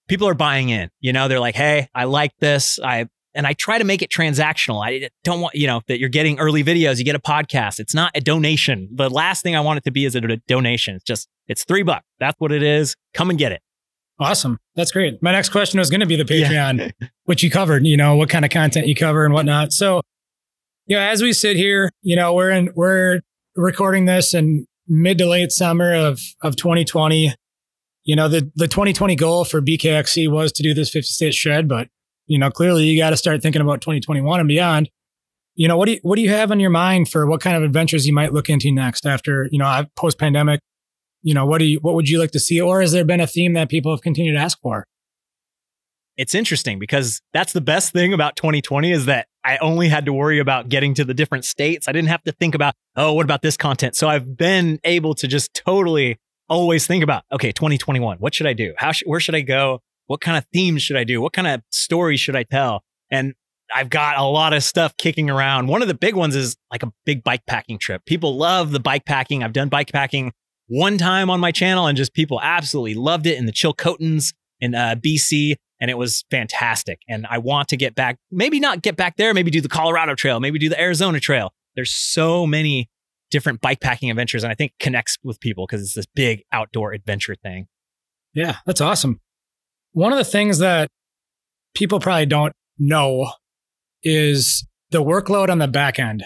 people 0.07 0.29
are 0.29 0.33
buying 0.33 0.69
in. 0.69 0.89
You 1.01 1.11
know, 1.11 1.27
they're 1.27 1.41
like, 1.41 1.55
"Hey, 1.55 1.89
I 1.93 2.05
like 2.05 2.31
this. 2.39 2.79
I 2.79 3.07
and 3.37 3.45
I 3.45 3.53
try 3.53 3.77
to 3.77 3.83
make 3.83 4.01
it 4.01 4.09
transactional. 4.09 4.83
I 4.83 5.09
don't 5.23 5.39
want, 5.39 5.53
you 5.53 5.67
know, 5.67 5.81
that 5.87 5.99
you're 5.99 6.09
getting 6.09 6.39
early 6.39 6.63
videos, 6.63 6.97
you 6.97 7.05
get 7.05 7.15
a 7.15 7.19
podcast. 7.19 7.79
It's 7.79 7.93
not 7.93 8.11
a 8.15 8.19
donation. 8.19 8.89
The 8.91 9.09
last 9.09 9.43
thing 9.43 9.55
I 9.55 9.61
want 9.61 9.77
it 9.77 9.83
to 9.83 9.91
be 9.91 10.05
is 10.05 10.15
a 10.15 10.21
donation. 10.47 10.95
It's 10.95 11.03
just, 11.03 11.29
it's 11.47 11.63
three 11.63 11.83
bucks. 11.83 12.05
That's 12.19 12.35
what 12.39 12.51
it 12.51 12.63
is. 12.63 12.95
Come 13.13 13.29
and 13.29 13.37
get 13.37 13.51
it. 13.51 13.61
Awesome. 14.19 14.57
That's 14.75 14.91
great. 14.91 15.21
My 15.21 15.31
next 15.31 15.49
question 15.49 15.77
was 15.77 15.91
going 15.91 15.99
to 15.99 16.07
be 16.07 16.15
the 16.15 16.25
Patreon, 16.25 16.91
yeah. 16.99 17.07
which 17.25 17.43
you 17.43 17.51
covered, 17.51 17.85
you 17.85 17.95
know, 17.95 18.15
what 18.15 18.29
kind 18.29 18.43
of 18.43 18.49
content 18.49 18.87
you 18.87 18.95
cover 18.95 19.23
and 19.23 19.33
whatnot. 19.33 19.71
So, 19.71 20.01
you 20.87 20.97
know, 20.97 21.03
as 21.03 21.21
we 21.21 21.31
sit 21.31 21.55
here, 21.55 21.91
you 22.01 22.15
know, 22.15 22.33
we're 22.33 22.49
in, 22.49 22.71
we're 22.75 23.21
recording 23.55 24.05
this 24.05 24.33
in 24.33 24.65
mid 24.87 25.19
to 25.19 25.27
late 25.27 25.51
summer 25.51 25.93
of, 25.93 26.19
of 26.41 26.55
2020. 26.55 27.35
You 28.03 28.15
know, 28.15 28.27
the, 28.27 28.51
the 28.55 28.67
2020 28.67 29.15
goal 29.15 29.45
for 29.45 29.61
BKXC 29.61 30.31
was 30.31 30.51
to 30.53 30.63
do 30.63 30.73
this 30.73 30.89
50 30.89 31.05
state 31.05 31.33
shred, 31.35 31.67
but 31.67 31.89
you 32.27 32.37
know, 32.37 32.51
clearly 32.51 32.83
you 32.83 33.01
got 33.01 33.09
to 33.09 33.17
start 33.17 33.41
thinking 33.41 33.61
about 33.61 33.81
2021 33.81 34.39
and 34.39 34.47
beyond. 34.47 34.89
You 35.55 35.67
know, 35.67 35.75
what 35.75 35.87
do 35.87 35.93
you, 35.93 35.99
what 36.03 36.17
do 36.17 36.21
you 36.21 36.29
have 36.29 36.51
on 36.51 36.59
your 36.59 36.69
mind 36.69 37.09
for 37.09 37.25
what 37.25 37.41
kind 37.41 37.57
of 37.57 37.63
adventures 37.63 38.05
you 38.05 38.13
might 38.13 38.31
look 38.31 38.49
into 38.49 38.71
next 38.71 39.07
after, 39.07 39.47
you 39.51 39.57
know, 39.57 39.85
post 39.95 40.19
pandemic? 40.19 40.59
You 41.23 41.33
know, 41.33 41.45
what 41.45 41.57
do 41.57 41.65
you, 41.65 41.79
what 41.81 41.95
would 41.95 42.07
you 42.07 42.19
like 42.19 42.31
to 42.31 42.39
see? 42.39 42.61
Or 42.61 42.81
has 42.81 42.91
there 42.91 43.03
been 43.03 43.19
a 43.19 43.27
theme 43.27 43.53
that 43.53 43.69
people 43.69 43.91
have 43.91 44.01
continued 44.01 44.33
to 44.33 44.39
ask 44.39 44.59
for? 44.61 44.85
It's 46.15 46.35
interesting 46.35 46.79
because 46.79 47.21
that's 47.31 47.53
the 47.53 47.61
best 47.61 47.93
thing 47.93 48.13
about 48.13 48.35
2020 48.35 48.91
is 48.91 49.05
that 49.05 49.27
I 49.43 49.57
only 49.57 49.87
had 49.87 50.05
to 50.05 50.13
worry 50.13 50.39
about 50.39 50.67
getting 50.67 50.93
to 50.95 51.05
the 51.05 51.13
different 51.13 51.45
states. 51.45 51.87
I 51.87 51.91
didn't 51.91 52.09
have 52.09 52.23
to 52.23 52.31
think 52.31 52.53
about, 52.53 52.73
oh, 52.95 53.13
what 53.13 53.23
about 53.23 53.41
this 53.41 53.55
content? 53.55 53.95
So 53.95 54.09
I've 54.09 54.35
been 54.35 54.79
able 54.83 55.13
to 55.15 55.27
just 55.27 55.53
totally 55.53 56.17
always 56.49 56.87
think 56.87 57.03
about, 57.03 57.23
okay, 57.31 57.51
2021, 57.51 58.17
what 58.17 58.33
should 58.33 58.47
I 58.47 58.53
do? 58.53 58.73
How 58.77 58.91
sh- 58.91 59.03
where 59.05 59.19
should 59.19 59.35
I 59.35 59.41
go? 59.41 59.81
What 60.07 60.21
kind 60.21 60.37
of 60.37 60.45
themes 60.53 60.81
should 60.81 60.97
I 60.97 61.03
do? 61.03 61.21
What 61.21 61.33
kind 61.33 61.47
of 61.47 61.61
stories 61.69 62.19
should 62.19 62.35
I 62.35 62.43
tell? 62.43 62.83
And 63.11 63.33
I've 63.73 63.89
got 63.89 64.17
a 64.17 64.23
lot 64.23 64.53
of 64.53 64.63
stuff 64.63 64.95
kicking 64.97 65.29
around. 65.29 65.67
One 65.67 65.81
of 65.81 65.87
the 65.87 65.93
big 65.93 66.15
ones 66.15 66.35
is 66.35 66.55
like 66.71 66.83
a 66.83 66.91
big 67.05 67.23
bike 67.23 67.45
packing 67.45 67.77
trip. 67.77 68.05
People 68.05 68.37
love 68.37 68.71
the 68.71 68.79
bike 68.79 69.05
packing. 69.05 69.43
I've 69.43 69.53
done 69.53 69.69
bike 69.69 69.91
packing 69.91 70.31
one 70.67 70.97
time 70.97 71.29
on 71.29 71.39
my 71.39 71.51
channel 71.51 71.87
and 71.87 71.97
just 71.97 72.13
people 72.13 72.39
absolutely 72.41 72.95
loved 72.95 73.27
it 73.27 73.37
in 73.37 73.45
the 73.45 73.51
Chilcotins 73.51 74.33
in 74.59 74.75
uh, 74.75 74.95
BC. 74.95 75.55
And 75.79 75.91
it 75.91 75.97
was 75.97 76.25
fantastic. 76.31 76.99
And 77.07 77.27
I 77.29 77.37
want 77.37 77.67
to 77.69 77.77
get 77.77 77.93
back, 77.93 78.17
maybe 78.31 78.59
not 78.59 78.81
get 78.81 78.95
back 78.95 79.17
there, 79.17 79.33
maybe 79.33 79.51
do 79.51 79.61
the 79.61 79.69
Colorado 79.69 80.15
Trail, 80.15 80.39
maybe 80.39 80.59
do 80.59 80.69
the 80.69 80.79
Arizona 80.79 81.19
Trail. 81.19 81.53
There's 81.75 81.93
so 81.93 82.47
many 82.47 82.89
different 83.29 83.61
bike 83.61 83.81
packing 83.81 84.09
adventures. 84.09 84.43
And 84.43 84.51
I 84.51 84.55
think 84.55 84.73
connects 84.79 85.17
with 85.23 85.39
people 85.39 85.67
because 85.67 85.81
it's 85.81 85.93
this 85.93 86.07
big 86.15 86.43
outdoor 86.51 86.93
adventure 86.93 87.35
thing. 87.35 87.67
Yeah, 88.33 88.57
that's 88.65 88.81
awesome. 88.81 89.19
One 89.93 90.11
of 90.11 90.17
the 90.17 90.25
things 90.25 90.59
that 90.59 90.89
people 91.75 91.99
probably 91.99 92.25
don't 92.25 92.53
know 92.79 93.31
is 94.03 94.65
the 94.91 95.03
workload 95.03 95.49
on 95.49 95.59
the 95.59 95.67
back 95.67 95.99
end. 95.99 96.23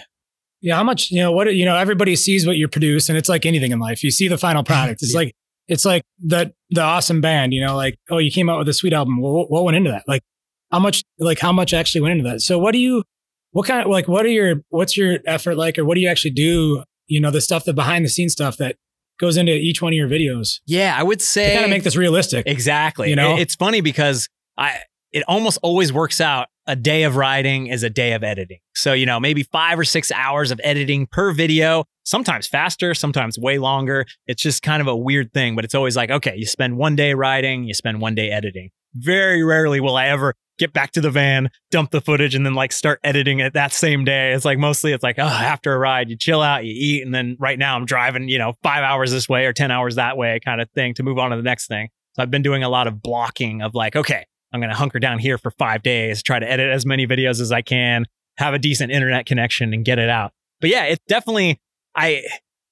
Yeah, 0.60 0.76
how 0.76 0.84
much, 0.84 1.10
you 1.10 1.20
know, 1.20 1.32
what, 1.32 1.54
you 1.54 1.64
know, 1.64 1.76
everybody 1.76 2.14
sees 2.14 2.46
what 2.46 2.56
you 2.56 2.68
produce 2.68 3.08
and 3.08 3.18
it's 3.18 3.28
like 3.28 3.44
anything 3.44 3.72
in 3.72 3.80
life. 3.80 4.04
You 4.04 4.10
see 4.10 4.28
the 4.28 4.38
final 4.38 4.62
product. 4.62 5.02
It's 5.02 5.12
yeah. 5.14 5.18
like, 5.18 5.34
it's 5.68 5.84
like 5.84 6.02
the, 6.24 6.52
the 6.70 6.82
awesome 6.82 7.20
band, 7.20 7.52
you 7.52 7.64
know, 7.64 7.74
like, 7.74 7.98
oh, 8.10 8.18
you 8.18 8.30
came 8.30 8.48
out 8.48 8.58
with 8.58 8.68
a 8.68 8.72
sweet 8.72 8.92
album. 8.92 9.20
Well, 9.20 9.46
what 9.48 9.64
went 9.64 9.76
into 9.76 9.90
that? 9.90 10.04
Like, 10.06 10.22
how 10.70 10.78
much, 10.78 11.02
like, 11.18 11.40
how 11.40 11.52
much 11.52 11.74
actually 11.74 12.02
went 12.02 12.12
into 12.12 12.30
that? 12.30 12.40
So, 12.40 12.58
what 12.58 12.72
do 12.72 12.78
you, 12.78 13.02
what 13.50 13.66
kind 13.66 13.82
of, 13.84 13.90
like, 13.90 14.06
what 14.06 14.24
are 14.24 14.30
your, 14.30 14.62
what's 14.68 14.96
your 14.96 15.18
effort 15.26 15.56
like, 15.56 15.78
or 15.78 15.84
what 15.84 15.96
do 15.96 16.00
you 16.00 16.08
actually 16.08 16.30
do? 16.30 16.84
You 17.08 17.20
know, 17.20 17.30
the 17.30 17.40
stuff, 17.40 17.64
the 17.64 17.74
behind 17.74 18.04
the 18.04 18.08
scenes 18.08 18.32
stuff 18.32 18.56
that 18.58 18.76
goes 19.22 19.36
into 19.38 19.52
each 19.52 19.80
one 19.80 19.92
of 19.92 19.96
your 19.96 20.08
videos. 20.08 20.60
Yeah, 20.66 20.94
I 20.98 21.02
would 21.02 21.22
say 21.22 21.54
kind 21.54 21.64
of 21.64 21.70
make 21.70 21.84
this 21.84 21.96
realistic. 21.96 22.46
Exactly. 22.46 23.08
You 23.08 23.16
know, 23.16 23.36
it's 23.38 23.54
funny 23.54 23.80
because 23.80 24.28
I 24.58 24.80
it 25.12 25.22
almost 25.28 25.58
always 25.62 25.92
works 25.92 26.20
out. 26.20 26.48
A 26.66 26.76
day 26.76 27.02
of 27.02 27.16
writing 27.16 27.66
is 27.66 27.82
a 27.82 27.90
day 27.90 28.12
of 28.12 28.22
editing. 28.22 28.58
So, 28.74 28.92
you 28.92 29.04
know, 29.04 29.18
maybe 29.18 29.42
five 29.42 29.78
or 29.78 29.84
six 29.84 30.12
hours 30.12 30.50
of 30.50 30.60
editing 30.62 31.06
per 31.06 31.32
video, 31.32 31.84
sometimes 32.04 32.46
faster, 32.46 32.94
sometimes 32.94 33.36
way 33.36 33.58
longer. 33.58 34.06
It's 34.26 34.42
just 34.42 34.62
kind 34.62 34.80
of 34.80 34.86
a 34.86 34.96
weird 34.96 35.32
thing, 35.32 35.56
but 35.56 35.64
it's 35.64 35.74
always 35.74 35.96
like, 35.96 36.10
okay, 36.10 36.34
you 36.36 36.46
spend 36.46 36.76
one 36.76 36.94
day 36.94 37.14
writing, 37.14 37.64
you 37.64 37.74
spend 37.74 38.00
one 38.00 38.14
day 38.14 38.30
editing. 38.30 38.70
Very 38.94 39.42
rarely 39.42 39.80
will 39.80 39.96
I 39.96 40.06
ever 40.08 40.34
get 40.62 40.72
back 40.72 40.92
to 40.92 41.00
the 41.00 41.10
van, 41.10 41.50
dump 41.72 41.90
the 41.90 42.00
footage, 42.00 42.36
and 42.36 42.46
then 42.46 42.54
like 42.54 42.70
start 42.70 43.00
editing 43.02 43.40
it 43.40 43.52
that 43.54 43.72
same 43.72 44.04
day. 44.04 44.32
It's 44.32 44.44
like 44.44 44.58
mostly 44.58 44.92
it's 44.92 45.02
like, 45.02 45.18
oh, 45.18 45.22
after 45.22 45.72
a 45.72 45.78
ride, 45.78 46.08
you 46.08 46.16
chill 46.16 46.40
out, 46.40 46.64
you 46.64 46.72
eat, 46.72 47.04
and 47.04 47.12
then 47.12 47.36
right 47.40 47.58
now 47.58 47.74
I'm 47.74 47.84
driving, 47.84 48.28
you 48.28 48.38
know, 48.38 48.54
five 48.62 48.84
hours 48.84 49.10
this 49.10 49.28
way 49.28 49.44
or 49.46 49.52
10 49.52 49.72
hours 49.72 49.96
that 49.96 50.16
way 50.16 50.38
kind 50.44 50.60
of 50.60 50.70
thing 50.70 50.94
to 50.94 51.02
move 51.02 51.18
on 51.18 51.32
to 51.32 51.36
the 51.36 51.42
next 51.42 51.66
thing. 51.66 51.88
So 52.14 52.22
I've 52.22 52.30
been 52.30 52.42
doing 52.42 52.62
a 52.62 52.68
lot 52.68 52.86
of 52.86 53.02
blocking 53.02 53.60
of 53.60 53.74
like, 53.74 53.96
okay, 53.96 54.24
I'm 54.52 54.60
going 54.60 54.70
to 54.70 54.76
hunker 54.76 55.00
down 55.00 55.18
here 55.18 55.36
for 55.36 55.50
five 55.50 55.82
days, 55.82 56.22
try 56.22 56.38
to 56.38 56.48
edit 56.48 56.70
as 56.70 56.86
many 56.86 57.06
videos 57.06 57.40
as 57.40 57.50
I 57.50 57.62
can, 57.62 58.06
have 58.36 58.54
a 58.54 58.58
decent 58.58 58.92
internet 58.92 59.26
connection 59.26 59.74
and 59.74 59.84
get 59.84 59.98
it 59.98 60.08
out. 60.08 60.32
But 60.60 60.70
yeah, 60.70 60.84
it's 60.84 61.04
definitely, 61.08 61.60
I, 61.96 62.22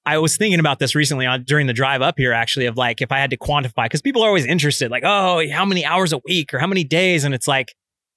I 0.06 0.18
was 0.18 0.36
thinking 0.36 0.60
about 0.60 0.78
this 0.78 0.94
recently 0.94 1.26
on 1.26 1.42
during 1.42 1.66
the 1.66 1.72
drive 1.72 2.02
up 2.02 2.14
here, 2.18 2.32
actually, 2.32 2.66
of 2.66 2.76
like 2.76 3.02
if 3.02 3.10
I 3.10 3.18
had 3.18 3.30
to 3.30 3.36
quantify, 3.36 3.86
because 3.86 4.02
people 4.02 4.22
are 4.22 4.28
always 4.28 4.46
interested, 4.46 4.90
like, 4.90 5.02
oh, 5.04 5.42
how 5.50 5.64
many 5.64 5.84
hours 5.84 6.12
a 6.12 6.20
week 6.24 6.54
or 6.54 6.58
how 6.58 6.66
many 6.66 6.84
days? 6.84 7.24
And 7.24 7.34
it's 7.34 7.48
like, 7.48 7.74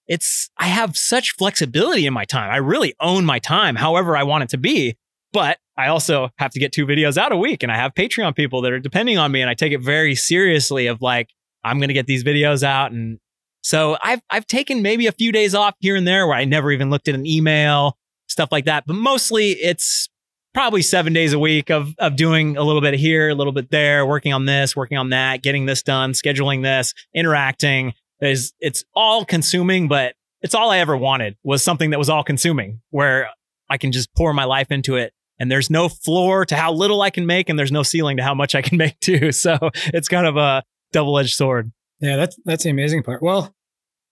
it's, 0.08 0.50
I 0.58 0.66
have 0.66 0.98
such 0.98 1.32
flexibility 1.38 2.06
in 2.06 2.13
my 2.13 2.26
time. 2.26 2.52
I 2.52 2.58
really 2.58 2.94
own 3.00 3.26
my 3.26 3.39
time 3.39 3.76
however 3.76 4.18
I 4.18 4.24
want 4.24 4.44
it 4.44 4.50
to 4.50 4.58
be. 4.58 4.98
But 5.32 5.58
I 5.76 5.88
also 5.88 6.30
have 6.38 6.52
to 6.52 6.60
get 6.60 6.72
two 6.72 6.86
videos 6.86 7.18
out 7.18 7.32
a 7.32 7.38
week 7.38 7.63
and 7.63 7.72
I 7.72 7.76
have 7.76 7.96
Patreon 7.96 8.36
people 8.36 8.62
that 8.62 8.72
are 8.72 8.80
depending 8.80 9.18
on 9.18 9.32
me 9.32 9.42
and 9.42 9.50
I 9.50 9.56
take 9.56 9.74
it 9.74 9.82
very 9.82 10.13
seriously 10.13 10.86
of 10.88 11.02
like, 11.02 11.30
I'm 11.63 11.80
going 11.80 11.88
to 11.88 11.94
get 11.94 12.06
these 12.06 12.24
videos 12.24 12.62
out. 12.62 12.92
And 12.92 13.20
so 13.62 13.98
I've, 14.04 14.22
I've 14.30 14.46
taken 14.46 14.84
maybe 14.84 15.08
a 15.08 15.12
few 15.12 15.32
days 15.32 15.56
off 15.56 15.74
here 15.80 15.96
and 15.96 16.08
there 16.08 16.28
where 16.28 16.38
I 16.38 16.46
never 16.46 16.72
even 16.72 16.92
looked 16.92 17.08
at 17.08 17.16
an 17.16 17.26
email, 17.26 17.98
stuff 18.28 18.50
like 18.52 18.66
that. 18.66 18.86
But 18.86 18.96
mostly 18.96 19.52
it's 19.52 20.08
probably 20.54 20.84
seven 20.84 21.13
days 21.13 21.34
a 21.34 21.39
week 21.39 21.72
of, 21.72 21.96
of 21.98 22.16
doing 22.16 22.56
a 22.56 22.62
little 22.62 22.82
bit 22.82 22.94
here, 22.94 23.30
a 23.30 23.36
little 23.36 23.54
bit 23.54 23.72
there, 23.72 24.06
working 24.06 24.34
on 24.34 24.46
this, 24.46 24.76
working 24.76 25.00
on 25.00 25.10
that, 25.10 25.42
getting 25.42 25.66
this 25.66 25.82
done, 25.82 26.12
scheduling 26.12 26.62
this, 26.62 26.94
interacting. 27.16 27.94
There's, 28.23 28.53
it's 28.59 28.83
all 28.95 29.25
consuming, 29.25 29.88
but 29.88 30.15
it's 30.41 30.55
all 30.55 30.71
I 30.71 30.79
ever 30.79 30.95
wanted 30.95 31.36
was 31.43 31.63
something 31.63 31.89
that 31.89 31.99
was 31.99 32.09
all 32.09 32.23
consuming 32.23 32.81
where 32.89 33.29
I 33.69 33.77
can 33.77 33.91
just 33.91 34.13
pour 34.15 34.33
my 34.33 34.45
life 34.45 34.71
into 34.71 34.95
it. 34.95 35.13
And 35.39 35.51
there's 35.51 35.69
no 35.69 35.89
floor 35.89 36.45
to 36.45 36.55
how 36.55 36.71
little 36.71 37.01
I 37.01 37.09
can 37.09 37.25
make, 37.25 37.49
and 37.49 37.57
there's 37.57 37.71
no 37.71 37.83
ceiling 37.83 38.17
to 38.17 38.23
how 38.23 38.33
much 38.33 38.55
I 38.55 38.62
can 38.62 38.77
make 38.86 38.99
too. 38.99 39.31
So 39.31 39.57
it's 39.88 40.07
kind 40.07 40.27
of 40.27 40.38
a 40.38 40.63
double 40.91 41.17
edged 41.17 41.33
sword. 41.33 41.71
Yeah, 41.99 42.15
that's 42.15 42.38
that's 42.45 42.63
the 42.63 42.69
amazing 42.69 43.03
part. 43.03 43.21
Well, 43.21 43.53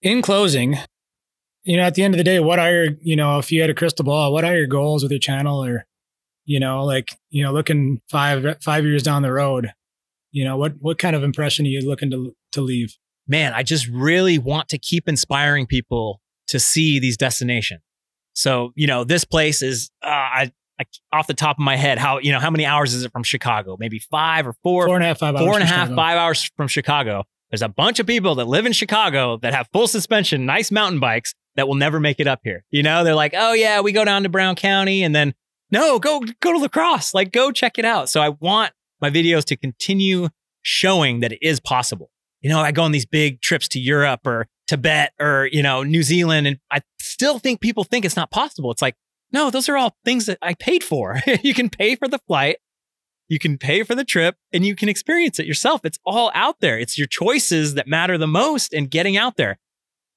in 0.02 0.20
closing, 0.20 0.78
you 1.62 1.76
know, 1.76 1.84
at 1.84 1.94
the 1.94 2.02
end 2.02 2.14
of 2.14 2.18
the 2.18 2.24
day, 2.24 2.40
what 2.40 2.58
are 2.58 2.72
your, 2.72 2.88
you 3.00 3.16
know, 3.16 3.38
if 3.38 3.52
you 3.52 3.60
had 3.60 3.70
a 3.70 3.74
crystal 3.74 4.04
ball, 4.04 4.32
what 4.32 4.44
are 4.44 4.56
your 4.56 4.66
goals 4.66 5.02
with 5.02 5.12
your 5.12 5.20
channel 5.20 5.64
or 5.64 5.86
you 6.44 6.60
know, 6.60 6.84
like, 6.84 7.16
you 7.30 7.42
know, 7.42 7.52
looking 7.52 8.00
five, 8.10 8.44
five 8.62 8.84
years 8.84 9.02
down 9.02 9.22
the 9.22 9.32
road, 9.32 9.72
you 10.30 10.44
know, 10.44 10.56
what, 10.56 10.74
what 10.80 10.98
kind 10.98 11.14
of 11.14 11.22
impression 11.22 11.66
are 11.66 11.68
you 11.68 11.80
looking 11.80 12.10
to, 12.10 12.34
to 12.52 12.60
leave? 12.60 12.96
Man, 13.26 13.52
I 13.52 13.62
just 13.62 13.86
really 13.88 14.38
want 14.38 14.68
to 14.70 14.78
keep 14.78 15.08
inspiring 15.08 15.66
people 15.66 16.20
to 16.48 16.58
see 16.58 16.98
these 16.98 17.16
destinations. 17.16 17.80
So, 18.34 18.72
you 18.74 18.86
know, 18.86 19.04
this 19.04 19.24
place 19.24 19.62
is, 19.62 19.90
uh, 20.02 20.08
I, 20.08 20.52
I, 20.80 20.84
off 21.12 21.26
the 21.26 21.34
top 21.34 21.56
of 21.56 21.64
my 21.64 21.76
head, 21.76 21.98
how, 21.98 22.18
you 22.18 22.32
know, 22.32 22.40
how 22.40 22.50
many 22.50 22.66
hours 22.66 22.94
is 22.94 23.04
it 23.04 23.12
from 23.12 23.22
Chicago? 23.22 23.76
Maybe 23.78 23.98
five 23.98 24.46
or 24.46 24.54
four, 24.62 24.86
four 24.86 24.96
and 24.96 25.04
a 25.04 25.08
half, 25.08 25.18
five 25.18 25.34
hours. 25.34 25.44
Four 25.44 25.54
and 25.54 25.62
a 25.62 25.66
half, 25.66 25.88
five 25.90 26.16
hours 26.18 26.50
from 26.56 26.68
Chicago. 26.68 27.24
There's 27.50 27.62
a 27.62 27.68
bunch 27.68 28.00
of 28.00 28.06
people 28.06 28.34
that 28.36 28.46
live 28.46 28.64
in 28.64 28.72
Chicago 28.72 29.36
that 29.42 29.52
have 29.52 29.68
full 29.72 29.86
suspension, 29.86 30.46
nice 30.46 30.70
mountain 30.70 31.00
bikes 31.00 31.34
that 31.56 31.68
will 31.68 31.74
never 31.74 32.00
make 32.00 32.18
it 32.18 32.26
up 32.26 32.40
here. 32.42 32.64
You 32.70 32.82
know, 32.82 33.04
they're 33.04 33.14
like, 33.14 33.34
oh 33.36 33.52
yeah, 33.52 33.80
we 33.80 33.92
go 33.92 34.04
down 34.04 34.22
to 34.22 34.30
Brown 34.30 34.54
County 34.54 35.02
and 35.02 35.14
then 35.14 35.34
no, 35.70 35.98
go 35.98 36.20
go 36.40 36.52
to 36.52 36.58
La 36.58 36.68
Crosse, 36.68 37.12
Like 37.14 37.32
go 37.32 37.50
check 37.52 37.78
it 37.78 37.84
out. 37.84 38.08
So 38.08 38.20
I 38.20 38.30
want 38.30 38.72
my 39.00 39.10
videos 39.10 39.44
to 39.46 39.56
continue 39.56 40.28
showing 40.62 41.20
that 41.20 41.32
it 41.32 41.40
is 41.42 41.60
possible. 41.60 42.10
You 42.42 42.50
know, 42.50 42.60
I 42.60 42.72
go 42.72 42.82
on 42.82 42.92
these 42.92 43.06
big 43.06 43.40
trips 43.40 43.68
to 43.68 43.80
Europe 43.80 44.26
or 44.26 44.48
Tibet 44.66 45.12
or, 45.20 45.48
you 45.52 45.62
know, 45.62 45.82
New 45.82 46.02
Zealand 46.02 46.46
and 46.46 46.58
I 46.70 46.80
still 47.00 47.38
think 47.38 47.60
people 47.60 47.84
think 47.84 48.04
it's 48.04 48.16
not 48.16 48.30
possible. 48.30 48.70
It's 48.70 48.82
like, 48.82 48.96
no, 49.32 49.50
those 49.50 49.68
are 49.68 49.76
all 49.76 49.96
things 50.04 50.26
that 50.26 50.38
I 50.42 50.54
paid 50.54 50.84
for. 50.84 51.20
you 51.42 51.54
can 51.54 51.70
pay 51.70 51.96
for 51.96 52.08
the 52.08 52.18
flight, 52.26 52.56
you 53.28 53.38
can 53.38 53.56
pay 53.56 53.82
for 53.82 53.94
the 53.94 54.04
trip, 54.04 54.36
and 54.52 54.66
you 54.66 54.74
can 54.74 54.88
experience 54.88 55.38
it 55.38 55.46
yourself. 55.46 55.84
It's 55.84 55.98
all 56.04 56.30
out 56.34 56.56
there. 56.60 56.78
It's 56.78 56.98
your 56.98 57.06
choices 57.06 57.74
that 57.74 57.86
matter 57.86 58.18
the 58.18 58.26
most 58.26 58.74
and 58.74 58.90
getting 58.90 59.16
out 59.16 59.36
there 59.36 59.58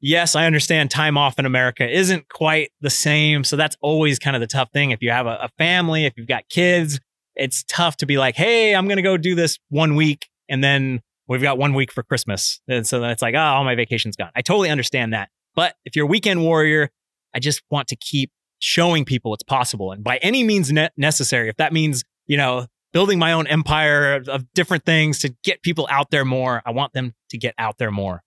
yes, 0.05 0.35
I 0.35 0.45
understand 0.45 0.91
time 0.91 1.17
off 1.17 1.39
in 1.39 1.45
America 1.45 1.89
isn't 1.89 2.29
quite 2.29 2.71
the 2.79 2.91
same. 2.91 3.43
So 3.43 3.55
that's 3.55 3.75
always 3.81 4.19
kind 4.19 4.35
of 4.35 4.39
the 4.39 4.47
tough 4.47 4.71
thing. 4.71 4.91
If 4.91 5.01
you 5.01 5.09
have 5.09 5.25
a, 5.25 5.37
a 5.41 5.49
family, 5.57 6.05
if 6.05 6.13
you've 6.15 6.27
got 6.27 6.47
kids, 6.47 6.99
it's 7.35 7.63
tough 7.67 7.97
to 7.97 8.05
be 8.05 8.17
like, 8.17 8.35
hey, 8.35 8.75
I'm 8.75 8.87
going 8.87 8.97
to 8.97 9.03
go 9.03 9.17
do 9.17 9.33
this 9.33 9.57
one 9.69 9.95
week 9.95 10.27
and 10.47 10.63
then 10.63 11.01
we've 11.27 11.41
got 11.41 11.57
one 11.57 11.73
week 11.73 11.91
for 11.91 12.03
Christmas. 12.03 12.59
And 12.67 12.85
so 12.85 12.99
then 12.99 13.09
it's 13.09 13.21
like, 13.21 13.35
oh, 13.35 13.39
all 13.39 13.63
my 13.63 13.75
vacation's 13.75 14.15
gone. 14.15 14.31
I 14.35 14.41
totally 14.41 14.69
understand 14.69 15.13
that. 15.13 15.29
But 15.55 15.75
if 15.85 15.95
you're 15.95 16.05
a 16.05 16.09
weekend 16.09 16.41
warrior, 16.41 16.91
I 17.33 17.39
just 17.39 17.61
want 17.69 17.87
to 17.89 17.95
keep 17.95 18.31
showing 18.59 19.05
people 19.05 19.33
it's 19.33 19.43
possible. 19.43 19.91
And 19.91 20.03
by 20.03 20.17
any 20.17 20.43
means 20.43 20.71
ne- 20.71 20.89
necessary, 20.97 21.49
if 21.49 21.57
that 21.57 21.73
means, 21.73 22.03
you 22.25 22.37
know, 22.37 22.67
building 22.93 23.19
my 23.19 23.33
own 23.33 23.47
empire 23.47 24.15
of, 24.15 24.29
of 24.29 24.53
different 24.53 24.85
things 24.85 25.19
to 25.19 25.35
get 25.43 25.61
people 25.61 25.87
out 25.89 26.11
there 26.11 26.25
more, 26.25 26.61
I 26.65 26.71
want 26.71 26.93
them 26.93 27.13
to 27.29 27.37
get 27.37 27.53
out 27.57 27.77
there 27.77 27.91
more. 27.91 28.21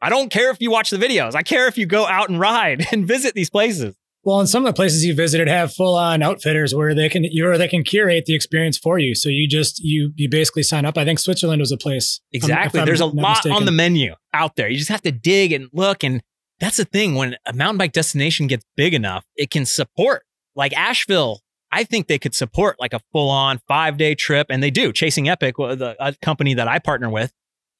I 0.00 0.10
don't 0.10 0.30
care 0.30 0.50
if 0.50 0.58
you 0.60 0.70
watch 0.70 0.90
the 0.90 0.98
videos. 0.98 1.34
I 1.34 1.42
care 1.42 1.66
if 1.66 1.78
you 1.78 1.86
go 1.86 2.06
out 2.06 2.28
and 2.28 2.38
ride 2.38 2.86
and 2.92 3.06
visit 3.06 3.34
these 3.34 3.50
places. 3.50 3.96
Well, 4.24 4.40
and 4.40 4.48
some 4.48 4.64
of 4.64 4.72
the 4.72 4.76
places 4.76 5.04
you 5.04 5.14
visited 5.14 5.48
have 5.48 5.74
full 5.74 5.94
on 5.94 6.22
outfitters 6.22 6.74
where 6.74 6.94
they 6.94 7.10
can 7.10 7.24
you 7.24 7.46
or 7.46 7.58
they 7.58 7.68
can 7.68 7.84
curate 7.84 8.24
the 8.24 8.34
experience 8.34 8.78
for 8.78 8.98
you. 8.98 9.14
So 9.14 9.28
you 9.28 9.46
just 9.46 9.80
you 9.80 10.12
you 10.16 10.30
basically 10.30 10.62
sign 10.62 10.86
up. 10.86 10.96
I 10.96 11.04
think 11.04 11.18
Switzerland 11.18 11.60
was 11.60 11.70
a 11.70 11.76
place. 11.76 12.20
Um, 12.22 12.28
exactly. 12.32 12.84
There's 12.84 13.00
a 13.00 13.06
lot 13.06 13.36
mistaken. 13.36 13.56
on 13.56 13.64
the 13.66 13.72
menu 13.72 14.14
out 14.32 14.56
there. 14.56 14.68
You 14.68 14.78
just 14.78 14.90
have 14.90 15.02
to 15.02 15.12
dig 15.12 15.52
and 15.52 15.68
look. 15.74 16.02
And 16.02 16.22
that's 16.58 16.78
the 16.78 16.86
thing. 16.86 17.14
When 17.14 17.36
a 17.44 17.52
mountain 17.52 17.76
bike 17.76 17.92
destination 17.92 18.46
gets 18.46 18.64
big 18.76 18.94
enough, 18.94 19.26
it 19.36 19.50
can 19.50 19.66
support 19.66 20.22
like 20.56 20.72
Asheville. 20.72 21.40
I 21.70 21.84
think 21.84 22.06
they 22.06 22.18
could 22.18 22.34
support 22.34 22.76
like 22.80 22.94
a 22.94 23.00
full 23.12 23.28
on 23.28 23.60
five 23.68 23.98
day 23.98 24.14
trip, 24.14 24.46
and 24.48 24.62
they 24.62 24.70
do. 24.70 24.90
Chasing 24.92 25.28
Epic, 25.28 25.56
the 25.56 25.96
a 25.98 26.14
company 26.22 26.54
that 26.54 26.68
I 26.68 26.78
partner 26.78 27.10
with, 27.10 27.30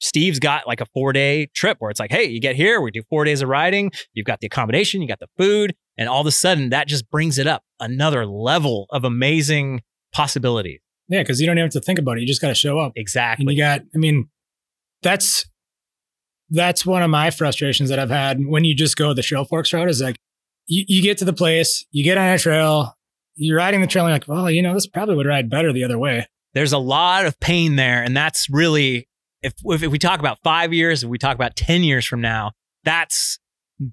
Steve's 0.00 0.40
got 0.40 0.66
like 0.66 0.83
a 0.83 0.87
four 0.92 1.14
day 1.14 1.46
trip 1.54 1.76
where 1.78 1.90
it's 1.90 2.00
like, 2.00 2.11
hey, 2.11 2.24
you 2.24 2.40
get 2.40 2.54
here, 2.54 2.83
we 2.83 2.90
do 2.90 3.02
four 3.09 3.24
days 3.24 3.40
of 3.40 3.48
riding, 3.48 3.92
you've 4.12 4.26
got 4.26 4.40
the 4.40 4.46
accommodation, 4.46 5.00
you 5.00 5.09
got 5.09 5.20
the 5.20 5.28
food, 5.38 5.74
and 5.96 6.09
all 6.09 6.20
of 6.20 6.26
a 6.26 6.33
sudden 6.33 6.70
that 6.70 6.88
just 6.88 7.11
brings 7.11 7.38
it 7.38 7.46
up 7.46 7.62
another 7.80 8.26
level 8.26 8.87
of 8.90 9.04
amazing 9.04 9.83
possibility. 10.12 10.80
Yeah, 11.09 11.22
because 11.22 11.40
you 11.40 11.46
don't 11.46 11.59
even 11.59 11.66
have 11.66 11.72
to 11.72 11.80
think 11.80 11.98
about 11.98 12.16
it. 12.16 12.22
You 12.22 12.26
just 12.26 12.40
got 12.40 12.48
to 12.48 12.54
show 12.54 12.78
up. 12.78 12.92
Exactly. 12.96 13.44
And 13.44 13.50
you 13.50 13.62
got, 13.62 13.83
I 13.94 13.98
mean, 13.98 14.28
that's 15.02 15.44
that's 16.50 16.87
one 16.87 17.02
of 17.02 17.11
my 17.11 17.30
frustrations 17.30 17.88
that 17.90 17.98
I've 17.98 18.11
had 18.11 18.38
when 18.44 18.64
you 18.64 18.74
just 18.74 18.96
go 18.96 19.12
the 19.12 19.22
Trailforks 19.22 19.72
route 19.72 19.88
is 19.88 20.00
like 20.00 20.16
you, 20.66 20.85
you 20.87 21.02
get 21.02 21.18
to 21.18 21.24
the 21.24 21.33
place, 21.33 21.85
you 21.90 22.04
get 22.04 22.18
on 22.18 22.28
a 22.28 22.38
trail, 22.38 22.94
you're 23.35 23.59
riding 23.59 23.80
the 23.80 23.87
trail, 23.87 24.04
and 24.04 24.11
you're 24.11 24.16
like, 24.16 24.28
well, 24.28 24.50
you 24.50 24.62
know, 24.62 24.74
this 24.74 24.87
probably 24.87 25.16
would 25.16 25.26
ride 25.26 25.50
better 25.50 25.72
the 25.72 25.85
other 25.85 25.98
way. 25.98 26.26
There's 26.52 26.72
a 26.72 26.78
lot 26.78 27.26
of 27.26 27.38
pain 27.40 27.76
there, 27.76 28.02
and 28.02 28.16
that's 28.16 28.48
really 28.48 29.09
if, 29.44 29.52
if 29.64 29.90
we 29.90 29.98
talk 29.98 30.20
about 30.20 30.38
five 30.42 30.72
years, 30.72 31.04
if 31.04 31.11
we 31.11 31.18
talk 31.18 31.35
about 31.35 31.54
10 31.54 31.85
years 31.85 32.07
from 32.07 32.20
now, 32.20 32.52
that's 32.83 33.38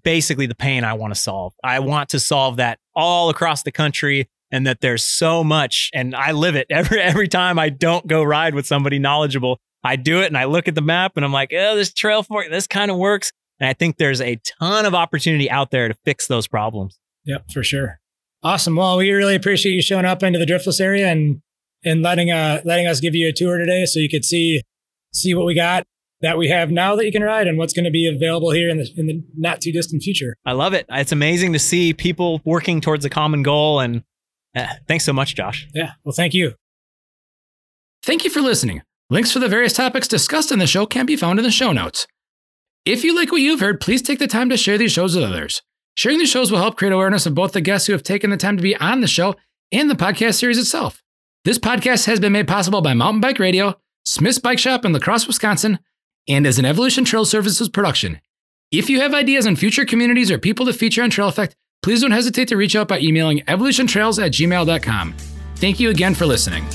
basically 0.04 0.46
the 0.46 0.56
pain 0.56 0.84
I 0.84 0.94
want 0.94 1.14
to 1.14 1.20
solve. 1.20 1.54
I 1.64 1.80
want 1.80 2.10
to 2.10 2.20
solve 2.20 2.58
that 2.58 2.80
all 2.96 3.30
across 3.30 3.64
the 3.64 3.72
country 3.72 4.30
and 4.52 4.68
that 4.68 4.82
there's 4.82 5.04
so 5.04 5.44
much 5.44 5.90
and 5.94 6.16
I 6.16 6.32
live 6.32 6.56
it 6.56 6.68
every 6.72 7.02
every 7.02 7.28
time 7.28 7.58
I 7.60 7.70
don't 7.70 8.06
go 8.08 8.24
ride 8.24 8.56
with 8.56 8.66
somebody 8.66 9.00
knowledgeable. 9.00 9.60
I 9.84 9.96
do 9.96 10.22
it 10.22 10.28
and 10.28 10.38
I 10.38 10.46
look 10.46 10.68
at 10.68 10.76
the 10.76 10.82
map 10.82 11.14
and 11.16 11.26
I'm 11.26 11.34
like, 11.34 11.52
"Oh, 11.54 11.76
this 11.76 11.92
trail 11.94 12.22
for 12.24 12.48
this 12.48 12.68
kind 12.68 12.92
of 12.92 12.98
works." 12.98 13.32
And 13.60 13.68
I 13.68 13.74
think 13.74 13.98
there's 13.98 14.22
a 14.22 14.40
ton 14.60 14.86
of 14.86 14.94
opportunity 14.94 15.50
out 15.50 15.72
there 15.72 15.88
to 15.88 15.96
fix 16.06 16.28
those 16.28 16.48
problems. 16.48 17.00
Yep, 17.26 17.52
for 17.52 17.64
sure. 17.64 18.00
Awesome. 18.44 18.76
Well, 18.76 18.98
we 18.98 19.12
really 19.12 19.36
appreciate 19.36 19.74
you 19.74 19.82
showing 19.82 20.06
up 20.06 20.24
into 20.24 20.40
the 20.40 20.46
driftless 20.46 20.82
area 20.82 21.08
and 21.08 21.42
and 21.84 22.02
letting 22.02 22.32
uh 22.32 22.62
letting 22.64 22.88
us 22.88 23.00
give 23.00 23.16
you 23.16 23.30
a 23.30 23.34
tour 23.34 23.58
today 23.58 23.86
so 23.86 24.00
you 24.00 24.10
could 24.10 24.26
see 24.26 24.62
see 25.14 25.34
what 25.34 25.46
we 25.46 25.56
got 25.56 25.84
that 26.22 26.38
we 26.38 26.50
have 26.50 26.72
now 26.72 26.96
that 26.96 27.06
you 27.06 27.12
can 27.12 27.24
ride 27.24 27.48
and 27.48 27.58
what's 27.58 27.74
going 27.74 27.86
to 27.86 27.92
be 27.92 28.08
available 28.08 28.52
here 28.52 28.70
in 28.70 28.78
the, 28.78 28.88
in 28.96 29.08
the 29.08 29.24
not 29.36 29.62
too 29.62 29.72
distant 29.72 30.04
future. 30.04 30.36
I 30.46 30.54
love 30.54 30.74
it. 30.74 30.86
It's 30.90 31.12
amazing 31.12 31.54
to 31.54 31.60
see 31.60 31.94
people 31.94 32.42
working 32.46 32.82
towards 32.82 33.06
a 33.06 33.10
common 33.10 33.44
goal. 33.44 33.80
And 33.80 34.04
uh, 34.56 34.68
thanks 34.88 35.06
so 35.06 35.14
much, 35.14 35.36
Josh. 35.36 35.68
Yeah. 35.74 35.94
Well, 36.04 36.14
thank 36.14 36.34
you. 36.34 36.54
Thank 38.04 38.24
you 38.24 38.30
for 38.30 38.42
listening. 38.42 38.82
Links 39.10 39.32
for 39.32 39.40
the 39.40 39.48
various 39.48 39.74
topics 39.74 40.08
discussed 40.08 40.52
in 40.52 40.60
the 40.60 40.68
show 40.68 40.86
can 40.86 41.06
be 41.06 41.16
found 41.16 41.38
in 41.40 41.44
the 41.44 41.52
show 41.52 41.72
notes. 41.72 42.08
If 42.86 43.04
you 43.04 43.16
like 43.16 43.32
what 43.32 43.42
you've 43.42 43.60
heard, 43.60 43.80
please 43.80 44.02
take 44.02 44.20
the 44.20 44.28
time 44.28 44.50
to 44.50 44.58
share 44.58 44.78
these 44.78 44.92
shows 44.92 45.16
with 45.16 45.26
others. 45.26 45.62
Sharing 45.96 46.18
these 46.18 46.30
shows 46.30 46.52
will 46.52 46.60
help 46.60 46.78
create 46.78 46.94
awareness 46.94 47.26
of 47.26 47.36
both 47.36 47.52
the 47.52 47.62
guests 47.62 47.86
who 47.86 47.94
have 47.94 48.04
taken 48.04 48.30
the 48.30 48.38
time 48.38 48.58
to 48.58 48.64
be 48.64 48.76
on 48.78 49.02
the 49.02 49.08
show 49.08 49.36
and 49.72 49.90
the 49.90 49.96
podcast 49.96 50.36
series 50.36 50.58
itself. 50.58 51.04
This 51.44 51.60
podcast 51.60 52.06
has 52.06 52.20
been 52.20 52.32
made 52.32 52.48
possible 52.48 52.82
by 52.82 52.94
Mountain 52.94 53.22
Bike 53.22 53.40
Radio 53.40 53.76
Smith's 54.06 54.40
Bike 54.40 54.58
Shop 54.58 54.84
in 54.84 54.94
La 54.94 55.00
Crosse, 55.00 55.28
Wisconsin, 55.28 55.78
and 56.28 56.46
as 56.46 56.60
an 56.60 56.66
Evolution 56.66 57.06
Trail 57.06 57.26
Services 57.26 57.70
production. 57.70 58.20
If 58.72 58.90
you 58.90 59.02
have 59.02 59.14
ideas 59.14 59.46
on 59.46 59.56
future 59.56 59.86
communities 59.86 60.32
or 60.32 60.38
people 60.38 60.66
to 60.66 60.74
feature 60.74 61.04
on 61.04 61.10
Trail 61.10 61.30
EAffect, 61.30 61.54
please 61.82 62.02
don't 62.02 62.12
hesitate 62.12 62.48
to 62.50 62.58
reach 62.58 62.76
out 62.76 62.88
by 62.88 63.00
emailing 63.00 63.40
evolutiontrails 63.42 64.24
at 64.24 64.32
gmail.com. 64.32 65.16
Thank 65.56 65.80
you 65.80 65.90
again 65.90 66.16
for 66.16 66.26
listening. 66.26 66.66